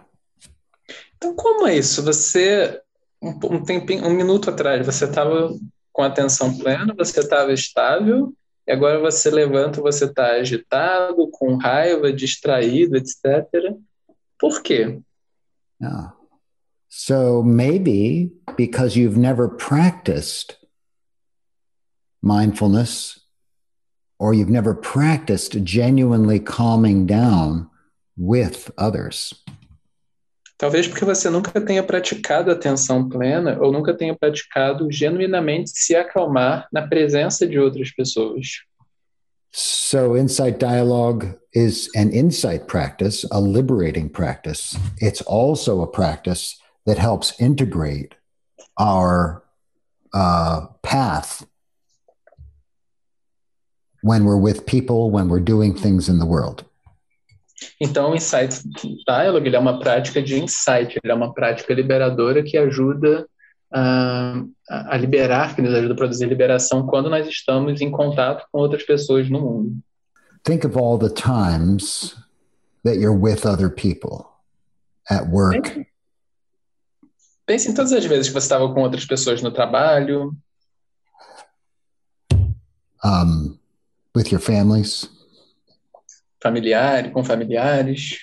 Então, 1.15 1.33
como 1.33 1.65
é 1.67 1.77
isso? 1.77 2.03
Você, 2.03 2.81
um, 3.21 3.63
tempinho, 3.63 4.05
um 4.05 4.13
minuto 4.13 4.49
atrás, 4.49 4.85
você 4.85 5.05
estava 5.05 5.53
com 5.93 6.03
atenção 6.03 6.57
plena, 6.57 6.93
você 6.97 7.21
estava 7.21 7.53
estável, 7.53 8.33
e 8.67 8.71
agora 8.71 8.99
você 8.99 9.29
levanta, 9.29 9.81
você 9.81 10.05
está 10.05 10.31
agitado, 10.31 11.29
com 11.31 11.55
raiva, 11.55 12.11
distraído, 12.11 12.97
etc. 12.97 13.47
Por 14.37 14.61
quê? 14.61 14.99
Yeah. 15.79 16.13
So 16.89 17.41
maybe 17.43 18.33
because 18.57 18.99
you've 18.99 19.17
never 19.17 19.47
practiced 19.47 20.60
mindfulness 22.21 23.19
or 24.19 24.35
you've 24.35 24.49
never 24.49 24.75
practiced 24.75 25.63
genuinely 25.63 26.39
calming 26.39 27.07
down 27.07 27.67
with 28.15 28.69
others. 28.77 29.33
Talvez 30.59 30.87
porque 30.87 31.03
você 31.03 31.27
nunca 31.27 31.59
tenha 31.59 31.81
praticado 31.81 32.51
atenção 32.51 33.09
plena 33.09 33.57
ou 33.59 33.71
nunca 33.71 33.95
tenha 33.95 34.15
praticado 34.15 34.91
genuinamente 34.91 35.71
se 35.73 35.95
acalmar 35.95 36.67
na 36.71 36.87
presença 36.87 37.47
de 37.47 37.57
outras 37.57 37.89
pessoas. 37.89 38.61
So, 39.51 40.15
insight 40.15 40.59
dialogue 40.59 41.35
is 41.51 41.89
an 41.95 42.11
insight 42.11 42.67
practice, 42.67 43.25
a 43.31 43.41
liberating 43.41 44.07
practice. 44.07 44.77
It's 45.01 45.21
also 45.23 45.81
a 45.81 45.87
practice 45.87 46.57
that 46.85 46.99
helps 46.99 47.33
integrate 47.41 48.13
our 48.77 49.43
uh, 50.13 50.67
path 50.83 51.43
when 54.03 54.25
we're 54.25 54.39
with 54.39 54.65
people, 54.65 55.11
when 55.11 55.29
we're 55.29 55.43
doing 55.43 55.73
things 55.73 56.09
in 56.09 56.19
the 56.19 56.25
world. 56.25 56.65
Então, 57.79 58.11
o 58.11 58.15
Insight 58.15 58.61
Dialogue 59.07 59.53
é 59.53 59.59
uma 59.59 59.79
prática 59.79 60.21
de 60.21 60.39
insight, 60.39 60.99
é 61.03 61.13
uma 61.13 61.33
prática 61.33 61.73
liberadora 61.73 62.41
que 62.43 62.57
ajuda 62.57 63.27
a, 63.71 64.43
a 64.69 64.97
liberar, 64.97 65.55
que 65.55 65.61
nos 65.61 65.73
ajuda 65.73 65.93
a 65.93 65.97
produzir 65.97 66.25
liberação 66.25 66.85
quando 66.87 67.09
nós 67.09 67.27
estamos 67.27 67.79
em 67.81 67.91
contato 67.91 68.45
com 68.51 68.59
outras 68.59 68.83
pessoas 68.83 69.29
no 69.29 69.39
mundo. 69.39 69.77
Think 70.43 70.65
of 70.65 70.75
all 70.77 70.97
the 70.97 71.09
times 71.09 72.15
that 72.83 72.97
you're 72.97 73.15
with 73.15 73.45
other 73.45 73.69
people 73.69 74.25
at 75.09 75.27
work, 75.29 75.61
Pense, 75.61 75.87
pense 77.45 77.69
em 77.69 77.73
todas 77.75 77.93
as 77.93 78.05
vezes 78.05 78.27
que 78.27 78.33
você 78.33 78.45
estava 78.45 78.73
com 78.73 78.81
outras 78.81 79.05
pessoas 79.05 79.41
no 79.41 79.51
trabalho, 79.51 80.35
um, 83.03 83.57
with 84.13 84.31
your 84.31 84.39
families, 84.39 85.07
familiar, 86.41 87.11
com 87.13 87.23
familiares, 87.23 88.17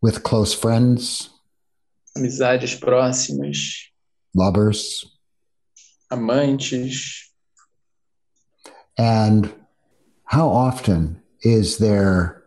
with 0.00 0.22
close 0.22 0.54
friends, 0.54 1.30
amizades 2.16 2.78
próximas, 2.78 3.90
lovers. 4.34 5.04
amantes. 6.10 7.22
And 8.98 9.52
how 10.24 10.48
often 10.48 11.22
is 11.42 11.78
there 11.78 12.44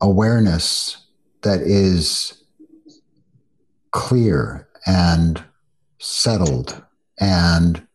awareness 0.00 0.96
that 1.42 1.60
is 1.60 2.42
clear 3.90 4.68
and 4.86 5.42
settled 5.98 6.82
and 7.20 7.86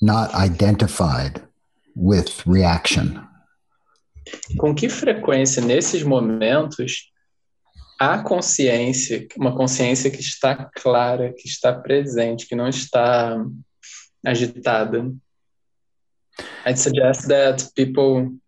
not 0.00 0.34
identified 0.34 1.45
with 1.96 2.42
reaction? 2.46 3.26
Com 4.58 4.74
que 4.74 4.88
frequência 4.88 5.62
nesses 5.62 6.02
momentos 6.02 7.10
há 7.98 8.18
consciência, 8.18 9.26
uma 9.36 9.56
consciência 9.56 10.10
que 10.10 10.20
está 10.20 10.70
clara, 10.76 11.32
que 11.32 11.48
está 11.48 11.72
presente, 11.72 12.46
que 12.46 12.54
não 12.54 12.68
está 12.68 13.36
agitada? 14.24 15.10
I'd 16.66 16.78
suggest 16.78 17.28
that 17.28 17.72
people 17.74 18.38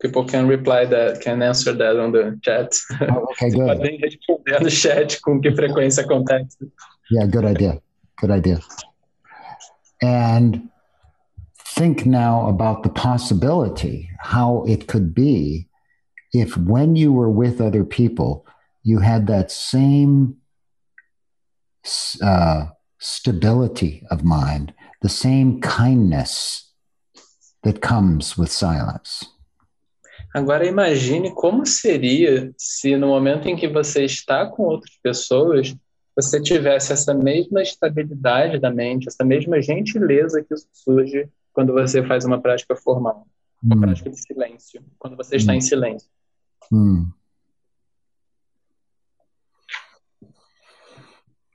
people 0.00 0.24
can 0.24 0.46
reply 0.46 0.86
that, 0.86 1.20
can 1.20 1.42
answer 1.42 1.72
that 1.76 1.96
on 1.96 2.12
the 2.12 2.38
chat. 2.42 2.74
Oh, 3.10 3.26
okay, 3.30 3.50
good. 3.50 3.66
Podem 3.66 3.98
responder 4.00 4.62
no 4.62 4.70
chat 4.70 5.20
com 5.22 5.40
que 5.40 5.50
frequência 5.52 6.02
acontece. 6.04 6.56
Yeah, 7.10 7.26
good 7.26 7.46
idea. 7.46 7.80
Good 8.20 8.30
idea. 8.30 8.60
And 10.02 10.68
think 11.74 12.06
now 12.06 12.48
about 12.48 12.82
the 12.82 12.88
possibility, 12.88 14.08
how 14.20 14.64
it 14.68 14.86
could 14.86 15.14
be 15.14 15.68
if 16.32 16.56
when 16.56 16.96
you 16.96 17.12
were 17.12 17.30
with 17.30 17.60
other 17.60 17.84
people, 17.84 18.46
you 18.82 18.98
had 18.98 19.26
that 19.26 19.50
same 19.50 20.36
uh, 22.22 22.66
stability 22.98 24.02
of 24.10 24.24
mind, 24.24 24.72
the 25.02 25.08
same 25.08 25.60
kindness 25.60 26.72
that 27.62 27.80
comes 27.80 28.36
with 28.36 28.50
silence. 28.50 29.26
Agora 30.34 30.66
imagine 30.66 31.32
como 31.34 31.64
seria 31.64 32.52
se 32.58 32.96
no 32.96 33.08
momento 33.08 33.48
em 33.48 33.56
que 33.56 33.68
você 33.68 34.04
está 34.04 34.46
com 34.46 34.64
outras 34.64 34.98
pessoas, 35.00 35.74
você 36.16 36.40
tivesse 36.42 36.92
essa 36.92 37.14
mesma 37.14 37.62
estabilidade 37.62 38.58
da 38.58 38.70
mente, 38.70 39.06
essa 39.06 39.24
mesma 39.24 39.62
gentileza 39.62 40.42
que 40.42 40.54
surge 40.72 41.28
quando 41.54 41.72
você 41.72 42.06
faz 42.06 42.24
uma 42.26 42.38
prática 42.42 42.76
formal, 42.76 43.26
uma 43.62 43.76
Hmm. 43.76 43.80
prática 43.80 44.10
de 44.10 44.20
silêncio, 44.20 44.84
quando 44.98 45.16
você 45.16 45.36
está 45.36 45.54
em 45.54 45.60
silêncio. 45.62 46.10
Hmm. 46.70 47.06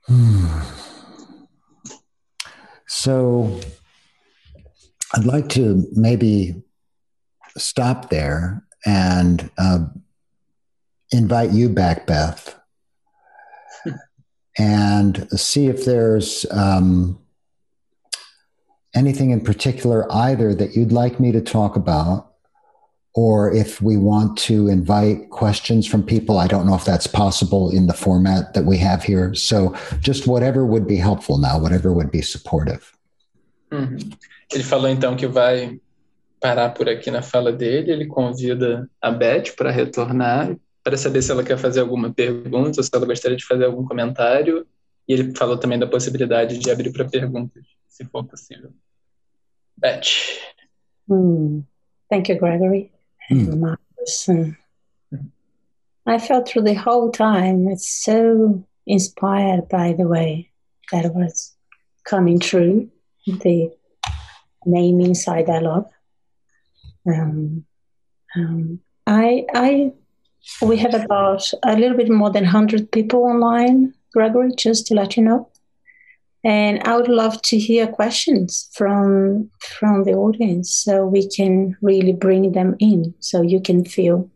Hmm. 0.08 0.60
So 2.88 3.60
I'd 5.14 5.24
like 5.24 5.48
to 5.50 5.86
maybe 5.94 6.62
stop 7.56 8.10
there 8.10 8.62
and 8.84 9.50
uh, 9.58 9.86
invite 11.12 11.52
you 11.52 11.68
back, 11.68 12.06
Beth, 12.06 12.56
and 14.58 15.28
see 15.38 15.66
if 15.66 15.84
there's 15.84 16.44
um, 16.50 17.19
anything 18.94 19.30
in 19.30 19.40
particular 19.40 20.10
either 20.12 20.54
that 20.54 20.74
you'd 20.74 20.92
like 20.92 21.20
me 21.20 21.32
to 21.32 21.40
talk 21.40 21.76
about 21.76 22.30
or 23.14 23.52
if 23.52 23.80
we 23.82 23.96
want 23.96 24.36
to 24.38 24.68
invite 24.68 25.30
questions 25.30 25.86
from 25.86 26.02
people. 26.02 26.38
I 26.38 26.46
don't 26.46 26.66
know 26.66 26.74
if 26.74 26.84
that's 26.84 27.06
possible 27.06 27.70
in 27.70 27.86
the 27.86 27.94
format 27.94 28.54
that 28.54 28.64
we 28.64 28.78
have 28.78 29.02
here. 29.02 29.34
So 29.34 29.74
just 30.00 30.26
whatever 30.26 30.64
would 30.64 30.86
be 30.86 30.96
helpful 30.96 31.38
now, 31.38 31.58
whatever 31.58 31.92
would 31.92 32.10
be 32.10 32.22
supportive. 32.22 32.92
Uhum. 33.72 33.98
Ele 34.52 34.62
falou 34.62 34.88
então 34.88 35.16
que 35.16 35.26
vai 35.26 35.80
parar 36.40 36.70
por 36.70 36.88
aqui 36.88 37.10
na 37.10 37.22
fala 37.22 37.52
dele. 37.52 37.90
Ele 37.90 38.06
convida 38.06 38.88
a 39.00 39.10
Beth 39.10 39.54
para 39.56 39.70
retornar 39.70 40.56
para 40.82 40.96
saber 40.96 41.22
se 41.22 41.30
ela 41.30 41.44
quer 41.44 41.58
fazer 41.58 41.80
alguma 41.80 42.12
pergunta, 42.12 42.82
se 42.82 42.90
ela 42.92 43.06
gostaria 43.06 43.36
de 43.36 43.44
fazer 43.44 43.64
algum 43.64 43.84
comentário. 43.84 44.66
E 45.06 45.12
ele 45.12 45.34
falou 45.36 45.58
também 45.58 45.78
da 45.78 45.86
possibilidade 45.86 46.58
de 46.58 46.70
abrir 46.70 46.92
para 46.92 47.04
perguntas, 47.04 47.64
se 48.00 48.08
for 48.10 48.24
possível. 48.24 48.72
Beth. 49.76 50.08
Mm. 51.08 51.64
Thank 52.08 52.28
you, 52.28 52.38
Gregory. 52.38 52.92
Mm. 53.30 53.76
I 56.06 56.18
felt 56.18 56.48
through 56.48 56.62
the 56.62 56.74
whole 56.74 57.10
time, 57.12 57.68
it's 57.68 57.88
so 57.88 58.64
inspired 58.86 59.68
by 59.68 59.92
the 59.92 60.08
way 60.08 60.50
that 60.92 61.14
was 61.14 61.54
coming 62.04 62.40
true, 62.40 62.90
the 63.26 63.70
name 64.66 65.00
inside 65.00 65.46
dialogue. 65.46 65.88
Um, 67.06 67.64
um, 68.34 68.80
I, 69.06 69.44
I, 69.54 69.92
we 70.62 70.78
have 70.78 70.94
about 70.94 71.48
a 71.62 71.76
little 71.76 71.96
bit 71.96 72.10
more 72.10 72.30
than 72.30 72.44
100 72.44 72.90
people 72.90 73.24
online, 73.24 73.94
Gregory, 74.12 74.52
just 74.56 74.86
to 74.88 74.94
let 74.94 75.16
you 75.16 75.22
know. 75.22 75.49
And 76.42 76.80
I 76.84 76.96
would 76.96 77.08
love 77.08 77.42
to 77.42 77.58
hear 77.58 77.86
questions 77.86 78.70
from 78.72 79.50
from 79.78 80.04
the 80.04 80.14
audience 80.14 80.72
so 80.72 81.06
we 81.06 81.28
can 81.28 81.76
really 81.82 82.14
bring 82.14 82.52
them 82.52 82.76
in 82.78 83.14
so 83.20 83.42
you 83.42 83.60
can 83.60 83.84
feel 83.84 84.30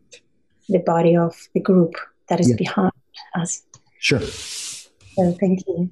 the 0.69 0.79
body 0.79 1.17
of 1.17 1.35
the 1.55 1.59
group 1.59 1.95
that 2.29 2.39
is 2.39 2.49
yeah. 2.49 2.55
behind 2.57 2.91
us. 3.35 3.63
Sure. 3.99 4.21
So 4.21 5.31
thank 5.39 5.63
you. 5.67 5.89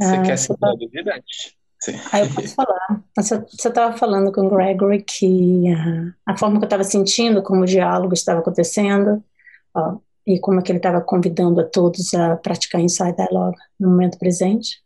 Você 0.00 0.16
uh, 0.16 0.22
quer 0.22 0.38
se 0.38 0.52
introduzir, 0.52 1.04
Sim. 1.80 1.94
Aí 2.12 2.22
eu 2.22 2.34
posso 2.34 2.54
falar. 2.54 3.02
Você 3.16 3.44
estava 3.68 3.96
falando 3.96 4.32
com 4.32 4.46
o 4.46 4.50
Gregory 4.50 5.02
que 5.02 5.72
uh, 5.72 6.12
a 6.26 6.36
forma 6.36 6.58
que 6.58 6.64
eu 6.64 6.66
estava 6.66 6.84
sentindo, 6.84 7.42
como 7.42 7.62
o 7.62 7.66
diálogo 7.66 8.14
estava 8.14 8.40
acontecendo, 8.40 9.22
uh, 9.76 10.00
e 10.26 10.40
como 10.40 10.58
é 10.58 10.62
que 10.62 10.72
ele 10.72 10.78
estava 10.78 11.00
convidando 11.00 11.60
a 11.60 11.64
todos 11.64 12.12
a 12.14 12.36
praticar 12.36 12.80
Inside 12.80 13.14
Dialogue 13.16 13.58
no 13.78 13.90
momento 13.90 14.18
presente 14.18 14.82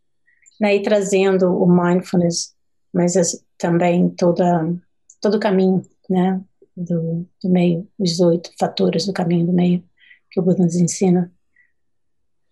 né, 0.62 0.76
e 0.76 0.82
trazendo 0.82 1.60
o 1.60 1.66
mindfulness, 1.66 2.54
mas 2.94 3.14
também 3.58 4.08
toda, 4.10 4.72
todo 5.20 5.34
o 5.34 5.40
caminho 5.40 5.82
né, 6.08 6.40
do, 6.76 7.26
do 7.42 7.50
meio, 7.50 7.88
os 7.98 8.20
oito 8.20 8.52
fatores 8.56 9.04
do 9.04 9.12
caminho 9.12 9.46
do 9.46 9.52
meio 9.52 9.82
que 10.30 10.38
o 10.38 10.42
Buda 10.42 10.62
nos 10.62 10.76
ensina. 10.76 11.32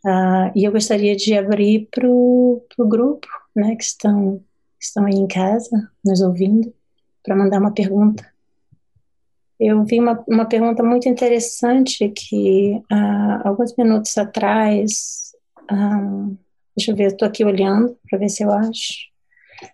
Uh, 0.04 0.50
e 0.56 0.64
eu 0.64 0.72
gostaria 0.72 1.14
de 1.14 1.38
abrir 1.38 1.88
para 1.88 2.08
o 2.08 2.64
grupo 2.80 3.28
né, 3.54 3.76
que, 3.76 3.84
estão, 3.84 4.38
que 4.76 4.84
estão 4.84 5.06
aí 5.06 5.14
em 5.14 5.28
casa, 5.28 5.88
nos 6.04 6.20
ouvindo, 6.20 6.74
para 7.22 7.36
mandar 7.36 7.60
uma 7.60 7.72
pergunta. 7.72 8.28
Eu 9.58 9.84
vi 9.84 10.00
uma, 10.00 10.24
uma 10.26 10.46
pergunta 10.46 10.82
muito 10.82 11.08
interessante 11.08 12.08
que 12.08 12.82
uh, 12.90 13.46
alguns 13.46 13.76
minutos 13.76 14.18
atrás 14.18 15.32
uh, 15.70 16.36
Deixa 16.76 16.92
eu 16.92 16.96
ver, 16.96 17.12
estou 17.12 17.26
aqui 17.26 17.44
olhando 17.44 17.98
para 18.08 18.18
ver 18.18 18.28
se 18.28 18.42
eu 18.42 18.52
acho. 18.52 19.10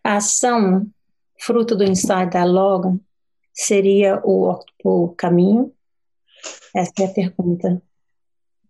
A 0.02 0.16
ação, 0.16 0.86
fruto 1.38 1.76
do 1.76 1.84
ensaio 1.84 2.30
da 2.30 2.44
loga, 2.44 2.98
seria 3.52 4.20
o, 4.24 4.58
o 4.84 5.08
caminho? 5.10 5.72
Essa 6.74 6.92
é 7.00 7.04
a 7.04 7.08
pergunta. 7.08 7.82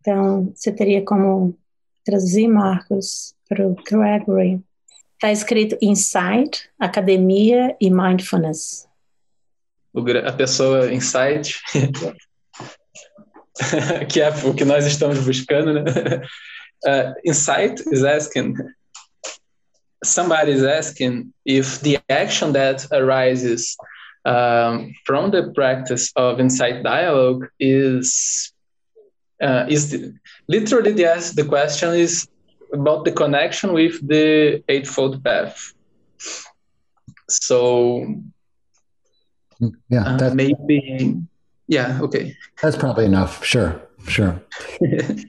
Então, 0.01 0.53
você 0.55 0.73
teria 0.73 1.05
como 1.05 1.57
traduzir, 2.05 2.49
Marcos, 2.49 3.35
para 3.49 3.67
o 3.67 3.75
Gregory? 3.75 4.63
Está 5.15 5.33
escrito 5.33 5.79
Insight, 5.81 6.69
Academia 6.79 7.75
e 7.81 7.91
Mindfulness. 7.91 8.87
a 10.25 10.33
pessoa 10.33 10.93
Insight, 10.93 11.59
que 14.13 14.21
é 14.21 14.29
o 14.45 14.55
que 14.55 14.65
nós 14.65 14.87
estamos 14.87 15.19
buscando, 15.25 15.73
né? 15.73 15.83
Uh, 16.87 17.13
insight 17.25 17.81
is 17.93 18.05
asking 18.05 18.57
somebody 20.05 20.53
is 20.53 20.63
asking 20.63 21.33
if 21.45 21.81
the 21.81 21.99
action 22.09 22.53
that 22.53 22.87
arises 22.93 23.77
um, 24.25 24.93
from 25.05 25.31
the 25.31 25.53
practice 25.55 26.13
of 26.17 26.41
insight 26.41 26.83
dialogue 26.83 27.47
is 27.61 28.53
uh, 29.41 29.67
is 29.69 29.91
the, 29.91 30.15
literally 30.49 30.93
the, 30.93 31.33
the 31.37 31.45
question 31.45 31.95
is 31.95 32.27
about 32.73 33.05
the 33.05 33.13
connection 33.13 33.73
with 33.73 34.07
the 34.07 34.63
eightfold 34.69 35.23
path. 35.23 35.73
So 37.29 38.07
yeah 39.89 40.05
uh, 40.05 40.35
maybe 40.35 41.17
yeah 41.67 41.99
okay. 42.03 42.37
That's 42.63 42.77
probably 42.77 43.07
enough 43.07 43.45
sure 43.45 43.81
sure 44.09 44.41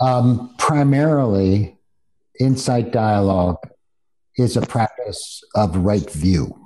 Um, 0.00 0.54
primarily, 0.58 1.76
insight 2.38 2.90
dialogue 2.90 3.58
is 4.36 4.56
a 4.56 4.62
practice 4.62 5.44
of 5.54 5.76
right 5.76 6.10
view. 6.10 6.56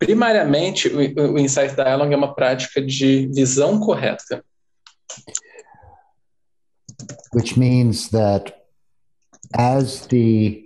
Primariamente, 0.00 0.88
o, 0.88 1.32
o 1.32 1.38
insight 1.38 1.76
dialogue 1.76 2.12
é 2.12 2.16
uma 2.16 2.34
prática 2.34 2.80
de 2.80 3.26
visão 3.28 3.78
correta. 3.78 4.42
Which 7.32 7.58
means 7.58 8.08
that 8.10 8.66
as 9.54 10.06
the 10.06 10.62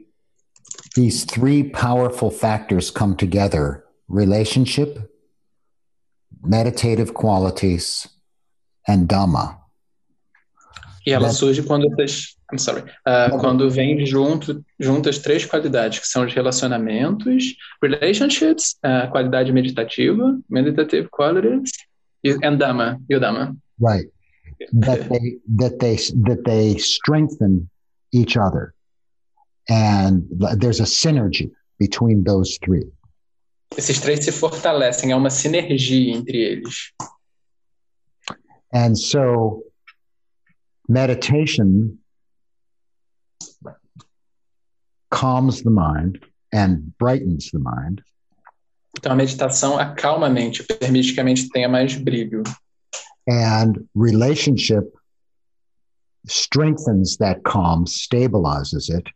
these 0.94 1.24
three 1.24 1.64
powerful 1.64 2.30
factors 2.30 2.90
come 2.90 3.16
together 3.16 3.84
relationship, 4.08 5.10
meditative 6.42 7.14
qualities, 7.14 8.08
and 8.86 9.08
Dhamma 9.08 9.59
E 11.10 11.12
ela 11.12 11.26
né? 11.26 11.32
surge 11.32 11.60
quando 11.64 11.92
essas, 11.92 12.36
I'm 12.52 12.58
sorry, 12.58 12.82
uh, 12.82 13.36
quando 13.40 13.68
vem 13.68 14.06
junto, 14.06 14.64
juntas 14.78 15.18
três 15.18 15.44
qualidades, 15.44 15.98
que 15.98 16.06
são 16.06 16.24
os 16.24 16.32
relacionamentos, 16.32 17.56
relationships, 17.82 18.76
uh, 18.84 19.10
qualidade 19.10 19.52
meditativa, 19.52 20.38
meditative 20.48 21.08
qualities, 21.10 21.72
and 22.44 22.58
Dhamma, 22.58 23.00
e 23.08 23.16
o 23.16 23.18
Dhamma. 23.18 23.56
Right. 23.80 24.08
That 24.72 25.08
they, 25.08 25.40
that 25.58 25.78
they, 25.80 25.96
that 26.26 26.44
they 26.44 26.78
strengthen 26.78 27.68
each 28.12 28.36
other. 28.36 28.72
And 29.68 30.22
there's 30.60 30.78
a 30.78 30.86
synergy 30.86 31.50
between 31.80 32.22
those 32.22 32.56
three. 32.64 32.86
Esses 33.76 33.98
três 33.98 34.24
se 34.24 34.30
fortalecem, 34.30 35.10
há 35.10 35.16
uma 35.16 35.30
sinergia 35.30 36.14
entre 36.14 36.38
eles. 36.38 36.92
And 38.72 38.94
so 38.94 39.64
meditation 40.90 41.96
calms 45.10 45.62
the 45.62 45.70
mind 45.70 46.18
and 46.52 46.92
brightens 46.98 47.50
the 47.52 47.60
mind. 47.60 48.02
Então 48.98 49.12
a 49.12 49.14
meditação 49.14 49.78
acalma 49.78 50.26
a 50.26 50.30
mente, 50.30 50.64
permite 50.64 51.14
que 51.14 51.20
a 51.20 51.24
mente 51.24 51.48
tenha 51.48 51.68
mais 51.68 51.94
brilho. 51.94 52.42
And 53.28 53.86
relationship 53.94 54.84
strengthens 56.26 57.16
that 57.18 57.42
calm, 57.44 57.86
stabilizes 57.86 58.88
it. 58.88 59.08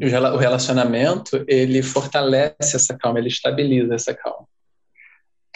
O 0.00 0.38
relacionamento, 0.38 1.44
ele 1.48 1.82
fortalece 1.82 2.76
essa 2.76 2.96
calma, 2.96 3.18
ele 3.18 3.28
estabiliza 3.28 3.94
essa 3.94 4.14
calma. 4.14 4.46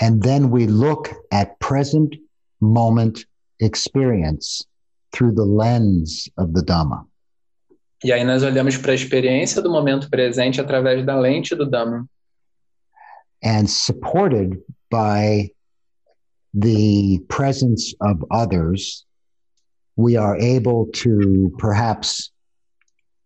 And 0.01 0.21
then 0.21 0.51
we 0.51 0.67
look 0.67 1.09
at 1.31 1.57
present 1.61 2.17
moment 2.61 3.25
experience 3.61 4.67
through 5.13 5.33
the 5.33 5.45
lens 5.45 6.29
of 6.37 6.53
the 6.53 6.63
Dhamma. 6.63 7.07
E 8.05 8.13
aí 8.13 8.25
nós 8.25 8.43
olhamos 8.43 8.77
para 8.77 8.93
a 8.93 8.95
experiência 8.95 9.63
do 9.63 9.71
momento 9.71 10.11
presente 10.11 10.61
através 10.61 11.05
da 11.05 11.19
lente 11.19 11.55
do 11.55 11.69
Dhamma. 11.69 12.07
And 13.45 13.67
supported 13.69 14.61
by 14.91 15.51
the 16.55 17.19
presence 17.29 17.95
of 18.01 18.25
others, 18.31 19.05
we 19.97 20.17
are 20.17 20.37
able 20.37 20.87
to 21.03 21.53
perhaps 21.59 22.33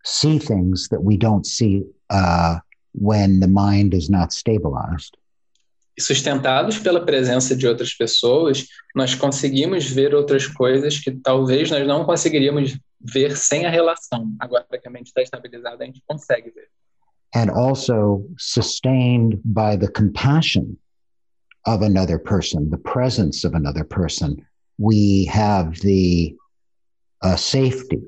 see 0.05 0.39
things 0.39 0.89
that 0.89 1.03
we 1.03 1.17
don't 1.17 1.47
see 1.47 1.85
uh, 2.11 2.59
when 2.93 3.41
the 3.41 3.49
mind 3.49 3.95
is 3.95 4.09
not 4.09 4.33
stabilized. 4.33 5.17
Sustentados 5.99 6.79
pela 6.79 7.05
presença 7.05 7.57
de 7.57 7.67
outras 7.67 7.95
pessoas, 7.95 8.67
nós 8.95 9.15
conseguimos 9.15 9.89
ver 9.89 10.15
outras 10.15 10.47
coisas 10.47 10.99
que 10.99 11.11
talvez 11.11 11.71
nós 11.71 11.87
não 11.87 12.05
conseguiríamos 12.05 12.79
ver 13.01 13.37
sem 13.37 13.65
a 13.67 13.71
relação. 13.71 14.33
Agora 14.39 14.67
que 14.81 14.89
a 14.89 14.91
mente 14.91 15.07
está 15.07 15.23
estabilizada, 15.23 15.83
a 15.83 15.87
gente 15.87 16.03
consegue 16.07 16.51
ver. 16.51 16.69
And 17.35 17.51
also 17.51 18.25
sustained 18.39 19.41
by 19.45 19.77
the 19.77 19.89
compassion 19.89 20.77
of 21.67 21.85
another 21.85 22.19
person, 22.19 22.71
the 22.71 22.79
presence 22.79 23.45
of 23.45 23.55
another 23.55 23.85
person, 23.85 24.37
we 24.79 25.27
have 25.27 25.81
the 25.81 26.35
uh, 27.23 27.37
safety 27.37 28.03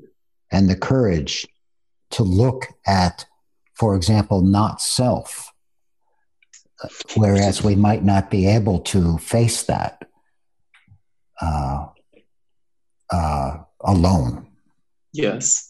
and 0.51 0.69
the 0.69 0.75
courage 0.75 1.47
to 2.11 2.23
look 2.23 2.67
at, 2.87 3.25
for 3.73 3.95
example, 3.95 4.41
not 4.41 4.81
self, 4.81 5.48
whereas 7.15 7.63
we 7.63 7.75
might 7.75 8.03
not 8.03 8.29
be 8.29 8.47
able 8.47 8.79
to 8.79 9.17
face 9.17 9.63
that 9.63 10.05
uh, 11.41 11.87
uh, 13.11 13.57
alone. 13.81 14.47
Yes. 15.15 15.69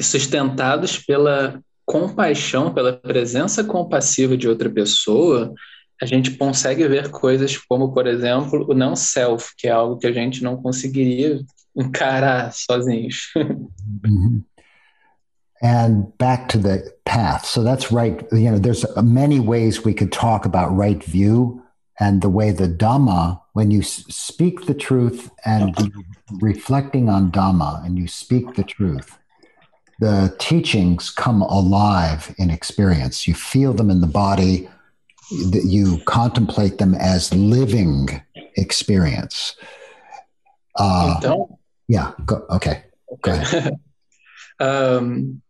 Sustentados 0.00 0.98
pela 0.98 1.62
compaixão, 1.86 2.72
pela 2.72 2.92
presença 2.92 3.62
compassiva 3.62 4.36
de 4.36 4.48
outra 4.48 4.70
pessoa, 4.70 5.52
a 6.00 6.06
gente 6.06 6.32
consegue 6.32 6.86
ver 6.88 7.10
coisas 7.10 7.56
como, 7.56 7.92
por 7.92 8.06
exemplo, 8.06 8.66
o 8.68 8.74
não 8.74 8.96
self, 8.96 9.52
que 9.56 9.68
é 9.68 9.70
algo 9.70 9.98
que 9.98 10.06
a 10.06 10.12
gente 10.12 10.42
não 10.42 10.56
conseguiria 10.56 11.40
encarar 11.76 12.52
sozinhos. 12.52 13.30
mm-hmm. 13.36 14.42
And 15.62 16.16
back 16.18 16.48
to 16.48 16.58
the 16.58 16.92
path. 17.04 17.46
So 17.46 17.62
that's 17.62 17.92
right. 17.92 18.26
You 18.32 18.50
know, 18.50 18.58
there's 18.58 18.84
many 18.96 19.38
ways 19.38 19.84
we 19.84 19.94
could 19.94 20.10
talk 20.10 20.44
about 20.44 20.74
right 20.74 21.02
view 21.02 21.62
and 22.00 22.20
the 22.20 22.28
way 22.28 22.50
the 22.50 22.68
Dhamma, 22.68 23.40
when 23.52 23.70
you 23.70 23.82
speak 23.82 24.66
the 24.66 24.74
truth 24.74 25.30
and 25.44 25.76
reflecting 26.40 27.08
on 27.08 27.30
Dhamma 27.30 27.84
and 27.84 27.98
you 27.98 28.08
speak 28.08 28.54
the 28.54 28.64
truth, 28.64 29.18
the 30.00 30.34
teachings 30.38 31.10
come 31.10 31.42
alive 31.42 32.34
in 32.38 32.50
experience. 32.50 33.28
You 33.28 33.34
feel 33.34 33.72
them 33.72 33.90
in 33.90 34.00
the 34.00 34.06
body, 34.06 34.68
you 35.30 35.98
contemplate 36.06 36.78
them 36.78 36.94
as 36.94 37.32
living 37.34 38.22
experience. 38.56 39.54
Uh, 40.76 41.44
yeah, 41.88 42.12
go, 42.24 42.46
okay. 42.50 42.84
Go 43.20 43.32
ahead. 43.32 43.78
um, 44.60 45.41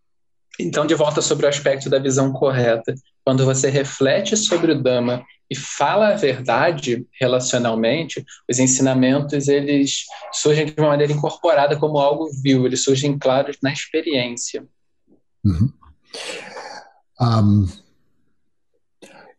então, 0.63 0.87
de 0.87 0.95
volta 0.95 1.21
sobre 1.21 1.47
o 1.47 1.49
aspecto 1.49 1.91
da 1.91 1.99
visão 1.99 2.33
correta. 2.33 2.95
Quando 3.25 3.45
você 3.45 3.69
reflete 3.69 4.37
sobre 4.37 4.73
o 4.73 4.83
Dhamma 4.83 5.25
e 5.51 5.55
fala 5.55 6.09
a 6.09 6.17
verdade 6.17 7.07
relacionalmente, 7.21 8.25
os 8.51 8.59
ensinamentos 8.59 9.49
eles 9.49 10.05
surgem 10.33 10.67
de 10.67 10.75
uma 10.79 10.89
maneira 10.89 11.13
incorporada 11.13 11.77
como 11.77 11.99
algo 11.99 12.31
vivo, 12.43 12.67
eles 12.67 12.83
surgem 12.83 13.19
claros 13.19 13.57
na 13.63 13.73
experiência. 13.73 14.65
-hmm. 15.45 15.73
um, 17.21 17.69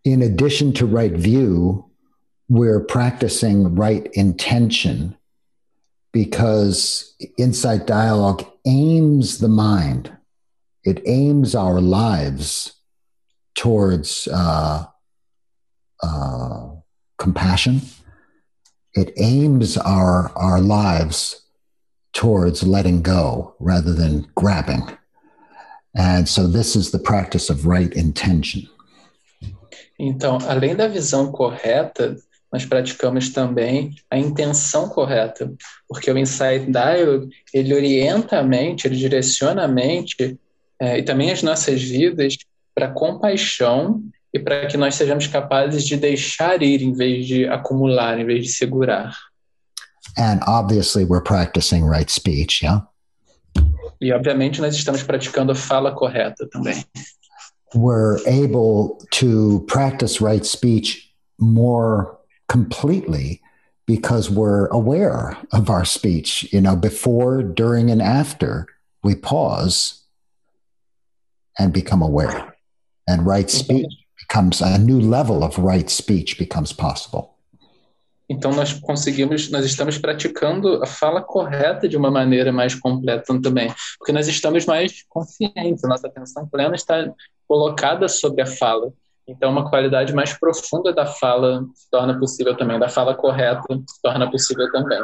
in 0.03 0.21
addition 0.21 0.71
to 0.73 0.85
right 0.85 1.15
view, 1.17 1.85
we're 2.49 2.79
practicing 2.79 3.75
right 3.75 4.09
intention 4.13 5.15
because 6.11 7.15
insight 7.37 7.87
dialogue 7.87 8.45
aims 8.65 9.39
the 9.39 9.47
mind, 9.47 10.11
it 10.83 11.01
aims 11.05 11.55
our 11.55 11.79
lives 11.79 12.73
towards 13.55 14.27
uh, 14.31 14.85
uh, 16.01 16.69
compassion. 17.17 17.81
It 18.93 19.13
aims 19.17 19.77
our, 19.77 20.31
our 20.35 20.59
lives 20.59 21.41
towards 22.13 22.63
letting 22.63 23.01
go 23.01 23.55
rather 23.59 23.93
than 23.93 24.27
grabbing. 24.35 24.83
And 25.95 26.27
so 26.27 26.47
this 26.47 26.75
is 26.75 26.91
the 26.91 26.99
practice 26.99 27.49
of 27.49 27.65
right 27.65 27.93
intention. 27.93 28.67
Então, 29.99 30.39
além 30.47 30.75
da 30.75 30.87
visão 30.87 31.31
correta, 31.31 32.17
nós 32.51 32.65
praticamos 32.65 33.29
também 33.29 33.95
a 34.11 34.17
intenção 34.17 34.89
correta, 34.89 35.51
porque 35.87 36.11
o 36.11 36.17
Insight 36.17 36.71
Dialogue, 36.71 37.29
ele 37.53 37.73
orienta 37.73 38.39
a 38.39 38.43
mente, 38.43 38.85
ele 38.85 38.95
direciona 38.95 39.63
a 39.63 39.67
mente 39.67 40.37
é, 40.79 40.99
e 40.99 41.03
também 41.03 41.31
as 41.31 41.43
nossas 41.43 41.81
vidas 41.81 42.37
para 42.75 42.89
compaixão 42.89 44.03
e 44.33 44.39
para 44.39 44.65
que 44.67 44.77
nós 44.77 44.95
sejamos 44.95 45.27
capazes 45.27 45.85
de 45.85 45.95
deixar 45.95 46.61
ir 46.61 46.81
em 46.81 46.93
vez 46.93 47.27
de 47.27 47.47
acumular, 47.47 48.19
em 48.19 48.25
vez 48.25 48.45
de 48.45 48.51
segurar. 48.53 49.15
And 50.17 50.39
obviously 50.47 51.05
we're 51.05 51.23
practicing 51.23 51.83
right 51.83 52.11
speech, 52.11 52.63
yeah? 52.63 52.85
E 54.01 54.11
obviamente 54.11 54.59
nós 54.59 54.75
estamos 54.75 55.03
praticando 55.03 55.51
a 55.51 55.55
fala 55.55 55.91
correta 55.91 56.47
também. 56.49 56.83
we're 57.73 58.19
able 58.27 59.01
to 59.11 59.65
practice 59.67 60.21
right 60.21 60.45
speech 60.45 61.11
more 61.39 62.17
completely 62.47 63.41
because 63.85 64.29
we're 64.29 64.67
aware 64.67 65.37
of 65.51 65.69
our 65.69 65.83
speech 65.83 66.51
you 66.53 66.61
know 66.61 66.75
before 66.75 67.41
during 67.41 67.89
and 67.89 68.01
after 68.01 68.67
we 69.03 69.15
pause 69.15 70.02
and 71.59 71.71
become 71.71 72.01
aware 72.01 72.55
and 73.07 73.25
right 73.25 73.49
speech 73.49 73.91
becomes 74.19 74.61
a 74.61 74.77
new 74.77 74.99
level 74.99 75.43
of 75.43 75.57
right 75.57 75.89
speech 75.89 76.37
becomes 76.37 76.73
possible 76.73 77.33
Então 78.29 78.51
nós 78.51 78.73
conseguimos, 78.73 79.51
nós 79.51 79.65
estamos 79.65 79.97
praticando 79.97 80.81
a 80.81 80.85
fala 80.85 81.21
correta 81.21 81.87
de 81.87 81.97
uma 81.97 82.09
maneira 82.09 82.51
mais 82.51 82.73
completa 82.73 83.39
também, 83.41 83.71
porque 83.99 84.11
nós 84.11 84.27
estamos 84.27 84.65
mais 84.65 85.03
conscientes, 85.09 85.83
nossa 85.83 86.07
atenção 86.07 86.47
plena 86.47 86.75
está 86.75 87.11
colocada 87.47 88.07
sobre 88.07 88.41
a 88.41 88.45
fala. 88.45 88.93
Então 89.27 89.51
uma 89.51 89.69
qualidade 89.69 90.13
mais 90.13 90.33
profunda 90.33 90.93
da 90.93 91.05
fala 91.05 91.65
se 91.75 91.89
torna 91.89 92.17
possível 92.17 92.55
também, 92.55 92.79
da 92.79 92.89
fala 92.89 93.13
correta 93.13 93.61
se 93.87 94.01
torna 94.01 94.29
possível 94.29 94.71
também. 94.71 94.99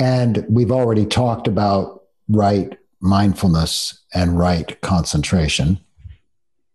And 0.00 0.46
we've 0.48 0.72
already 0.72 1.04
talked 1.04 1.48
about 1.48 2.02
right 2.28 2.77
mindfulness 3.00 4.00
and 4.14 4.38
right 4.38 4.76
concentration. 4.80 5.76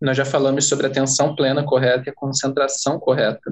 Nós 0.00 0.16
já 0.16 0.24
falamos 0.24 0.68
sobre 0.68 0.86
a 0.86 0.90
atenção 0.90 1.34
plena 1.34 1.64
correta 1.64 2.04
e 2.06 2.10
a 2.10 2.14
concentração 2.14 2.98
correta. 2.98 3.50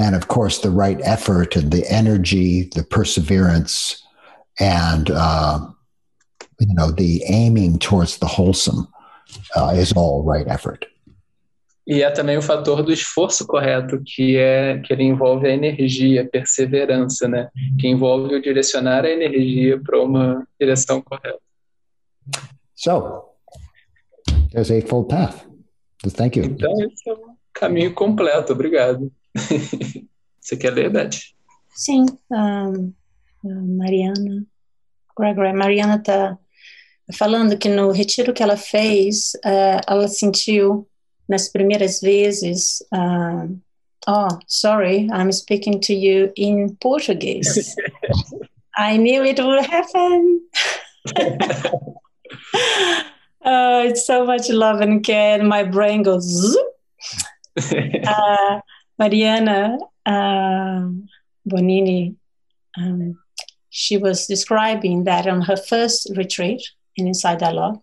and 0.00 0.16
of 0.16 0.26
course 0.28 0.58
the 0.58 0.70
right 0.70 1.00
effort 1.02 1.54
and 1.56 1.70
the 1.70 1.84
energy 1.92 2.64
the 2.74 2.82
perseverance 2.82 4.02
and 4.58 5.10
uh, 5.10 5.60
you 6.58 6.74
know 6.74 6.90
the 6.90 7.22
aiming 7.28 7.78
towards 7.78 8.18
the 8.18 8.26
wholesome 8.26 8.88
uh, 9.56 9.72
is 9.76 9.92
all 9.92 10.22
right 10.22 10.48
effort 10.48 10.86
E 11.86 12.02
é 12.02 12.10
também 12.10 12.36
o 12.36 12.42
fator 12.42 12.84
do 12.84 12.92
esforço 12.92 13.44
correto, 13.46 14.00
que 14.04 14.36
é 14.36 14.78
que 14.78 14.92
ele 14.92 15.02
envolve 15.02 15.48
a 15.48 15.50
energia, 15.50 16.22
a 16.22 16.28
perseverança, 16.28 17.26
né? 17.26 17.48
Que 17.80 17.88
envolve 17.88 18.32
o 18.32 18.40
direcionar 18.40 19.04
a 19.04 19.10
energia 19.10 19.80
para 19.80 20.00
uma 20.00 20.46
direção 20.60 21.00
correta. 21.00 21.40
So, 22.74 23.30
there's 24.52 24.70
a 24.70 24.80
full 24.80 25.04
path. 25.04 25.46
Thank 26.08 26.38
you. 26.38 26.44
Então, 26.44 26.72
esse 26.82 27.08
é 27.08 27.12
um 27.12 27.36
caminho 27.52 27.94
completo. 27.94 28.52
Obrigado. 28.52 29.12
Você 30.40 30.56
quer 30.56 30.72
ler, 30.72 30.90
Beth? 30.90 31.10
Sim, 31.74 32.06
um, 32.30 32.92
Mariana, 33.44 34.44
Gregory, 35.16 35.52
Mariana 35.52 35.96
está 35.96 36.38
falando 37.16 37.56
que 37.58 37.68
no 37.68 37.90
retiro 37.90 38.32
que 38.32 38.42
ela 38.42 38.56
fez, 38.56 39.32
uh, 39.44 39.80
ela 39.86 40.08
sentiu 40.08 40.88
nas 41.28 41.48
primeiras 41.48 42.00
vezes, 42.00 42.82
uh, 42.92 43.54
oh, 44.08 44.38
sorry, 44.46 45.08
I'm 45.12 45.30
speaking 45.32 45.78
to 45.80 45.92
you 45.92 46.32
in 46.36 46.76
Portuguese. 46.80 47.74
I 48.76 48.96
knew 48.96 49.24
it 49.24 49.38
would 49.40 49.66
happen. 49.66 50.40
oh, 53.44 53.82
it's 53.84 54.06
so 54.06 54.24
much 54.24 54.48
love 54.48 54.80
and 54.80 55.04
care. 55.04 55.38
And 55.38 55.48
my 55.48 55.64
brain 55.64 56.02
goes. 56.02 56.56
uh, 58.06 58.60
Mariana 58.98 59.78
uh, 60.06 60.88
Bonini, 61.48 62.16
um, 62.76 63.18
she 63.70 63.96
was 63.96 64.26
describing 64.26 65.04
that 65.04 65.26
on 65.26 65.42
her 65.42 65.56
first 65.56 66.10
retreat 66.16 66.62
in 66.96 67.06
Inside 67.06 67.38
Dialogue, 67.38 67.80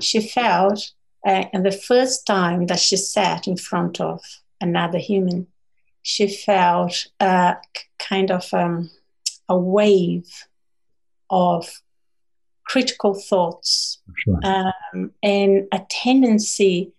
she 0.00 0.20
felt, 0.20 0.92
uh, 1.26 1.44
and 1.52 1.64
the 1.64 1.72
first 1.72 2.26
time 2.26 2.66
that 2.66 2.78
she 2.78 2.96
sat 2.96 3.46
in 3.46 3.56
front 3.56 4.00
of 4.00 4.20
another 4.60 4.98
human, 4.98 5.46
she 6.02 6.28
felt 6.28 7.06
uh, 7.18 7.54
kind 7.98 8.30
of 8.30 8.52
um, 8.52 8.90
a 9.48 9.58
wave 9.58 10.28
of 11.30 11.82
critical 12.66 13.14
thoughts 13.14 13.98
sure. 14.18 14.40
um, 14.44 15.10
and 15.22 15.68
a 15.72 15.80
tendency 15.88 16.92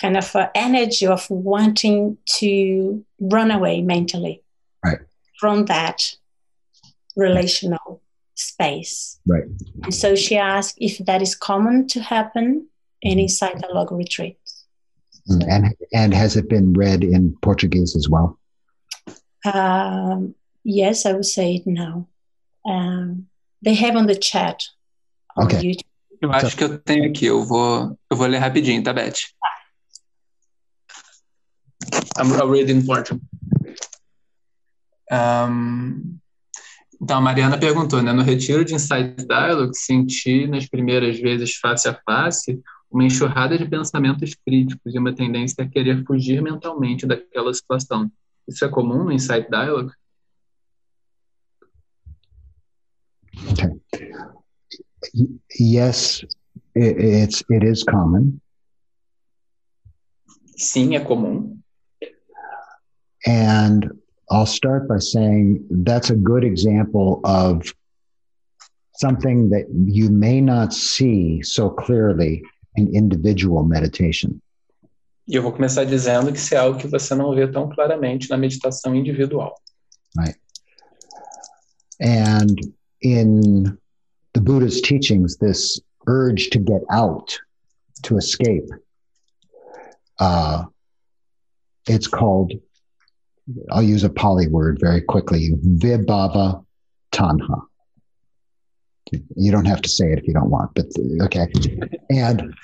kind 0.00 0.16
of 0.16 0.34
uh, 0.34 0.48
energy 0.54 1.06
of 1.06 1.28
wanting 1.30 2.16
to 2.26 3.04
run 3.20 3.50
away 3.50 3.82
mentally 3.82 4.42
right. 4.84 4.98
from 5.38 5.66
that 5.66 6.14
relational 7.16 8.02
space. 8.34 9.18
Right. 9.26 9.44
And 9.84 9.94
so 9.94 10.14
she 10.14 10.36
asked 10.36 10.76
if 10.78 10.98
that 10.98 11.22
is 11.22 11.34
common 11.34 11.86
to 11.88 12.00
happen 12.00 12.66
in 13.02 13.18
inside 13.18 13.60
dialogue 13.60 13.92
retreats. 13.92 14.66
And 15.26 15.74
and 15.92 16.14
has 16.14 16.36
it 16.36 16.48
been 16.48 16.72
read 16.72 17.04
in 17.04 17.36
Portuguese 17.42 17.94
as 17.94 18.08
well? 18.08 18.38
Um, 19.44 20.34
yes, 20.64 21.06
I 21.06 21.12
would 21.12 21.26
say 21.26 21.56
it 21.56 21.66
now. 21.66 22.08
Um, 22.66 23.28
they 23.62 23.74
have 23.74 23.96
on 23.96 24.06
the 24.06 24.16
chat. 24.16 24.64
YouTube. 25.36 25.84
Eu 26.20 26.32
acho 26.32 26.56
que 26.56 26.64
eu 26.64 26.78
tenho 26.78 27.08
aqui, 27.08 27.26
eu 27.26 27.44
vou, 27.44 27.98
eu 28.10 28.16
vou 28.16 28.26
ler 28.26 28.38
rapidinho, 28.38 28.82
tá, 28.82 28.92
Beth? 28.92 29.14
I'm, 32.18 32.32
I'll 32.34 32.50
read 32.50 32.70
in 32.70 32.84
Portuguese. 32.84 33.24
Um, 35.10 36.18
então, 37.00 37.16
a 37.16 37.20
Mariana 37.20 37.58
perguntou, 37.58 38.02
né? 38.02 38.12
No 38.12 38.22
retiro 38.22 38.64
de 38.64 38.74
Insight 38.74 39.26
Dialogue, 39.26 39.74
senti 39.74 40.46
nas 40.46 40.68
primeiras 40.68 41.18
vezes 41.18 41.56
face 41.56 41.88
a 41.88 41.98
face 42.04 42.60
uma 42.90 43.04
enxurrada 43.04 43.56
de 43.56 43.66
pensamentos 43.66 44.34
críticos 44.34 44.94
e 44.94 44.98
uma 44.98 45.14
tendência 45.14 45.64
a 45.64 45.68
querer 45.68 46.04
fugir 46.04 46.42
mentalmente 46.42 47.06
daquela 47.06 47.54
situação. 47.54 48.10
Isso 48.46 48.64
é 48.64 48.68
comum 48.68 49.04
no 49.04 49.12
Insight 49.12 49.48
Dialogue? 49.48 49.92
Okay. 53.52 53.80
Yes, 55.58 56.22
it, 56.74 56.96
it's 56.98 57.42
it 57.48 57.64
is 57.64 57.82
common, 57.82 58.40
Sim, 60.56 60.94
é 60.94 61.00
comum. 61.00 61.58
and 63.26 63.90
I'll 64.30 64.46
start 64.46 64.86
by 64.88 64.98
saying 64.98 65.66
that's 65.70 66.10
a 66.10 66.16
good 66.16 66.44
example 66.44 67.20
of 67.24 67.72
something 68.94 69.50
that 69.50 69.66
you 69.86 70.10
may 70.10 70.40
not 70.40 70.72
see 70.72 71.42
so 71.42 71.70
clearly 71.70 72.42
in 72.76 72.94
individual 72.94 73.64
meditation. 73.64 74.40
E 75.26 75.34
eu 75.36 75.42
vou 75.42 75.52
começar 75.52 75.84
dizendo 75.84 76.32
que 76.32 76.38
isso 76.38 76.54
é 76.54 76.58
algo 76.58 76.78
que 76.78 76.88
você 76.88 77.14
não 77.14 77.34
vê 77.34 77.46
tão 77.48 77.68
claramente 77.68 78.28
na 78.28 78.36
meditação 78.36 78.94
individual. 78.94 79.54
And 82.00 82.56
in 83.02 83.78
the 84.34 84.40
Buddha's 84.40 84.80
teachings, 84.80 85.36
this 85.36 85.80
urge 86.06 86.50
to 86.50 86.58
get 86.58 86.82
out, 86.90 87.38
to 88.02 88.16
escape, 88.16 88.68
uh, 90.18 90.64
it's 91.86 92.06
called, 92.06 92.52
I'll 93.70 93.82
use 93.82 94.04
a 94.04 94.10
Pali 94.10 94.46
word 94.48 94.78
very 94.80 95.00
quickly, 95.00 95.50
vibhava 95.64 96.64
tanha. 97.12 97.62
You 99.34 99.50
don't 99.50 99.64
have 99.64 99.82
to 99.82 99.88
say 99.88 100.12
it 100.12 100.18
if 100.18 100.28
you 100.28 100.34
don't 100.34 100.50
want, 100.50 100.72
but 100.74 100.86
okay. 101.22 101.48
And 102.10 102.54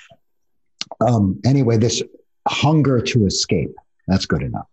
um, 1.05 1.41
anyway, 1.45 1.77
this 1.77 2.01
hunger 2.47 3.01
to 3.01 3.25
escape, 3.25 3.73
that's 4.07 4.25
good 4.25 4.41
enough. 4.41 4.67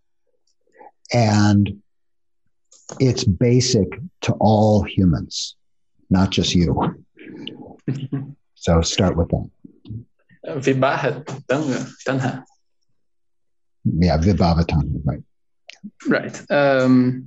And 1.12 1.82
it's 3.00 3.24
basic 3.24 3.88
to 4.22 4.32
all 4.34 4.82
humans, 4.82 5.56
not 6.10 6.30
just 6.30 6.54
you. 6.54 6.74
So 8.54 8.80
start 8.82 9.16
with 9.16 9.28
that. 9.28 9.50
Tanga, 11.48 11.86
Tanha. 12.06 12.44
Yeah, 13.84 14.18
Vibhavatana, 14.18 15.00
right? 15.04 15.22
Right. 16.06 16.42
Um, 16.50 17.26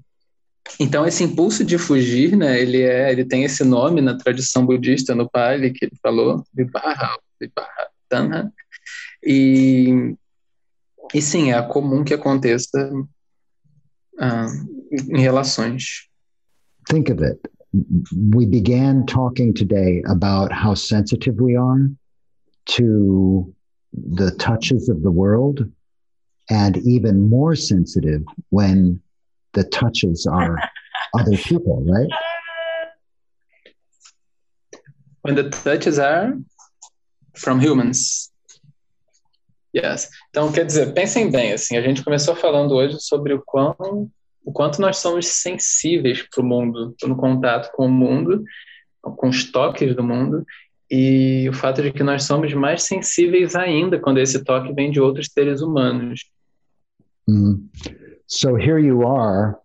então 0.80 1.06
esse 1.06 1.24
impulso 1.24 1.64
de 1.64 1.78
fugir, 1.78 2.36
né, 2.36 2.60
ele 2.60 2.82
é, 2.82 3.12
ele 3.12 3.24
tem 3.24 3.44
esse 3.44 3.64
nome 3.64 4.02
na 4.02 4.18
tradição 4.18 4.66
budista 4.66 5.14
no 5.16 5.30
Pali 5.30 5.72
que 5.72 5.86
ele 5.86 5.96
falou, 6.02 6.44
Vibharra, 6.54 7.18
Vibharra, 7.40 7.90
Tanha. 8.10 8.52
E 9.24 10.16
e 11.14 11.22
sim, 11.22 11.52
é 11.52 11.62
comum 11.62 12.04
que 12.04 12.14
aconteça 12.14 12.92
ah, 14.20 14.48
em 14.92 15.22
relações. 15.22 16.10
Think 16.86 17.12
of 17.12 17.24
it. 17.24 17.40
We 17.74 18.46
began 18.46 19.06
talking 19.06 19.54
today 19.54 20.04
about 20.08 20.52
how 20.52 20.74
sensitive 20.74 21.40
we 21.40 21.56
are 21.56 21.90
to 22.66 23.54
the 23.94 24.32
touches 24.32 24.90
of 24.90 25.02
the 25.02 25.12
world, 25.12 25.72
and 26.50 26.78
even 26.78 27.30
more 27.30 27.56
sensitive 27.56 28.24
when 28.50 29.02
the 29.54 29.64
touches 29.64 30.26
are 30.26 30.58
other 31.14 31.38
people, 31.38 31.84
right? 31.86 32.10
When 35.22 35.36
the 35.36 35.50
touches 35.50 36.00
are 36.00 36.34
from 37.36 37.60
humans. 37.60 38.32
Yes. 39.74 40.10
Então, 40.30 40.52
quer 40.52 40.66
dizer, 40.66 40.94
pensem 40.94 41.30
bem, 41.30 41.54
assim, 41.54 41.78
a 41.78 41.82
gente 41.82 42.04
começou 42.04 42.36
falando 42.36 42.74
hoje 42.74 43.00
sobre 43.00 43.34
o 43.34 43.42
quão, 43.46 44.10
o 44.48 44.52
quanto 44.54 44.80
nós 44.80 45.00
somos 45.00 45.28
sensíveis 45.28 46.24
para 46.24 46.42
o 46.42 46.46
mundo, 46.46 46.96
no 47.04 47.18
contato 47.18 47.70
com 47.74 47.86
o 47.86 47.92
mundo, 47.92 48.46
com 49.02 49.28
os 49.28 49.52
toques 49.52 49.94
do 49.94 50.02
mundo, 50.02 50.46
e 50.90 51.50
o 51.50 51.54
fato 51.54 51.82
de 51.82 51.92
que 51.92 52.02
nós 52.02 52.24
somos 52.24 52.54
mais 52.54 52.84
sensíveis 52.84 53.58
ainda 53.58 54.00
quando 54.00 54.20
esse 54.20 54.42
toque 54.46 54.72
vem 54.72 54.90
de 54.90 55.02
outros 55.02 55.28
seres 55.34 55.60
humanos. 55.62 56.32
Mm. 57.30 57.68
So 58.26 58.56
here 58.56 58.80
you 58.80 59.06
are, 59.06 59.58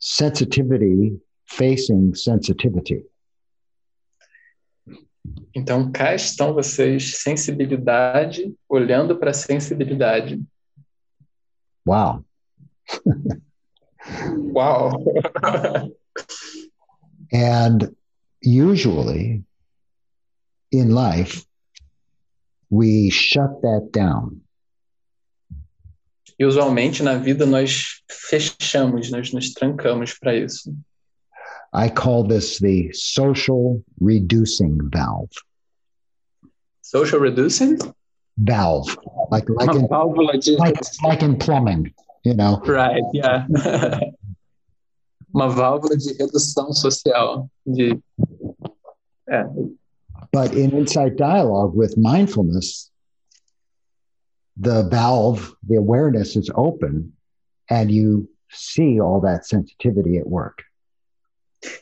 sensitivity 0.00 1.22
facing 1.46 2.12
sensitivity. 2.12 3.06
Então, 5.54 5.92
cá 5.92 6.12
estão 6.12 6.52
vocês, 6.54 7.18
sensibilidade, 7.18 8.52
olhando 8.68 9.16
para 9.16 9.32
sensibilidade. 9.32 10.42
Wow. 11.86 12.24
Uau! 14.54 15.92
And 17.32 17.94
usually 18.40 19.44
in 20.72 20.94
life, 20.94 21.44
we 22.70 23.10
shut 23.10 23.62
that 23.62 23.90
down. 23.92 24.42
E 26.38 26.44
usualmente 26.44 27.02
na 27.02 27.16
vida 27.16 27.44
nós 27.44 28.02
fechamos, 28.08 29.10
nós 29.10 29.32
nos 29.32 29.52
trancamos 29.52 30.14
para 30.14 30.36
isso. 30.36 30.72
I 31.74 31.90
call 31.90 32.24
this 32.26 32.58
the 32.58 32.90
social 32.92 33.82
reducing 34.00 34.78
valve. 34.90 35.30
Social 36.80 37.20
reducing? 37.20 37.76
Valve, 38.38 38.96
like 39.30 39.48
like 39.50 39.70
Uma 39.70 39.80
in, 39.80 39.88
válvula 39.88 40.38
de. 40.38 40.56
like, 40.56 40.80
like 41.02 41.22
in 41.22 41.36
plumbing, 41.36 41.92
you 42.24 42.34
know. 42.34 42.60
Right, 42.64 43.04
yeah. 43.14 43.46
Uma 45.34 45.48
válvula 45.48 45.96
de 45.96 46.14
redução 46.14 46.72
social. 46.72 47.48
De... 47.66 47.98
É, 49.28 49.44
But 50.32 50.54
in 50.54 50.76
insight 50.76 51.16
dialogue 51.16 51.74
with 51.74 51.96
mindfulness, 51.96 52.90
the 54.56 54.82
valve, 54.90 55.54
the 55.66 55.76
awareness 55.76 56.36
is 56.36 56.50
open, 56.54 57.12
and 57.70 57.90
you 57.90 58.28
see 58.50 59.00
all 59.00 59.20
that 59.20 59.46
sensitivity 59.46 60.18
at 60.18 60.26
work. 60.26 60.64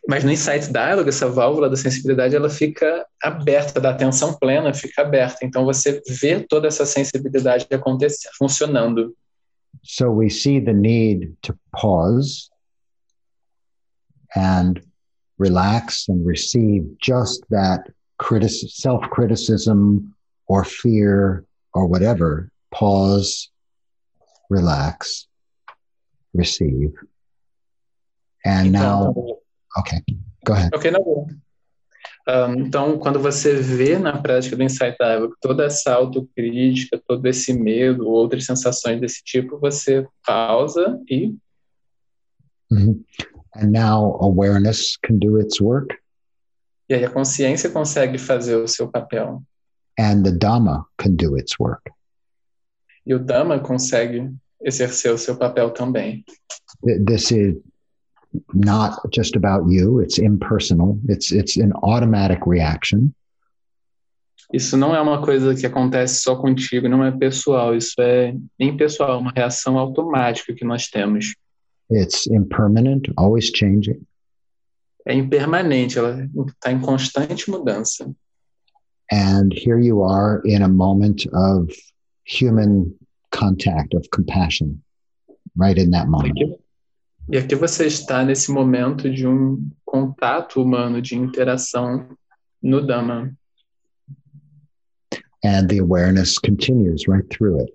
Mas 0.08 0.24
no 0.24 0.30
Insight 0.30 0.72
Dialogue, 0.72 1.08
essa 1.08 1.28
válvula 1.28 1.68
da 1.68 1.76
sensibilidade, 1.76 2.34
ela 2.34 2.48
fica 2.48 3.06
aberta, 3.22 3.78
da 3.78 3.90
atenção 3.90 4.32
plena 4.32 4.72
fica 4.72 5.02
aberta. 5.02 5.44
Então 5.44 5.66
você 5.66 6.00
vê 6.08 6.40
toda 6.40 6.66
essa 6.66 6.86
sensibilidade 6.86 7.66
acontecer, 7.70 8.30
funcionando. 8.38 9.14
So 9.82 10.10
we 10.10 10.28
see 10.28 10.58
the 10.60 10.72
need 10.72 11.36
to 11.42 11.56
pause 11.74 12.50
and 14.34 14.80
relax 15.38 16.08
and 16.08 16.26
receive 16.26 16.84
just 17.00 17.44
that 17.50 17.88
critic- 18.18 18.50
self 18.50 19.02
criticism 19.10 20.14
or 20.46 20.64
fear 20.64 21.44
or 21.74 21.86
whatever. 21.86 22.50
Pause, 22.72 23.50
relax, 24.50 25.26
receive. 26.34 26.92
And 28.44 28.72
now, 28.72 29.14
okay, 29.78 30.00
go 30.44 30.52
ahead. 30.54 30.72
Ok, 30.74 30.90
na 30.90 30.98
boa. 30.98 31.22
Um, 31.22 31.42
então, 32.58 32.98
quando 32.98 33.20
você 33.20 33.54
vê 33.54 33.98
na 33.98 34.20
prática 34.20 34.56
do 34.56 34.62
Insight 34.62 34.96
Dialogue 34.98 35.34
toda 35.40 35.64
essa 35.64 35.94
autocrítica, 35.94 37.00
todo 37.06 37.24
esse 37.26 37.52
medo, 37.52 38.08
outras 38.08 38.44
sensações 38.44 39.00
desse 39.00 39.22
tipo, 39.22 39.58
você 39.58 40.06
pausa 40.26 41.00
e 41.08 41.34
Mhm. 42.70 43.04
And 43.54 43.70
now 43.70 44.18
awareness 44.22 44.96
can 45.02 45.18
do 45.18 45.38
its 45.40 45.60
work, 45.60 45.94
E 46.88 46.94
aí 46.94 47.04
a 47.04 47.10
consciência 47.10 47.70
consegue 47.70 48.18
fazer 48.18 48.56
o 48.56 48.66
seu 48.68 48.88
papel. 48.88 49.42
and 49.98 50.24
the 50.24 50.32
Dhamma 50.32 50.84
can 50.98 51.12
do 51.14 51.38
its 51.38 51.58
work. 51.58 51.80
E 53.06 53.14
o 53.14 53.18
Dhamma 53.18 53.60
consegue 53.60 54.30
exercer 54.60 55.12
o 55.12 55.16
seu 55.18 55.36
papel 55.38 55.70
também. 55.70 56.24
Th- 56.84 57.02
This 57.06 57.30
is 57.30 57.54
not 58.54 58.98
just 59.12 59.36
about 59.36 59.68
you; 59.68 60.00
it's 60.00 60.18
impersonal. 60.18 60.98
It's 61.08 61.32
it's 61.32 61.56
an 61.56 61.72
automatic 61.82 62.46
reaction. 62.46 63.14
Isso 64.52 64.76
não 64.76 64.94
é 64.94 65.00
uma 65.00 65.20
coisa 65.20 65.54
que 65.54 65.66
acontece 65.66 66.20
só 66.22 66.36
contigo, 66.36 66.88
não 66.88 67.04
é 67.04 67.10
pessoal, 67.10 67.74
isso 67.74 68.00
é 68.00 68.34
impessoal, 68.60 69.18
uma 69.18 69.32
reação 69.34 69.76
automática 69.76 70.54
que 70.54 70.64
nós 70.64 70.88
temos. 70.88 71.34
It's 71.90 72.26
impermanent, 72.28 73.08
always 73.16 73.50
changing. 73.52 74.00
É 75.04 75.14
impermanente, 75.14 75.98
ela 75.98 76.28
está 76.48 76.72
em 76.72 76.80
constante 76.80 77.50
mudança. 77.50 78.08
And 79.12 79.52
here 79.52 79.80
you 79.80 80.02
are 80.02 80.40
in 80.44 80.62
a 80.62 80.68
moment 80.68 81.28
of 81.32 81.72
human 82.24 82.92
contact, 83.30 83.94
of 83.94 84.08
compassion, 84.10 84.82
right 85.56 85.78
in 85.78 85.90
that 85.90 86.08
moment. 86.08 86.38
E 87.28 87.36
aqui 87.36 87.56
você 87.56 87.86
está 87.86 88.24
nesse 88.24 88.52
momento 88.52 89.10
de 89.10 89.26
um 89.26 89.68
contato 89.84 90.62
humano, 90.62 91.02
de 91.02 91.16
interação 91.16 92.08
no 92.62 92.86
Dhamma. 92.86 93.36
And 95.44 95.66
the 95.66 95.80
awareness 95.80 96.38
continues 96.38 97.02
right 97.08 97.26
through 97.28 97.60
it. 97.60 97.72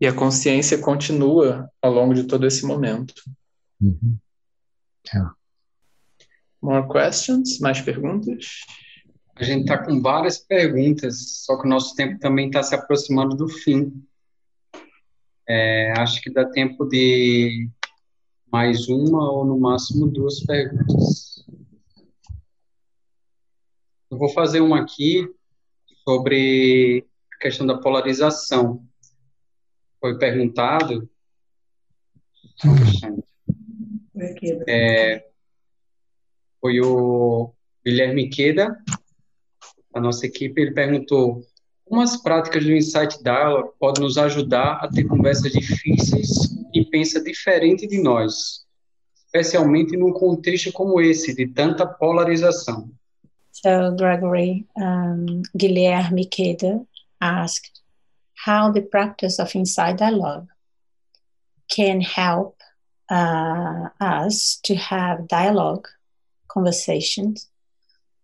E 0.00 0.06
a 0.06 0.12
consciência 0.12 0.78
continua 0.78 1.68
ao 1.82 1.92
longo 1.92 2.14
de 2.14 2.24
todo 2.24 2.46
esse 2.46 2.64
momento. 2.64 3.14
Mm 3.80 3.98
-hmm. 3.98 4.16
Yeah. 5.12 5.34
More 6.62 6.88
questions? 6.88 7.58
Mais 7.60 7.80
perguntas? 7.80 8.60
A 9.36 9.42
gente 9.42 9.62
está 9.62 9.78
com 9.78 10.00
várias 10.00 10.38
perguntas, 10.38 11.42
só 11.44 11.60
que 11.60 11.66
o 11.66 11.70
nosso 11.70 11.94
tempo 11.96 12.20
também 12.20 12.46
está 12.46 12.62
se 12.62 12.74
aproximando 12.74 13.36
do 13.36 13.48
fim. 13.48 13.92
É, 15.48 15.92
acho 15.98 16.22
que 16.22 16.30
dá 16.30 16.44
tempo 16.44 16.86
de 16.86 17.68
mais 18.54 18.88
uma 18.88 19.32
ou 19.32 19.44
no 19.44 19.58
máximo 19.58 20.06
duas 20.06 20.38
perguntas. 20.44 21.44
Eu 24.08 24.16
vou 24.16 24.28
fazer 24.28 24.60
uma 24.60 24.80
aqui 24.80 25.28
sobre 26.04 27.04
a 27.34 27.38
questão 27.42 27.66
da 27.66 27.76
polarização. 27.76 28.86
Foi 30.00 30.16
perguntado. 30.18 31.10
É, 34.68 35.28
foi 36.60 36.80
o 36.80 37.52
Guilherme 37.84 38.30
Queda, 38.30 38.78
a 39.92 40.00
nossa 40.00 40.26
equipe, 40.26 40.60
ele 40.60 40.70
perguntou 40.70 41.44
como 41.84 42.00
as 42.00 42.16
práticas 42.22 42.62
do 42.62 42.72
Insight 42.72 43.20
Dialogue 43.20 43.72
podem 43.80 44.04
nos 44.04 44.16
ajudar 44.16 44.74
a 44.74 44.88
ter 44.88 45.02
conversas 45.08 45.50
difíceis 45.50 46.53
e 46.74 46.84
pensa 46.84 47.22
diferente 47.22 47.86
de 47.86 48.02
nós, 48.02 48.64
especialmente 49.26 49.96
num 49.96 50.12
contexto 50.12 50.72
como 50.72 51.00
esse, 51.00 51.34
de 51.34 51.46
tanta 51.46 51.86
polarização. 51.86 52.90
So 53.52 53.94
Gregory 53.96 54.66
um, 54.76 55.42
Guilherme 55.56 56.26
Queda 56.26 56.84
asked 57.20 57.80
how 58.44 58.72
the 58.72 58.82
practice 58.82 59.38
of 59.38 59.54
Insight 59.54 59.96
Dialogue 59.98 60.48
can 61.68 62.00
help 62.00 62.56
uh, 63.10 63.88
us 64.00 64.58
to 64.64 64.74
have 64.74 65.28
dialogue, 65.28 65.86
conversations 66.48 67.48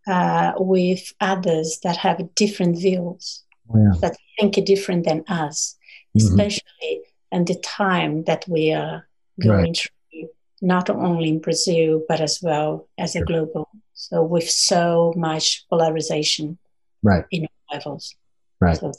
uh, 0.07 0.53
with 0.59 1.13
others 1.21 1.79
that 1.85 1.97
have 1.97 2.35
different 2.35 2.77
views, 2.77 3.45
oh, 3.73 3.79
yeah. 3.79 3.93
that 4.01 4.17
think 4.39 4.65
different 4.65 5.05
than 5.05 5.25
us, 5.29 5.77
mm-hmm. 6.17 6.27
especially 6.27 7.03
in 7.33 7.45
the 7.45 7.55
time 7.57 8.25
that 8.25 8.45
we 8.49 8.73
are 8.73 9.07
going 9.41 9.59
right. 9.59 9.77
through, 10.13 10.29
not 10.61 10.91
only 10.91 11.29
in 11.29 11.39
Brazil, 11.41 12.03
but 12.09 12.21
as 12.21 12.41
well 12.43 12.89
as 12.99 13.17
a 13.17 13.25
global. 13.25 13.69
So 13.95 14.23
with 14.23 14.49
so 14.49 15.13
much 15.17 15.67
polarization 15.69 16.59
right. 17.03 17.25
in 17.31 17.47
levels. 17.73 18.15
Right. 18.61 18.77
So 18.77 18.93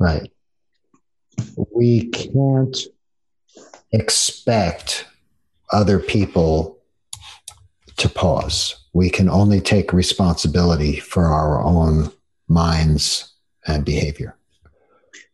right. 0.00 0.30
We 1.72 2.08
can't 2.08 2.76
expect 3.92 5.06
other 5.72 5.98
people 5.98 6.78
to 7.96 8.08
pause. 8.08 8.76
We 8.92 9.10
can 9.10 9.28
only 9.28 9.60
take 9.60 9.92
responsibility 9.92 11.00
for 11.00 11.26
our 11.26 11.62
own 11.62 12.12
minds 12.48 13.32
and 13.66 13.84
behavior. 13.84 14.36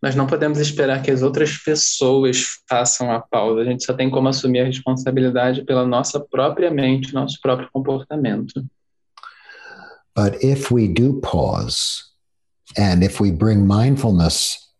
Nós 0.02 0.14
não 0.14 0.26
podemos 0.26 0.58
esperar 0.58 1.02
que 1.02 1.10
as 1.10 1.22
outras 1.22 1.58
pessoas 1.58 2.62
façam 2.68 3.12
a 3.12 3.20
pausa. 3.20 3.60
A 3.60 3.64
gente 3.64 3.84
só 3.84 3.92
tem 3.92 4.08
como 4.08 4.28
assumir 4.28 4.60
a 4.60 4.64
responsabilidade 4.64 5.62
pela 5.64 5.86
nossa 5.86 6.18
própria 6.18 6.70
mente, 6.70 7.12
nosso 7.12 7.38
próprio 7.42 7.68
comportamento. 7.70 8.64
But 10.16 10.42
if 10.42 10.72
we 10.72 10.88
do 10.88 11.20
pause, 11.20 12.04
and 12.76 13.02
if 13.02 13.20
we 13.20 13.30
bring 13.30 13.66
mindfulness 13.66 14.70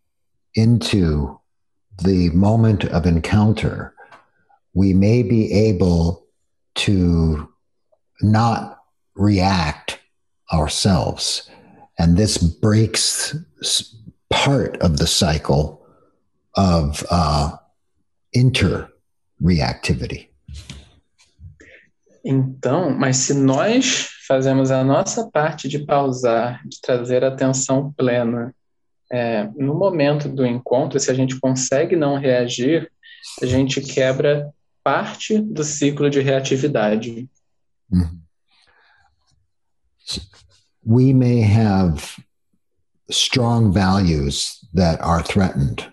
into 0.54 1.38
the 2.02 2.30
moment 2.30 2.84
of 2.86 3.06
encounter, 3.06 3.94
we 4.74 4.94
may 4.94 5.22
be 5.22 5.52
able 5.52 6.26
to 6.74 7.48
not 8.22 8.78
react 9.14 9.98
ourselves. 10.52 11.48
And 11.98 12.16
this 12.16 12.38
breaks 12.38 13.36
part 14.30 14.78
of 14.80 14.96
the 14.96 15.06
cycle 15.06 15.80
of 16.56 17.04
uh, 17.10 17.56
interreactivity. 18.32 20.30
Então, 22.24 22.90
mas 22.90 23.16
se 23.16 23.34
nós 23.34 24.08
fazemos 24.26 24.70
a 24.70 24.84
nossa 24.84 25.28
parte 25.30 25.68
de 25.68 25.78
pausar, 25.80 26.60
de 26.66 26.80
trazer 26.80 27.24
atenção 27.24 27.92
plena 27.92 28.54
é, 29.10 29.48
no 29.56 29.74
momento 29.74 30.28
do 30.28 30.46
encontro, 30.46 31.00
se 31.00 31.10
a 31.10 31.14
gente 31.14 31.38
consegue 31.40 31.96
não 31.96 32.16
reagir, 32.16 32.92
a 33.42 33.46
gente 33.46 33.80
quebra 33.80 34.52
parte 34.84 35.38
do 35.38 35.64
ciclo 35.64 36.08
de 36.08 36.20
reatividade. 36.20 37.28
Mm-hmm. 37.92 38.20
We 40.86 41.12
may 41.12 41.42
have 41.42 42.22
strong 43.10 43.72
values 43.72 44.58
that 44.74 45.00
are 45.00 45.22
threatened. 45.22 45.90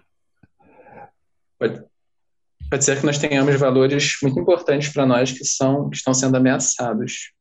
Pode, 1.60 1.84
pode 2.70 2.84
ser 2.84 3.00
que 3.00 3.06
nós 3.06 3.18
tenhamos 3.18 3.56
valores 3.60 4.18
muito 4.22 4.40
importantes 4.40 4.90
para 4.90 5.06
nós 5.06 5.32
que 5.32 5.44
são 5.44 5.90
que 5.90 5.98
estão 5.98 6.14
sendo 6.14 6.38
ameaçados. 6.38 7.32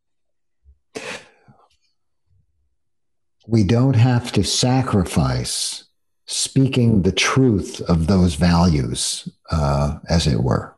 We 3.48 3.62
don't 3.62 3.96
have 3.96 4.32
to 4.32 4.42
sacrifice 4.42 5.84
speaking 6.26 7.02
the 7.02 7.12
truth 7.12 7.80
of 7.88 8.06
those 8.08 8.34
values, 8.34 9.28
uh, 9.50 9.98
as 10.08 10.26
it 10.26 10.36
were. 10.36 10.74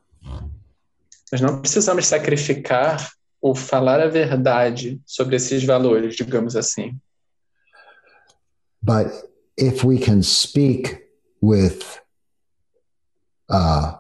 Nós 1.32 1.40
não 1.40 1.60
precisamos 1.60 2.06
sacrificar 2.06 3.10
ou 3.40 3.54
falar 3.54 4.00
a 4.00 4.08
verdade 4.08 5.00
sobre 5.06 5.36
esses 5.36 5.64
valores, 5.64 6.16
digamos 6.16 6.56
assim. 6.56 6.98
But 8.82 9.12
if 9.56 9.84
we 9.84 9.98
can 9.98 10.22
speak 10.22 11.02
with 11.40 12.00
uh, 13.48 13.94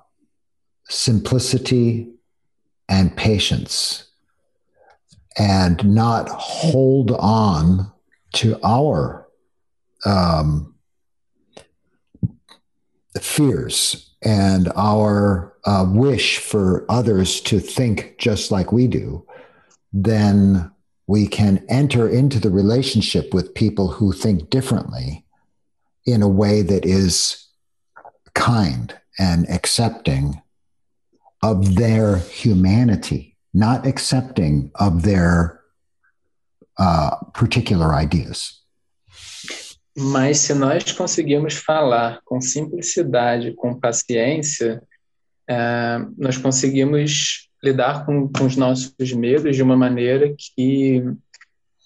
simplicity 0.88 2.12
and 2.88 3.16
patience 3.16 4.08
and 5.36 5.84
not 5.94 6.28
hold 6.28 7.12
on 7.12 7.92
to 8.34 8.58
our 8.64 9.28
um, 10.04 10.74
fears 13.20 14.14
and 14.22 14.70
our 14.76 15.56
uh, 15.64 15.86
wish 15.88 16.38
for 16.38 16.84
others 16.88 17.40
to 17.42 17.60
think 17.60 18.16
just 18.18 18.50
like 18.50 18.72
we 18.72 18.86
do, 18.86 19.24
then 19.92 20.70
we 21.08 21.26
can 21.26 21.64
enter 21.68 22.06
into 22.06 22.38
the 22.38 22.50
relationship 22.50 23.32
with 23.32 23.54
people 23.54 23.88
who 23.88 24.12
think 24.12 24.50
differently 24.50 25.24
in 26.04 26.22
a 26.22 26.28
way 26.28 26.60
that 26.60 26.84
is 26.84 27.48
kind 28.34 28.94
and 29.18 29.48
accepting 29.48 30.40
of 31.42 31.76
their 31.76 32.18
humanity, 32.18 33.34
not 33.54 33.86
accepting 33.86 34.70
of 34.74 35.02
their 35.02 35.60
uh, 36.78 37.16
particular 37.32 37.94
ideas. 37.94 38.54
Mas 39.96 40.38
se 40.38 40.54
nós 40.54 40.92
conseguirmos 40.92 41.54
falar 41.54 42.20
com 42.24 42.40
simplicidade, 42.40 43.54
com 43.54 43.80
paciência, 43.80 44.80
é, 45.48 45.98
nós 46.16 46.36
conseguimos 46.36 47.47
lidar 47.62 48.06
com, 48.06 48.28
com 48.28 48.44
os 48.44 48.56
nossos 48.56 49.12
medos 49.12 49.56
de 49.56 49.62
uma 49.62 49.76
maneira 49.76 50.34
que 50.36 51.00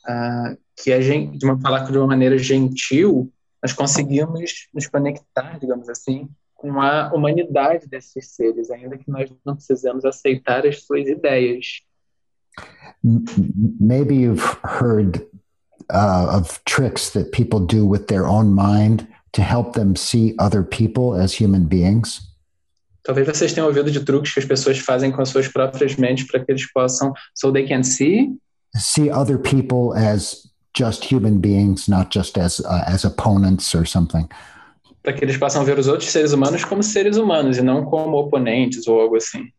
uh, 0.08 0.56
que 0.76 0.92
a 0.92 1.00
gente, 1.00 1.38
de 1.38 1.44
uma 1.44 1.60
falar 1.60 1.90
de 1.90 1.96
uma 1.96 2.06
maneira 2.06 2.36
gentil, 2.38 3.32
nós 3.62 3.72
conseguimos 3.72 4.68
nos 4.74 4.86
conectar, 4.86 5.58
digamos 5.58 5.88
assim, 5.88 6.28
com 6.54 6.80
a 6.80 7.12
humanidade 7.12 7.86
desses 7.88 8.28
seres, 8.28 8.70
ainda 8.70 8.96
que 8.96 9.10
nós 9.10 9.30
não 9.44 9.54
precisamos 9.54 10.04
aceitar 10.04 10.66
as 10.66 10.84
suas 10.84 11.06
ideias. 11.06 11.82
Maybe 13.02 14.14
you've 14.14 14.58
heard 14.64 15.26
uh, 15.90 16.38
of 16.38 16.60
tricks 16.64 17.10
that 17.10 17.30
people 17.32 17.60
do 17.60 17.86
with 17.86 18.06
their 18.06 18.26
own 18.26 18.52
mind 18.52 19.06
to 19.32 19.42
help 19.42 19.74
them 19.74 19.96
see 19.96 20.34
other 20.38 20.62
people 20.62 21.14
as 21.14 21.32
human 21.40 21.66
beings? 21.66 22.31
Talvez 23.04 23.26
vocês 23.26 23.52
tenham 23.52 23.66
ouvido 23.66 23.90
de 23.90 24.00
truques 24.00 24.32
que 24.32 24.40
as 24.40 24.44
pessoas 24.44 24.78
fazem 24.78 25.10
com 25.10 25.22
as 25.22 25.28
suas 25.28 25.48
próprias 25.48 25.96
mentes 25.96 26.26
para 26.26 26.44
que 26.44 26.52
eles 26.52 26.70
possam, 26.72 27.12
so 27.34 27.52
they 27.52 27.66
can 27.66 27.82
see, 27.82 28.30
see 28.76 29.10
other 29.10 29.38
people 29.38 29.92
as 29.96 30.48
just 30.76 31.12
human 31.12 31.38
beings, 31.38 31.88
not 31.88 32.16
just 32.16 32.38
as 32.38 32.60
uh, 32.60 32.84
as 32.86 33.04
opponents 33.04 33.74
or 33.74 33.86
something. 33.86 34.28
para 35.02 35.12
que 35.12 35.24
eles 35.24 35.36
possam 35.36 35.64
ver 35.64 35.78
os 35.78 35.88
outros 35.88 36.10
seres 36.10 36.32
humanos 36.32 36.64
como 36.64 36.82
seres 36.82 37.16
humanos 37.16 37.58
e 37.58 37.62
não 37.62 37.84
como 37.84 38.16
oponentes 38.16 38.86
ou 38.86 39.00
algo 39.00 39.16
assim. 39.16 39.50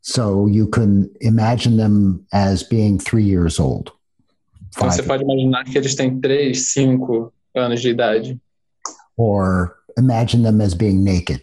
So 0.00 0.48
you 0.48 0.66
can 0.68 1.10
imagine 1.20 1.76
them 1.76 2.24
as 2.32 2.62
being 2.62 2.98
three 2.98 3.24
years 3.24 3.60
old. 3.60 3.92
Então 4.74 4.90
você 4.90 5.02
pode 5.02 5.22
imaginar 5.22 5.64
que 5.64 5.76
eles 5.76 5.94
têm 5.94 6.18
três, 6.18 6.72
cinco 6.72 7.32
anos 7.54 7.80
de 7.80 7.90
idade. 7.90 8.40
Or 9.16 9.76
imagine 9.98 10.42
them 10.42 10.60
as 10.60 10.74
being 10.74 11.04
naked. 11.04 11.42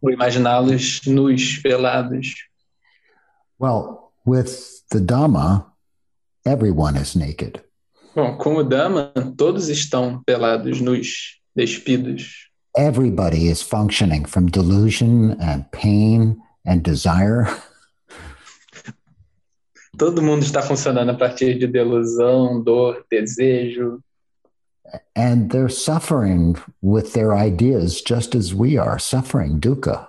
Ou 0.00 0.10
imaginá-los 0.10 1.02
nus, 1.06 1.58
pelados. 1.58 2.34
Well, 3.58 4.12
with 4.24 4.84
the 4.90 5.00
Dhamma, 5.00 5.66
everyone 6.46 6.96
is 6.96 7.16
naked. 7.16 7.62
Bom, 8.14 8.36
com 8.36 8.56
o 8.56 8.62
Dhamma, 8.62 9.12
todos 9.36 9.68
estão 9.68 10.22
pelados, 10.24 10.80
nus, 10.80 11.40
despidos. 11.54 12.48
Everybody 12.76 13.48
is 13.48 13.60
functioning 13.60 14.24
from 14.24 14.46
delusion 14.46 15.36
and 15.40 15.64
pain 15.72 16.36
and 16.64 16.82
desire. 16.82 17.48
Todo 19.98 20.22
mundo 20.22 20.44
está 20.44 20.62
funcionando 20.62 21.10
a 21.10 21.14
partir 21.14 21.58
de 21.58 21.66
delusão, 21.66 22.62
dor, 22.62 23.04
desejo. 23.10 24.00
And 25.14 25.50
they're 25.50 25.68
suffering 25.68 26.56
with 26.80 27.12
their 27.12 27.34
ideas 27.34 28.00
just 28.00 28.34
as 28.34 28.54
we 28.54 28.78
are 28.78 28.98
suffering 28.98 29.60
dukkha. 29.60 30.06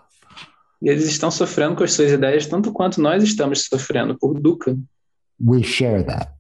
E 0.82 0.90
eles 0.90 1.06
estão 1.06 1.30
sofrendo 1.30 1.76
com 1.76 1.84
as 1.84 1.94
suas 1.94 2.12
ideias 2.12 2.48
tanto 2.48 2.72
quanto 2.72 3.02
nós 3.02 3.22
estamos 3.22 3.66
sofrendo 3.66 4.18
por 4.18 4.40
dukkha. 4.40 4.78
We 5.40 5.64
share 5.64 6.04
that. 6.04 6.32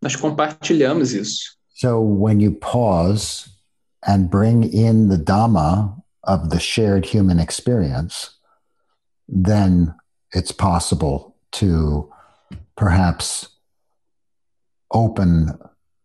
Nós 0.00 0.16
compartilhamos 0.16 1.12
isso. 1.12 1.56
So 1.74 2.00
when 2.00 2.40
you 2.40 2.52
pause 2.52 3.48
and 4.06 4.30
bring 4.30 4.62
in 4.62 5.08
the 5.08 5.16
Dhamma 5.16 5.96
of 6.22 6.50
the 6.50 6.60
shared 6.60 7.06
human 7.06 7.40
experience, 7.40 8.30
then 9.28 9.94
it's 10.32 10.52
possible 10.52 11.34
to 11.52 12.12
perhaps 12.76 13.48
open 14.92 15.58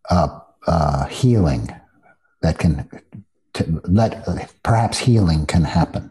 up 0.08 0.49
uh, 0.66 1.06
healing 1.08 1.66
that 2.42 2.58
can 2.58 2.86
to 3.52 3.64
let 3.84 4.24
perhaps 4.62 4.98
healing 4.98 5.46
can 5.46 5.64
happen. 5.64 6.10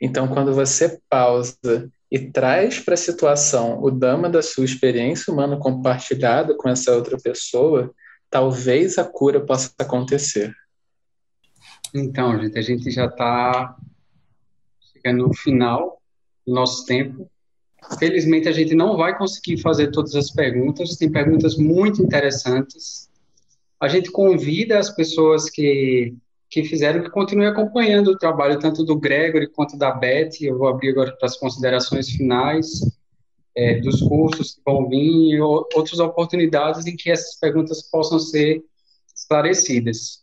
Então, 0.00 0.26
quando 0.26 0.52
você 0.52 1.00
pausa 1.08 1.88
e 2.10 2.18
traz 2.18 2.80
para 2.80 2.94
a 2.94 2.96
situação 2.96 3.80
o 3.82 3.90
dama 3.90 4.28
da 4.28 4.42
sua 4.42 4.64
experiência 4.64 5.32
humana 5.32 5.56
compartilhada 5.56 6.56
com 6.56 6.68
essa 6.68 6.92
outra 6.92 7.16
pessoa, 7.16 7.94
talvez 8.28 8.98
a 8.98 9.04
cura 9.04 9.40
possa 9.40 9.70
acontecer. 9.78 10.52
Então, 11.94 12.38
gente, 12.40 12.58
a 12.58 12.62
gente 12.62 12.90
já 12.90 13.06
está 13.06 13.76
chegando 14.92 15.28
no 15.28 15.34
final 15.34 16.02
do 16.46 16.52
nosso 16.52 16.84
tempo. 16.84 17.30
Felizmente, 17.98 18.48
a 18.48 18.52
gente 18.52 18.74
não 18.74 18.96
vai 18.96 19.16
conseguir 19.16 19.58
fazer 19.58 19.90
todas 19.90 20.14
as 20.14 20.30
perguntas, 20.30 20.96
tem 20.96 21.10
perguntas 21.10 21.56
muito 21.56 22.02
interessantes. 22.02 23.08
A 23.80 23.88
gente 23.88 24.10
convida 24.10 24.78
as 24.78 24.90
pessoas 24.90 25.50
que 25.50 26.14
que 26.52 26.62
fizeram 26.64 27.02
que 27.02 27.08
continue 27.08 27.46
acompanhando 27.46 28.08
o 28.08 28.18
trabalho 28.18 28.58
tanto 28.58 28.84
do 28.84 28.94
Gregory 28.94 29.48
quanto 29.48 29.74
da 29.74 29.90
Beth. 29.90 30.32
Eu 30.42 30.58
vou 30.58 30.68
abrir 30.68 30.90
agora 30.90 31.16
para 31.16 31.26
as 31.26 31.38
considerações 31.38 32.10
finais 32.10 32.82
é, 33.56 33.80
dos 33.80 34.02
cursos 34.02 34.54
que 34.54 34.60
vão 34.62 34.86
vir 34.86 35.34
e 35.34 35.40
outras 35.40 35.98
oportunidades 35.98 36.86
em 36.86 36.94
que 36.94 37.10
essas 37.10 37.40
perguntas 37.40 37.82
possam 37.90 38.18
ser 38.18 38.62
esclarecidas. 39.16 40.22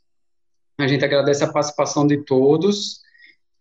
A 0.77 0.88
gente 0.88 1.03
agradece 1.03 1.44
a 1.44 1.52
participação 1.52 2.06
de 2.06 2.23
todos. 2.23 3.02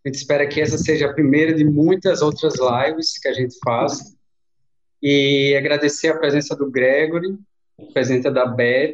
A 0.05 0.09
gente 0.09 0.17
espera 0.17 0.47
que 0.47 0.61
essa 0.61 0.77
seja 0.77 1.07
a 1.07 1.13
primeira 1.13 1.53
de 1.53 1.65
muitas 1.65 2.21
outras 2.21 2.53
lives 2.55 3.17
que 3.17 3.27
a 3.27 3.33
gente 3.33 3.55
faz. 3.63 4.15
E 5.01 5.55
agradecer 5.57 6.09
a 6.09 6.17
presença 6.17 6.55
do 6.55 6.69
Gregory, 6.69 7.37
a 7.79 7.91
presença 7.91 8.31
da 8.31 8.45
Beth. 8.45 8.93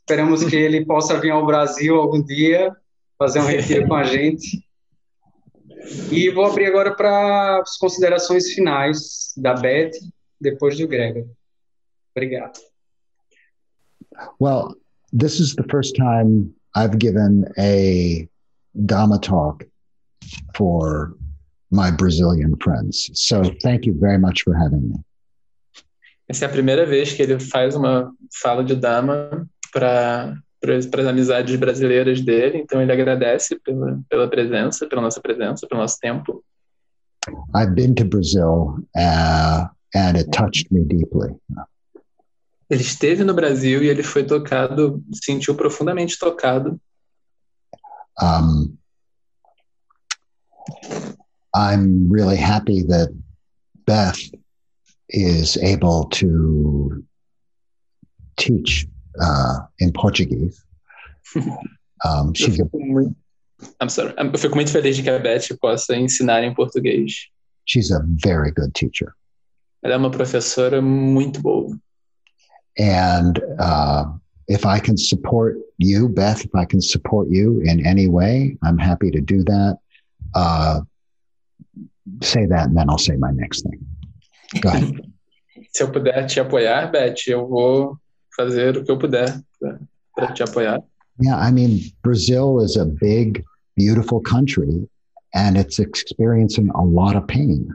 Esperamos 0.00 0.44
que 0.44 0.56
ele 0.56 0.84
possa 0.84 1.18
vir 1.20 1.30
ao 1.30 1.46
Brasil 1.46 1.96
algum 1.96 2.22
dia 2.22 2.74
fazer 3.18 3.40
um 3.40 3.46
retiro 3.46 3.86
com 3.86 3.94
a 3.94 4.04
gente. 4.04 4.64
E 6.10 6.30
vou 6.30 6.46
abrir 6.46 6.66
agora 6.66 6.94
para 6.94 7.60
as 7.60 7.76
considerações 7.76 8.52
finais 8.52 9.32
da 9.36 9.54
Beth, 9.54 9.92
depois 10.40 10.76
do 10.76 10.88
Gregor. 10.88 11.28
Obrigado. 12.14 12.58
Well, 14.40 14.76
this 15.16 15.38
is 15.40 15.54
the 15.54 15.64
first 15.70 15.94
time 15.94 16.54
I've 16.74 16.98
given 16.98 17.44
a 17.56 18.28
Dhamma 18.74 19.20
talk 19.20 19.64
for 20.56 21.14
my 21.70 21.90
Brazilian 21.90 22.56
friends. 22.62 23.10
So 23.14 23.42
thank 23.62 23.86
you 23.86 23.94
very 23.98 24.18
much 24.18 24.42
for 24.42 24.54
having 24.54 24.88
me. 24.88 24.96
Essa 26.28 26.46
é 26.46 26.48
a 26.48 26.50
primeira 26.50 26.86
vez 26.86 27.12
que 27.12 27.22
ele 27.22 27.38
faz 27.38 27.74
uma 27.76 28.10
fala 28.42 28.64
de 28.64 28.74
Dhamma 28.74 29.46
para 29.72 30.34
para 30.88 31.02
as 31.02 31.06
amizades 31.06 31.54
brasileiras 31.56 32.22
dele, 32.22 32.56
então 32.56 32.80
ele 32.80 32.90
agradece 32.90 33.60
pela, 33.60 34.00
pela 34.08 34.28
presença, 34.28 34.86
pela 34.86 35.02
nossa 35.02 35.20
presença, 35.20 35.66
pelo 35.66 35.82
nosso 35.82 35.98
tempo. 36.00 36.42
I've 37.54 37.74
been 37.74 37.94
to 37.96 38.04
Brazil 38.06 38.78
uh, 38.96 39.66
and 39.94 40.16
it 40.16 40.30
touched 40.30 40.72
me 40.72 40.82
deeply. 40.84 41.36
Ele 42.70 42.80
esteve 42.80 43.24
no 43.24 43.34
Brasil 43.34 43.82
e 43.82 43.88
ele 43.88 44.02
foi 44.02 44.24
tocado, 44.24 45.02
sentiu 45.12 45.54
profundamente 45.54 46.18
tocado. 46.18 46.80
Um, 48.22 48.74
I'm 51.54 52.08
really 52.10 52.36
happy 52.36 52.82
that 52.82 53.08
Beth 53.86 54.20
is 55.08 55.56
able 55.58 56.06
to 56.06 57.04
teach 58.36 58.86
uh, 59.20 59.58
in 59.78 59.92
Portuguese. 59.92 60.62
Um, 62.04 62.34
she's 62.34 62.60
muito, 62.74 63.14
I'm 63.80 63.88
sorry. 63.88 64.12
eu 64.18 64.38
fico 64.38 64.54
muito 64.56 64.70
feliz 64.70 64.96
de 64.96 65.02
que 65.02 65.08
a 65.08 65.18
Beth 65.18 65.56
possa 65.58 65.96
ensinar 65.96 66.44
em 66.44 66.52
português. 66.54 67.30
She's 67.64 67.90
a 67.90 68.04
very 68.22 68.50
good 68.50 68.74
teacher. 68.74 69.14
Ela 69.82 69.94
é 69.94 69.96
uma 69.96 70.10
professora 70.10 70.82
muito 70.82 71.40
boa. 71.40 71.78
And 72.78 73.38
uh, 73.58 74.12
if 74.48 74.66
I 74.66 74.80
can 74.80 74.96
support 74.96 75.56
you, 75.78 76.08
Beth, 76.08 76.44
if 76.44 76.54
I 76.54 76.66
can 76.66 76.80
support 76.80 77.28
you 77.30 77.60
in 77.60 77.86
any 77.86 78.08
way, 78.08 78.58
I'm 78.62 78.78
happy 78.78 79.10
to 79.10 79.20
do 79.20 79.42
that. 79.44 79.78
Uh, 80.34 80.80
say 82.22 82.46
that, 82.46 82.68
and 82.68 82.76
then 82.76 82.90
I'll 82.90 82.98
say 82.98 83.16
my 83.16 83.30
next 83.30 83.62
thing. 83.62 83.86
Go 84.60 84.68
ahead. 84.70 85.00
Se 85.72 85.82
eu 85.82 85.90
puder 85.90 86.26
te 86.26 86.40
apoiar, 86.40 86.90
Beth, 86.90 87.26
eu 87.26 87.48
vou 87.48 87.98
fazer 88.36 88.76
o 88.76 88.84
que 88.84 88.90
eu 88.90 88.98
puder 88.98 89.40
para 90.14 90.32
te 90.32 90.42
apoiar. 90.42 90.82
Yeah, 91.20 91.36
I 91.36 91.52
mean, 91.52 91.80
Brazil 92.02 92.60
is 92.60 92.76
a 92.76 92.84
big, 92.84 93.44
beautiful 93.76 94.20
country 94.20 94.88
and 95.32 95.56
it's 95.56 95.78
experiencing 95.78 96.70
a 96.74 96.82
lot 96.82 97.16
of 97.16 97.26
pain. 97.26 97.68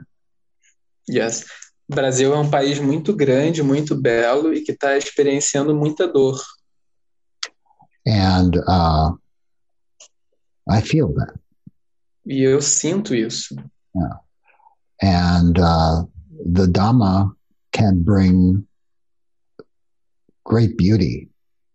Yes. 1.08 1.44
Brasil 1.88 2.32
é 2.32 2.38
um 2.38 2.48
país 2.48 2.78
muito 2.78 3.14
grande, 3.14 3.62
muito 3.62 3.96
belo 3.96 4.54
e 4.54 4.62
que 4.62 4.72
está 4.72 4.96
experienciando 4.96 5.74
muita 5.74 6.06
dor. 6.06 6.40
And 8.06 8.56
uh, 8.66 9.12
I 10.68 10.80
feel 10.80 11.12
that. 11.14 11.34
E 12.26 12.42
eu 12.42 12.60
sinto 12.60 13.14
isso. 13.14 13.56
Yeah. 13.94 14.16
And 15.02 15.58
uh, 15.58 16.04
the 16.44 16.66
Dhamma 16.66 17.32
can 17.72 18.02
bring 18.02 18.66
great 20.44 20.76
beauty 20.76 21.28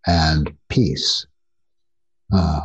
and 0.06 0.56
peace. 0.70 1.26
Uh, 2.32 2.62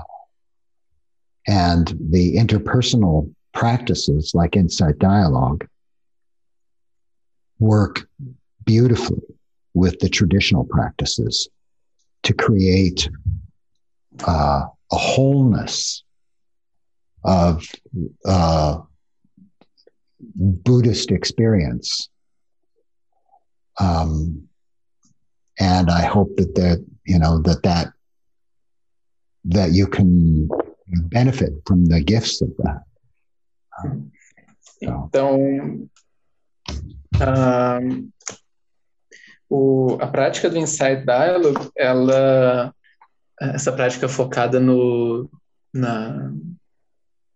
and 1.46 1.96
the 2.10 2.36
interpersonal 2.36 3.32
practices 3.52 4.32
like 4.34 4.56
insight 4.56 4.98
dialogue 4.98 5.66
work 7.58 8.08
beautifully 8.64 9.22
with 9.74 9.98
the 10.00 10.08
traditional 10.08 10.64
practices 10.64 11.48
to 12.22 12.34
create 12.34 13.08
uh, 14.26 14.64
a 14.92 14.96
wholeness 14.96 16.02
of 17.24 17.64
uh, 18.24 18.78
Buddhist 20.20 21.10
experience. 21.10 22.08
Um, 23.78 24.48
and 25.58 25.90
I 25.90 26.02
hope 26.02 26.36
that 26.36 26.54
that 26.54 26.84
you 27.04 27.18
know 27.18 27.38
that 27.42 27.62
that 27.62 27.92
that 29.44 29.72
you 29.72 29.86
can 29.86 30.48
benefit 31.08 31.52
from 31.66 31.86
the 31.86 32.00
gifts 32.00 32.42
of 32.42 32.50
that. 32.58 32.82
Um. 33.82 34.12
Então, 34.82 35.88
um, 37.20 38.10
o, 39.48 39.98
a 40.00 40.06
prática 40.06 40.48
do 40.48 40.56
Insight 40.56 41.04
Dialogue, 41.04 41.70
ela, 41.76 42.74
essa 43.40 43.72
prática 43.72 44.08
focada 44.08 44.58
no, 44.58 45.30
na, 45.72 46.32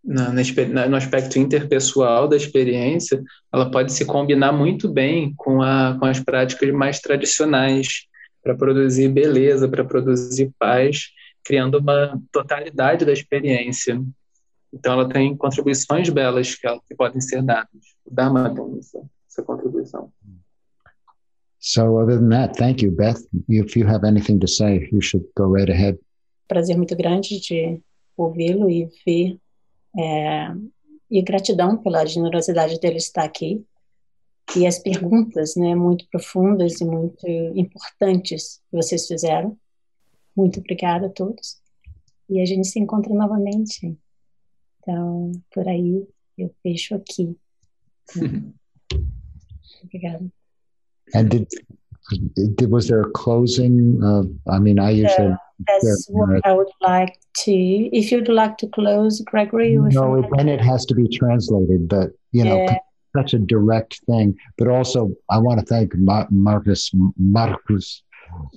na, 0.05 0.31
na, 0.31 0.87
no 0.87 0.95
aspecto 0.95 1.39
interpessoal 1.39 2.27
da 2.27 2.37
experiência, 2.37 3.23
ela 3.51 3.71
pode 3.71 3.91
se 3.91 4.05
combinar 4.05 4.51
muito 4.51 4.87
bem 4.87 5.33
com, 5.35 5.61
a, 5.61 5.97
com 5.99 6.05
as 6.05 6.19
práticas 6.19 6.71
mais 6.71 6.99
tradicionais 6.99 8.05
para 8.43 8.55
produzir 8.55 9.09
beleza, 9.09 9.67
para 9.67 9.83
produzir 9.83 10.51
paz, 10.59 11.07
criando 11.43 11.79
uma 11.79 12.21
totalidade 12.31 13.03
da 13.03 13.11
experiência. 13.11 13.99
Então, 14.71 14.93
ela 14.93 15.09
tem 15.09 15.35
contribuições 15.35 16.09
belas 16.09 16.53
que, 16.53 16.67
ela, 16.67 16.79
que 16.87 16.95
podem 16.95 17.19
ser 17.19 17.41
dadas. 17.41 17.95
O 18.05 18.13
Dharma 18.13 18.53
tem 18.53 18.77
essa, 18.77 19.01
essa 19.27 19.41
contribuição. 19.41 20.11
So, 21.57 21.97
other 21.97 22.19
than 22.19 22.29
that, 22.29 22.55
thank 22.59 22.85
you, 22.85 22.91
Beth. 22.91 23.17
If 23.49 23.75
you 23.75 23.87
have 23.87 24.05
anything 24.05 24.37
to 24.39 24.47
say, 24.47 24.87
you 24.91 25.01
should 25.01 25.25
go 25.35 25.51
right 25.51 25.71
ahead. 25.71 25.97
Prazer 26.47 26.77
muito 26.77 26.95
grande 26.95 27.39
de 27.39 27.81
ouvi-lo 28.15 28.69
e 28.69 28.87
ver, 29.03 29.39
é, 29.97 30.47
e 31.09 31.21
gratidão 31.21 31.77
pela 31.77 32.05
generosidade 32.05 32.79
dele 32.79 32.97
estar 32.97 33.23
aqui 33.23 33.65
e 34.55 34.67
as 34.67 34.79
perguntas, 34.79 35.55
né, 35.55 35.75
muito 35.75 36.07
profundas 36.09 36.79
e 36.79 36.85
muito 36.85 37.27
importantes 37.55 38.61
que 38.69 38.77
vocês 38.77 39.07
fizeram. 39.07 39.57
Muito 40.35 40.59
obrigada 40.59 41.07
a 41.07 41.09
todos. 41.09 41.59
E 42.29 42.41
a 42.41 42.45
gente 42.45 42.67
se 42.67 42.79
encontra 42.79 43.13
novamente. 43.13 43.97
Então, 44.79 45.31
por 45.51 45.67
aí, 45.67 46.07
eu 46.37 46.53
fecho 46.61 46.95
aqui. 46.95 47.35
Obrigada. 49.83 50.25
And 52.11 52.33
did, 52.35 52.55
did 52.55 52.71
was 52.71 52.87
there 52.87 53.01
a 53.01 53.11
closing? 53.11 54.01
Uh, 54.03 54.51
I 54.51 54.59
mean, 54.59 54.79
I 54.79 54.91
usually. 54.91 55.29
Yeah, 55.29 55.37
that's 55.67 56.07
what 56.09 56.45
I 56.45 56.53
would 56.53 56.69
like 56.81 57.17
to. 57.43 57.51
If 57.51 58.11
you'd 58.11 58.27
like 58.27 58.57
to 58.57 58.67
close, 58.67 59.21
Gregory. 59.21 59.75
No, 59.75 60.19
it, 60.19 60.25
then 60.35 60.49
it 60.49 60.61
has 60.61 60.85
to 60.87 60.95
be 60.95 61.07
translated. 61.07 61.87
But 61.87 62.11
you 62.31 62.43
know, 62.43 62.63
yeah. 62.63 62.77
such 63.15 63.33
a 63.33 63.39
direct 63.39 64.01
thing. 64.05 64.37
But 64.57 64.67
also, 64.67 65.11
I 65.29 65.37
want 65.39 65.59
to 65.59 65.65
thank 65.65 65.93
Marcus. 65.95 66.91
Marcus. 67.17 68.03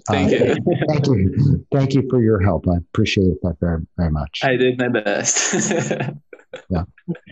Thank 0.09 0.33
uh, 0.33 0.45
you. 0.45 0.57
thank 0.89 1.07
you. 1.07 1.67
Thank 1.73 1.95
you 1.95 2.09
for 2.11 2.21
your 2.21 2.41
help. 2.41 2.67
I 2.69 2.79
appreciate 2.79 3.41
that 3.43 3.57
very, 3.61 3.87
very 3.97 4.11
much. 4.11 4.41
I 4.43 4.57
did 4.57 4.79
my 4.79 4.89
best. 4.89 5.71
yeah. 6.71 6.85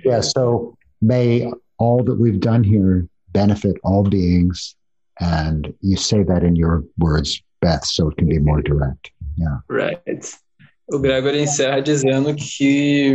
Yeah. 0.05 0.21
So 0.21 0.77
may 1.03 1.51
all 1.79 2.03
that 2.05 2.15
we've 2.15 2.41
done 2.41 2.63
here 2.63 3.09
benefit 3.33 3.77
all 3.83 4.05
beings 4.05 4.77
and 5.21 5.73
you 5.81 5.97
say 5.97 6.23
that 6.25 6.45
in 6.45 6.57
your 6.57 6.85
words, 6.99 7.43
Beth, 7.61 7.85
so 7.85 8.09
it 8.09 8.17
can 8.17 8.29
be 8.29 8.39
more 8.39 8.63
direct. 8.63 9.11
Yeah. 9.37 9.59
Right. 9.69 10.03
O 10.89 10.99
Gregory 11.01 11.43
encerra 11.43 11.83
dizendo 11.83 12.35
que 12.37 13.13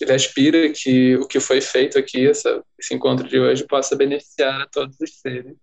ele 0.00 0.12
aspira 0.12 0.70
que 0.70 1.16
o 1.16 1.26
que 1.26 1.40
foi 1.40 1.60
feito 1.60 1.98
aqui, 1.98 2.28
essa, 2.28 2.62
esse 2.78 2.94
encontro 2.94 3.26
de 3.26 3.38
hoje, 3.38 3.66
possa 3.66 3.96
beneficiar 3.96 4.62
a 4.62 4.66
todos 4.66 4.98
os 5.00 5.20
seres. 5.20 5.56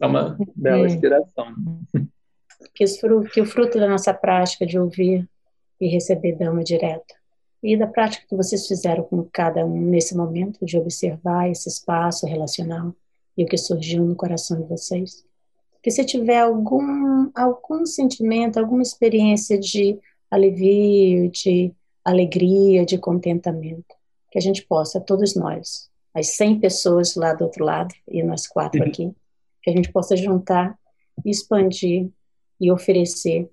É 0.00 0.06
uma 0.06 0.36
bela 0.54 0.86
inspiração. 0.86 1.54
Que, 2.74 2.86
fruto, 2.86 3.30
que 3.30 3.40
o 3.40 3.46
fruto 3.46 3.80
da 3.80 3.88
nossa 3.88 4.12
prática 4.12 4.66
de 4.66 4.78
ouvir 4.78 5.26
e 5.80 5.88
receber 5.88 6.36
dama 6.36 6.62
direto 6.62 7.14
e 7.62 7.76
da 7.76 7.86
prática 7.86 8.26
que 8.28 8.36
vocês 8.36 8.66
fizeram 8.66 9.04
com 9.04 9.26
cada 9.32 9.64
um 9.64 9.80
nesse 9.80 10.16
momento 10.16 10.64
de 10.64 10.78
observar 10.78 11.50
esse 11.50 11.68
espaço 11.68 12.26
relacional 12.26 12.94
e 13.38 13.44
o 13.44 13.46
que 13.46 13.56
surgiu 13.56 14.04
no 14.04 14.16
coração 14.16 14.60
de 14.60 14.68
vocês. 14.68 15.24
Que 15.80 15.92
se 15.92 16.04
tiver 16.04 16.40
algum, 16.40 17.30
algum 17.32 17.86
sentimento, 17.86 18.58
alguma 18.58 18.82
experiência 18.82 19.56
de 19.56 19.96
alivio, 20.28 21.30
de 21.30 21.72
alegria, 22.04 22.84
de 22.84 22.98
contentamento, 22.98 23.94
que 24.32 24.38
a 24.38 24.42
gente 24.42 24.66
possa, 24.66 25.00
todos 25.00 25.36
nós, 25.36 25.88
as 26.12 26.30
100 26.30 26.58
pessoas 26.58 27.14
lá 27.14 27.32
do 27.32 27.44
outro 27.44 27.64
lado 27.64 27.94
e 28.08 28.24
nós 28.24 28.48
quatro 28.48 28.82
uhum. 28.82 28.88
aqui, 28.88 29.14
que 29.62 29.70
a 29.70 29.72
gente 29.72 29.92
possa 29.92 30.16
juntar, 30.16 30.76
expandir 31.24 32.10
e 32.60 32.72
oferecer 32.72 33.48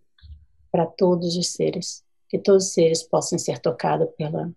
para 0.72 0.88
todos 0.88 1.38
os 1.38 1.50
seres, 1.52 2.04
que 2.28 2.40
todos 2.40 2.66
os 2.66 2.74
seres 2.74 3.04
possam 3.04 3.38
ser 3.38 3.60
tocados 3.60 4.10
pela, 4.18 4.52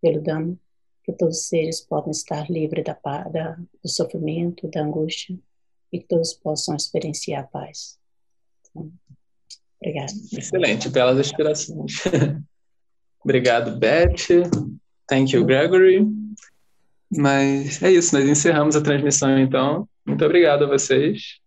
pelo 0.00 0.22
dano 0.22 0.58
que 1.04 1.12
todos 1.12 1.38
os 1.38 1.48
seres 1.48 1.80
possam 1.80 2.10
estar 2.10 2.50
livres 2.50 2.84
da, 2.84 2.94
da, 3.28 3.56
do 3.82 3.88
sofrimento, 3.88 4.68
da 4.68 4.82
angústia 4.82 5.38
e 5.92 5.98
que 5.98 6.06
todos 6.06 6.32
possam 6.32 6.74
experienciar 6.74 7.44
a 7.44 7.46
paz. 7.46 7.98
Então, 8.70 8.90
obrigada. 9.80 10.12
Excelente, 10.32 10.88
belas 10.88 11.18
inspirações. 11.18 11.92
Obrigado, 13.22 13.78
Beth. 13.78 14.26
Thank 15.08 15.34
you, 15.34 15.46
Gregory. 15.46 16.06
Mas 17.10 17.82
é 17.82 17.90
isso, 17.90 18.14
nós 18.14 18.28
encerramos 18.28 18.76
a 18.76 18.82
transmissão 18.82 19.38
então. 19.38 19.88
Muito 20.06 20.22
obrigado 20.24 20.64
a 20.64 20.68
vocês. 20.68 21.38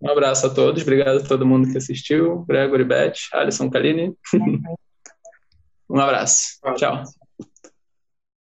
Um 0.00 0.10
abraço 0.10 0.46
a 0.46 0.50
todos, 0.50 0.82
obrigado 0.82 1.18
a 1.18 1.24
todo 1.24 1.46
mundo 1.46 1.70
que 1.70 1.78
assistiu. 1.78 2.44
Gregory, 2.48 2.84
Beth, 2.84 3.14
Alisson, 3.32 3.70
Kaline. 3.70 4.14
um 5.88 6.00
abraço. 6.00 6.58
Tchau. 6.76 7.04